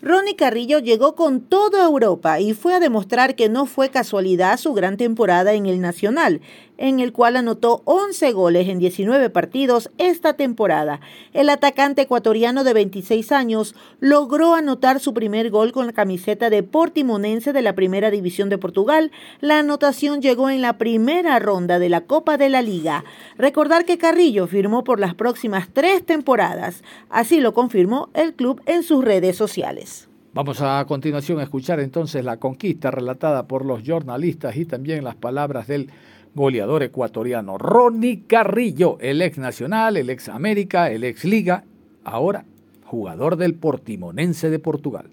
Ronnie 0.06 0.36
Carrillo 0.36 0.78
llegó 0.78 1.16
con 1.16 1.42
toda 1.42 1.84
Europa 1.84 2.40
y 2.40 2.54
fue 2.54 2.76
a 2.76 2.80
demostrar 2.80 3.36
que 3.36 3.50
no 3.50 3.66
fue 3.66 3.90
casualidad 3.90 4.60
su 4.60 4.72
gran 4.76 4.98
temporada 4.98 5.54
en 5.54 5.66
el 5.66 5.82
Nacional, 5.82 6.42
en 6.78 7.00
el 7.00 7.14
cual 7.14 7.36
anotó 7.36 7.82
11 7.86 8.32
goles 8.32 8.68
en 8.68 8.80
19 8.80 9.30
partidos 9.30 9.90
esta 9.98 10.34
temporada. 10.34 11.00
El 11.34 11.50
atacante 11.50 12.04
ecuatoriano 12.04 12.64
de 12.64 12.74
26 12.74 13.32
años 13.32 13.76
logró 14.00 14.56
anotar 14.56 15.00
su 15.00 15.14
primer 15.14 15.50
gol 15.50 15.72
con 15.72 15.88
la 15.88 15.94
camiseta 15.94 16.50
de 16.50 16.64
Portimonense 16.64 17.54
de 17.54 17.62
la 17.62 17.76
Primera 17.76 18.12
División 18.12 18.50
de 18.50 18.58
Portugal. 18.58 19.12
La 19.42 19.60
anotación 19.60 20.22
llegó 20.22 20.50
en 20.50 20.62
la 20.62 20.78
primera 20.78 21.40
ronda 21.40 21.80
de 21.80 21.90
la 21.90 22.02
Copa 22.02 22.38
de 22.38 22.50
la 22.50 22.62
Liga. 22.62 23.04
Recordar 23.38 23.86
que 23.86 23.98
Carrillo 23.98 24.48
firmó 24.48 24.84
por 24.84 25.00
las 25.00 25.16
próximas 25.16 25.70
tres 25.72 26.06
temporadas. 26.06 26.84
Así 27.10 27.40
lo 27.40 27.54
confirmó 27.54 28.10
el 28.14 28.34
club 28.34 28.62
en 28.66 28.84
sus 28.84 29.04
redes 29.04 29.36
sociales. 29.36 30.08
Vamos 30.36 30.60
a 30.60 30.84
continuación 30.86 31.40
a 31.40 31.44
escuchar 31.44 31.80
entonces 31.80 32.26
la 32.26 32.42
conquista 32.42 32.92
relatada 32.92 33.48
por 33.48 33.64
los 33.64 33.84
jornalistas 33.88 34.58
y 34.58 34.66
también 34.66 35.06
las 35.06 35.16
palabras 35.16 35.68
del 35.68 35.90
goleador 36.36 36.84
ecuatoriano 36.84 37.58
Ronnie 37.58 38.24
Carrillo, 38.28 38.98
el 39.00 39.22
ex 39.22 39.38
Nacional, 39.38 39.98
el 39.98 40.10
ex 40.10 40.30
América, 40.30 40.92
el 40.92 41.06
ex 41.06 41.24
Liga, 41.24 41.64
ahora 42.04 42.46
jugador 42.86 43.36
del 43.36 43.56
Portimonense 43.56 44.50
de 44.50 44.60
Portugal. 44.60 45.10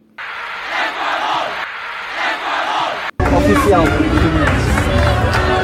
Oficial. 3.19 3.85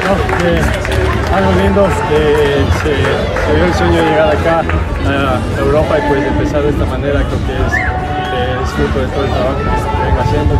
No, 0.05 0.37
que 0.39 1.35
algo 1.35 1.51
lindo, 1.61 1.87
que 2.09 2.65
se, 2.81 3.55
dio 3.55 3.65
el 3.65 3.73
sueño 3.73 3.97
de 3.97 4.09
llegar 4.09 4.35
acá 4.35 4.63
a 5.05 5.59
Europa 5.59 5.99
y 5.99 6.09
pues 6.09 6.25
empezar 6.25 6.63
de 6.63 6.69
esta 6.69 6.85
manera 6.85 7.23
creo 7.23 7.45
que 7.45 7.53
es, 7.53 7.73
que 7.73 8.63
es 8.63 8.69
fruto 8.71 8.99
de 8.99 9.07
todo 9.07 9.23
el 9.25 9.31
trabajo 9.31 9.57
que 9.59 10.05
vengo 10.05 10.21
haciendo 10.21 10.55
y 10.55 10.57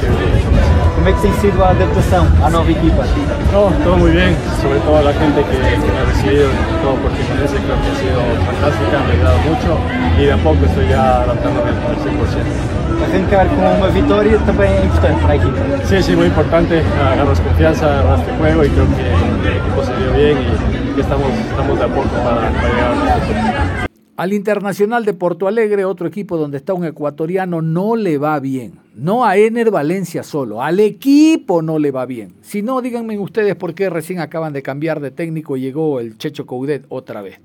que. 0.00 0.73
Como 1.04 1.14
é 1.14 1.20
que 1.20 1.28
tem 1.28 1.34
sido 1.34 1.62
a 1.62 1.68
adaptação 1.68 2.26
à 2.42 2.48
nova 2.48 2.70
equipa? 2.72 3.04
No, 3.52 3.70
todo 3.84 3.98
muy 3.98 4.10
bien, 4.12 4.34
sobre 4.62 4.78
todo 4.80 5.02
la 5.02 5.12
gente 5.12 5.44
que, 5.44 5.52
que 5.52 5.92
me 5.92 5.98
ha 6.00 6.04
recibido, 6.06 6.48
todo 6.80 6.96
por 6.96 7.10
Portimonense, 7.12 7.56
creo 7.60 7.76
que 7.76 7.90
ha 7.92 8.00
sido 8.00 8.20
fantástica, 8.46 8.98
me 9.04 9.12
ha 9.12 9.12
ayudado 9.12 9.38
mucho 9.44 9.78
y 10.18 10.24
de 10.24 10.32
a 10.32 10.38
poco 10.38 10.64
estoy 10.64 10.88
ya 10.88 11.20
adaptándome 11.20 11.68
al 11.68 11.96
100%. 12.00 13.04
Arrancar 13.04 13.48
com 13.48 13.76
uma 13.76 13.88
vitória 13.90 14.38
também 14.46 14.72
é 14.72 14.84
importante 14.86 15.20
para 15.20 15.32
a 15.32 15.36
equipa. 15.36 15.58
Sí, 15.84 16.02
sí, 16.02 16.16
muy 16.16 16.28
importante, 16.28 16.82
agarras 16.98 17.38
confianza, 17.38 17.84
agarras 17.84 18.20
este 18.20 18.32
juego 18.38 18.64
y 18.64 18.70
creo 18.70 18.86
que 18.86 19.48
el 19.50 19.56
equipo 19.58 19.84
se 19.84 19.94
dio 19.96 20.10
bien 20.12 20.38
y 20.40 20.94
que 20.94 21.02
estamos, 21.02 21.28
estamos 21.28 21.78
de 21.78 21.84
a 21.84 21.88
poco 21.88 22.08
para, 22.24 22.48
para 22.48 22.68
llegar 22.70 23.84
a. 23.90 23.93
Al 24.16 24.32
Internacional 24.32 25.04
de 25.04 25.12
Porto 25.12 25.48
Alegre, 25.48 25.84
otro 25.84 26.06
equipo 26.06 26.36
donde 26.36 26.58
está 26.58 26.72
un 26.72 26.84
ecuatoriano, 26.84 27.62
no 27.62 27.96
le 27.96 28.16
va 28.16 28.38
bien. 28.38 28.78
No 28.94 29.24
a 29.24 29.36
Ener 29.36 29.72
Valencia 29.72 30.22
solo, 30.22 30.62
al 30.62 30.78
equipo 30.78 31.62
no 31.62 31.80
le 31.80 31.90
va 31.90 32.06
bien. 32.06 32.32
Si 32.40 32.62
no, 32.62 32.80
díganme 32.80 33.18
ustedes 33.18 33.56
por 33.56 33.74
qué 33.74 33.90
recién 33.90 34.20
acaban 34.20 34.52
de 34.52 34.62
cambiar 34.62 35.00
de 35.00 35.10
técnico 35.10 35.56
y 35.56 35.62
llegó 35.62 35.98
el 35.98 36.16
Checho 36.16 36.46
Coudet 36.46 36.86
otra 36.90 37.22
vez. 37.22 37.40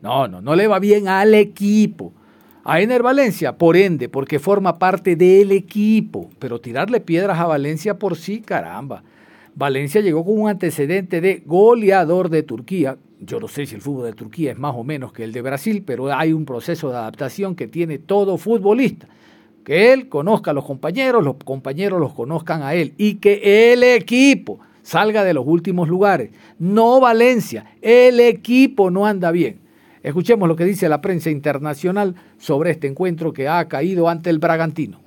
No, 0.00 0.28
no, 0.28 0.40
no 0.40 0.54
le 0.54 0.68
va 0.68 0.78
bien 0.78 1.08
al 1.08 1.34
equipo. 1.34 2.12
A 2.62 2.80
Ener 2.80 3.02
Valencia, 3.02 3.58
por 3.58 3.76
ende, 3.76 4.08
porque 4.08 4.38
forma 4.38 4.78
parte 4.78 5.16
del 5.16 5.50
equipo. 5.50 6.30
Pero 6.38 6.60
tirarle 6.60 7.00
piedras 7.00 7.40
a 7.40 7.46
Valencia 7.46 7.98
por 7.98 8.16
sí, 8.16 8.40
caramba. 8.40 9.02
Valencia 9.54 10.00
llegó 10.00 10.24
con 10.24 10.38
un 10.40 10.48
antecedente 10.48 11.20
de 11.20 11.42
goleador 11.44 12.30
de 12.30 12.42
Turquía. 12.42 12.96
Yo 13.20 13.40
no 13.40 13.48
sé 13.48 13.66
si 13.66 13.74
el 13.74 13.82
fútbol 13.82 14.06
de 14.06 14.12
Turquía 14.12 14.52
es 14.52 14.58
más 14.58 14.74
o 14.76 14.84
menos 14.84 15.12
que 15.12 15.24
el 15.24 15.32
de 15.32 15.42
Brasil, 15.42 15.82
pero 15.84 16.12
hay 16.12 16.32
un 16.32 16.44
proceso 16.44 16.90
de 16.90 16.96
adaptación 16.96 17.54
que 17.54 17.66
tiene 17.66 17.98
todo 17.98 18.38
futbolista. 18.38 19.08
Que 19.64 19.92
él 19.92 20.08
conozca 20.08 20.52
a 20.52 20.54
los 20.54 20.64
compañeros, 20.64 21.22
los 21.22 21.36
compañeros 21.44 22.00
los 22.00 22.14
conozcan 22.14 22.62
a 22.62 22.74
él 22.74 22.94
y 22.96 23.16
que 23.16 23.72
el 23.72 23.82
equipo 23.82 24.60
salga 24.82 25.22
de 25.22 25.34
los 25.34 25.46
últimos 25.46 25.88
lugares. 25.88 26.30
No 26.58 27.00
Valencia, 27.00 27.66
el 27.82 28.20
equipo 28.20 28.90
no 28.90 29.06
anda 29.06 29.30
bien. 29.30 29.60
Escuchemos 30.02 30.48
lo 30.48 30.56
que 30.56 30.64
dice 30.64 30.88
la 30.88 31.02
prensa 31.02 31.30
internacional 31.30 32.14
sobre 32.38 32.70
este 32.70 32.86
encuentro 32.86 33.34
que 33.34 33.48
ha 33.48 33.68
caído 33.68 34.08
ante 34.08 34.30
el 34.30 34.38
Bragantino. 34.38 35.00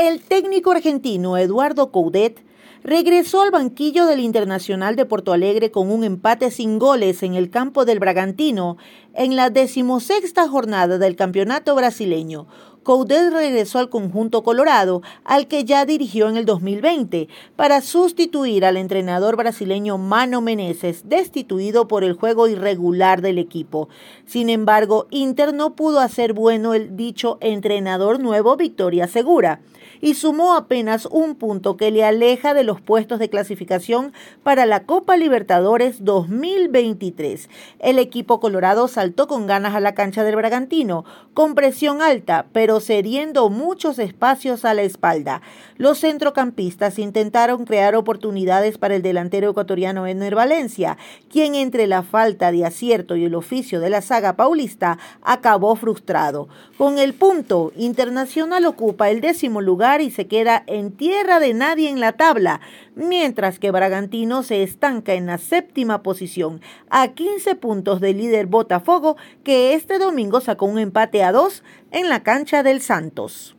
El 0.00 0.22
técnico 0.22 0.70
argentino 0.70 1.36
Eduardo 1.36 1.90
Coudet 1.92 2.42
regresó 2.82 3.42
al 3.42 3.50
banquillo 3.50 4.06
del 4.06 4.20
Internacional 4.20 4.96
de 4.96 5.04
Porto 5.04 5.34
Alegre 5.34 5.70
con 5.70 5.90
un 5.90 6.04
empate 6.04 6.50
sin 6.50 6.78
goles 6.78 7.22
en 7.22 7.34
el 7.34 7.50
campo 7.50 7.84
del 7.84 7.98
Bragantino 7.98 8.78
en 9.12 9.36
la 9.36 9.50
decimosexta 9.50 10.48
jornada 10.48 10.96
del 10.96 11.16
campeonato 11.16 11.74
brasileño. 11.74 12.46
Coudet 12.82 13.30
regresó 13.30 13.78
al 13.78 13.90
conjunto 13.90 14.42
colorado, 14.42 15.02
al 15.22 15.48
que 15.48 15.66
ya 15.66 15.84
dirigió 15.84 16.30
en 16.30 16.38
el 16.38 16.46
2020, 16.46 17.28
para 17.54 17.82
sustituir 17.82 18.64
al 18.64 18.78
entrenador 18.78 19.36
brasileño 19.36 19.98
Mano 19.98 20.40
Meneses, 20.40 21.10
destituido 21.10 21.88
por 21.88 22.04
el 22.04 22.14
juego 22.14 22.48
irregular 22.48 23.20
del 23.20 23.36
equipo. 23.36 23.90
Sin 24.24 24.48
embargo, 24.48 25.08
Inter 25.10 25.52
no 25.52 25.76
pudo 25.76 26.00
hacer 26.00 26.32
bueno 26.32 26.72
el 26.72 26.96
dicho 26.96 27.36
entrenador 27.42 28.18
nuevo 28.18 28.56
Victoria 28.56 29.06
Segura 29.06 29.60
y 30.00 30.14
sumó 30.14 30.54
apenas 30.54 31.06
un 31.06 31.34
punto 31.34 31.76
que 31.76 31.90
le 31.90 32.04
aleja 32.04 32.54
de 32.54 32.64
los 32.64 32.80
puestos 32.80 33.18
de 33.18 33.28
clasificación 33.28 34.12
para 34.42 34.66
la 34.66 34.84
Copa 34.84 35.16
Libertadores 35.16 36.04
2023. 36.04 37.48
El 37.78 37.98
equipo 37.98 38.40
colorado 38.40 38.88
saltó 38.88 39.26
con 39.26 39.46
ganas 39.46 39.74
a 39.74 39.80
la 39.80 39.94
cancha 39.94 40.24
del 40.24 40.36
Bragantino, 40.36 41.04
con 41.34 41.54
presión 41.54 42.02
alta, 42.02 42.46
pero 42.52 42.80
cediendo 42.80 43.50
muchos 43.50 43.98
espacios 43.98 44.64
a 44.64 44.74
la 44.74 44.82
espalda. 44.82 45.42
Los 45.76 46.00
centrocampistas 46.00 46.98
intentaron 46.98 47.64
crear 47.64 47.94
oportunidades 47.94 48.78
para 48.78 48.96
el 48.96 49.02
delantero 49.02 49.50
ecuatoriano 49.50 50.06
Ener 50.06 50.34
Valencia, 50.34 50.98
quien 51.30 51.54
entre 51.54 51.86
la 51.86 52.02
falta 52.02 52.52
de 52.52 52.64
acierto 52.64 53.16
y 53.16 53.24
el 53.24 53.34
oficio 53.34 53.80
de 53.80 53.90
la 53.90 54.02
saga 54.02 54.36
paulista 54.36 54.98
acabó 55.22 55.76
frustrado. 55.76 56.48
Con 56.76 56.98
el 56.98 57.14
punto, 57.14 57.72
Internacional 57.76 58.66
ocupa 58.66 59.10
el 59.10 59.20
décimo 59.20 59.60
lugar 59.60 59.89
y 60.00 60.10
se 60.10 60.28
queda 60.28 60.62
en 60.68 60.92
tierra 60.92 61.40
de 61.40 61.54
nadie 61.54 61.90
en 61.90 61.98
la 61.98 62.12
tabla, 62.12 62.60
mientras 62.94 63.58
que 63.58 63.72
Bragantino 63.72 64.44
se 64.44 64.62
estanca 64.62 65.14
en 65.14 65.26
la 65.26 65.38
séptima 65.38 66.02
posición, 66.02 66.60
a 66.90 67.08
15 67.08 67.56
puntos 67.56 68.00
del 68.00 68.18
líder 68.18 68.46
Botafogo, 68.46 69.16
que 69.42 69.74
este 69.74 69.98
domingo 69.98 70.40
sacó 70.40 70.66
un 70.66 70.78
empate 70.78 71.24
a 71.24 71.32
dos 71.32 71.64
en 71.90 72.08
la 72.08 72.22
cancha 72.22 72.62
del 72.62 72.80
Santos. 72.80 73.56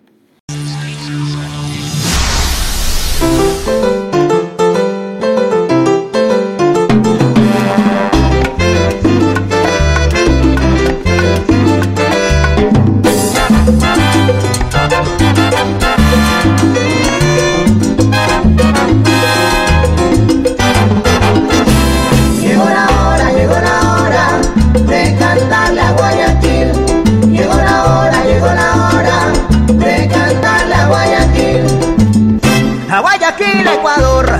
A 33.31 33.37
Guayaquil, 33.37 33.67
Ecuador, 33.67 34.39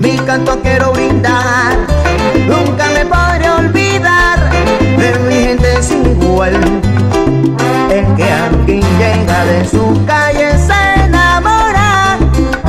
mi 0.00 0.16
canto 0.18 0.60
quiero 0.62 0.92
brindar. 0.92 1.76
Nunca 2.46 2.86
me 2.94 3.04
podré 3.04 3.50
olvidar 3.50 4.38
de 4.98 5.18
mi 5.26 5.34
gente 5.34 5.82
sin 5.82 6.06
igual. 6.06 6.54
El 7.90 8.14
que 8.14 8.32
aquí 8.32 8.80
llega 8.98 9.44
de 9.46 9.64
su 9.68 10.04
calle 10.06 10.50
se 10.58 11.04
enamora. 11.04 12.18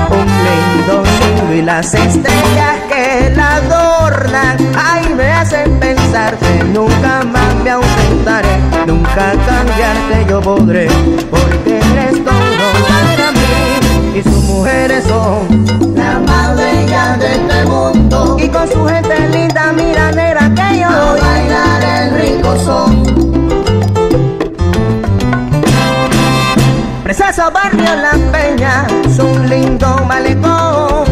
Un 0.09 0.27
lindo 0.45 1.03
cielo 1.05 1.53
y 1.53 1.61
las 1.61 1.93
estrellas 1.93 2.75
que 2.89 3.31
la 3.35 3.57
adornan. 3.57 4.57
Ay, 4.75 5.13
me 5.15 5.31
hacen 5.31 5.79
pensar 5.79 6.37
que 6.37 6.63
nunca 6.63 7.23
más 7.23 7.55
me 7.63 7.69
ausentaré. 7.69 8.57
Nunca 8.87 9.33
cambiarte 9.45 10.25
yo 10.27 10.41
podré, 10.41 10.87
porque 11.29 11.77
eres 11.77 12.23
todo. 12.23 13.20
Y 14.23 14.29
sus 14.29 14.43
mujeres 14.43 15.03
son 15.05 15.95
La 15.95 16.19
más 16.19 16.55
bella 16.55 17.17
de 17.17 17.33
este 17.33 17.65
mundo. 17.65 18.37
y 18.39 18.47
con 18.49 18.67
su 18.71 18.85
gente 18.85 19.29
linda, 19.29 19.71
mira 19.73 20.11
negra 20.11 20.51
que 20.55 20.79
yo 20.79 20.87
A 20.87 21.15
bailar 21.15 21.83
el 21.83 22.21
rico 22.21 22.57
son. 22.59 23.03
Precioso 27.03 27.51
barrio 27.51 27.95
La 27.95 28.11
Peña, 28.31 28.85
es 29.05 29.19
un 29.19 29.49
lindo 29.49 29.87
malecón. 30.07 31.03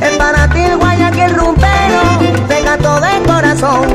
Es 0.00 0.16
para 0.16 0.48
ti 0.50 0.60
el 0.60 1.34
rumbero, 1.34 2.02
de 2.48 2.62
gato 2.62 3.00
de 3.00 3.22
corazón. 3.26 3.86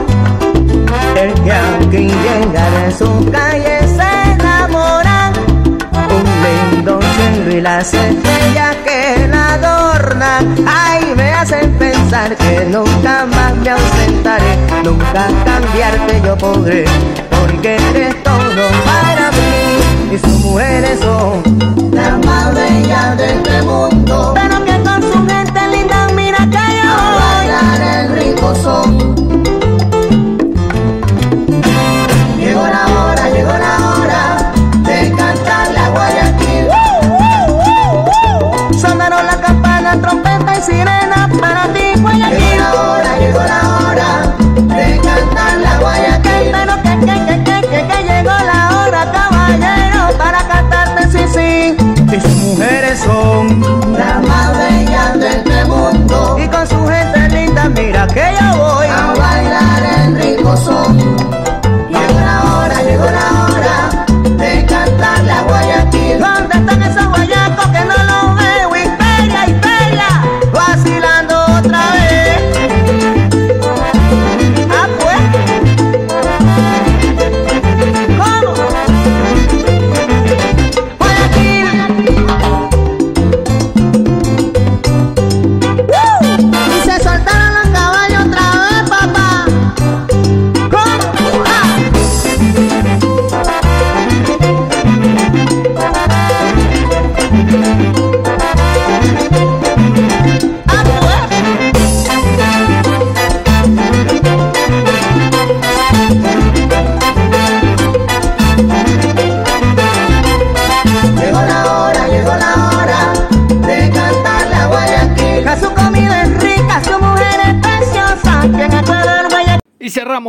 El 1.16 1.34
que 1.44 1.52
aquí 1.52 2.08
llega 2.10 2.70
de 2.72 2.92
su 2.92 3.32
calle 3.32 3.88
se 3.88 4.32
enamora. 4.34 5.32
Un 6.10 6.26
lindo 6.44 7.00
las 7.64 7.94
estrellas 7.94 8.76
que 8.84 9.26
la 9.30 9.54
adornan. 9.54 10.54
Ay, 10.68 11.14
me 11.16 11.32
hacen 11.32 11.72
pensar 11.80 12.36
que 12.36 12.66
nunca 12.70 13.26
más 13.26 13.56
me 13.56 13.70
ausentaré. 13.70 14.58
Nunca 14.84 15.28
cambiarte 15.46 16.22
yo 16.26 16.38
podré, 16.38 16.84
porque 17.32 17.76
eres 17.92 18.22
todo 18.22 18.66
para 18.86 19.32
mí. 19.32 20.14
Y 20.14 20.18
sus 20.20 20.40
mujeres 20.44 21.00
son 21.00 21.42
La 21.94 22.18
más 22.18 22.54
bella 22.54 23.16
de 23.16 23.34
este 23.34 23.62
mundo. 23.64 24.34
pero 24.36 24.66
que 24.66 24.78
con 24.84 25.02
su 25.02 25.26
gente 25.26 25.68
linda 25.72 26.08
mira 26.16 26.40
que 26.40 26.66
yo 26.82 26.92
A 26.92 27.12
voy. 27.14 27.48
bailar 27.48 27.82
el 27.82 28.20
rico 28.20 28.54
son. 28.62 28.93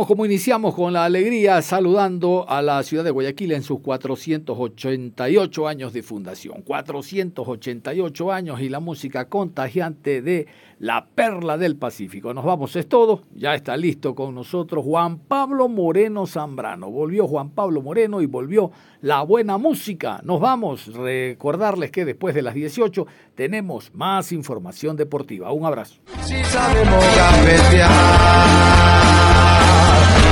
Como 0.07 0.25
iniciamos 0.25 0.75
con 0.75 0.93
la 0.93 1.05
alegría 1.05 1.61
saludando 1.63 2.45
a 2.47 2.61
la 2.61 2.83
ciudad 2.83 3.03
de 3.03 3.09
Guayaquil 3.09 3.53
en 3.53 3.63
sus 3.63 3.79
488 3.79 5.67
años 5.67 5.93
de 5.93 6.03
fundación. 6.03 6.61
488 6.61 8.31
años 8.31 8.61
y 8.61 8.69
la 8.69 8.79
música 8.79 9.27
contagiante 9.27 10.21
de 10.21 10.45
la 10.77 11.07
perla 11.07 11.57
del 11.57 11.75
Pacífico. 11.77 12.33
Nos 12.35 12.45
vamos, 12.45 12.75
es 12.75 12.87
todo. 12.87 13.23
Ya 13.33 13.55
está 13.55 13.75
listo 13.77 14.13
con 14.13 14.35
nosotros 14.35 14.83
Juan 14.85 15.17
Pablo 15.17 15.67
Moreno 15.69 16.27
Zambrano. 16.27 16.91
Volvió 16.91 17.27
Juan 17.27 17.49
Pablo 17.49 17.81
Moreno 17.81 18.21
y 18.21 18.27
volvió 18.27 18.71
la 19.01 19.23
buena 19.23 19.57
música. 19.57 20.21
Nos 20.23 20.39
vamos. 20.39 20.93
Recordarles 20.93 21.89
que 21.91 22.05
después 22.05 22.35
de 22.35 22.43
las 22.43 22.53
18 22.53 23.07
tenemos 23.33 23.91
más 23.93 24.31
información 24.31 24.95
deportiva. 24.95 25.51
Un 25.51 25.65
abrazo 25.65 25.95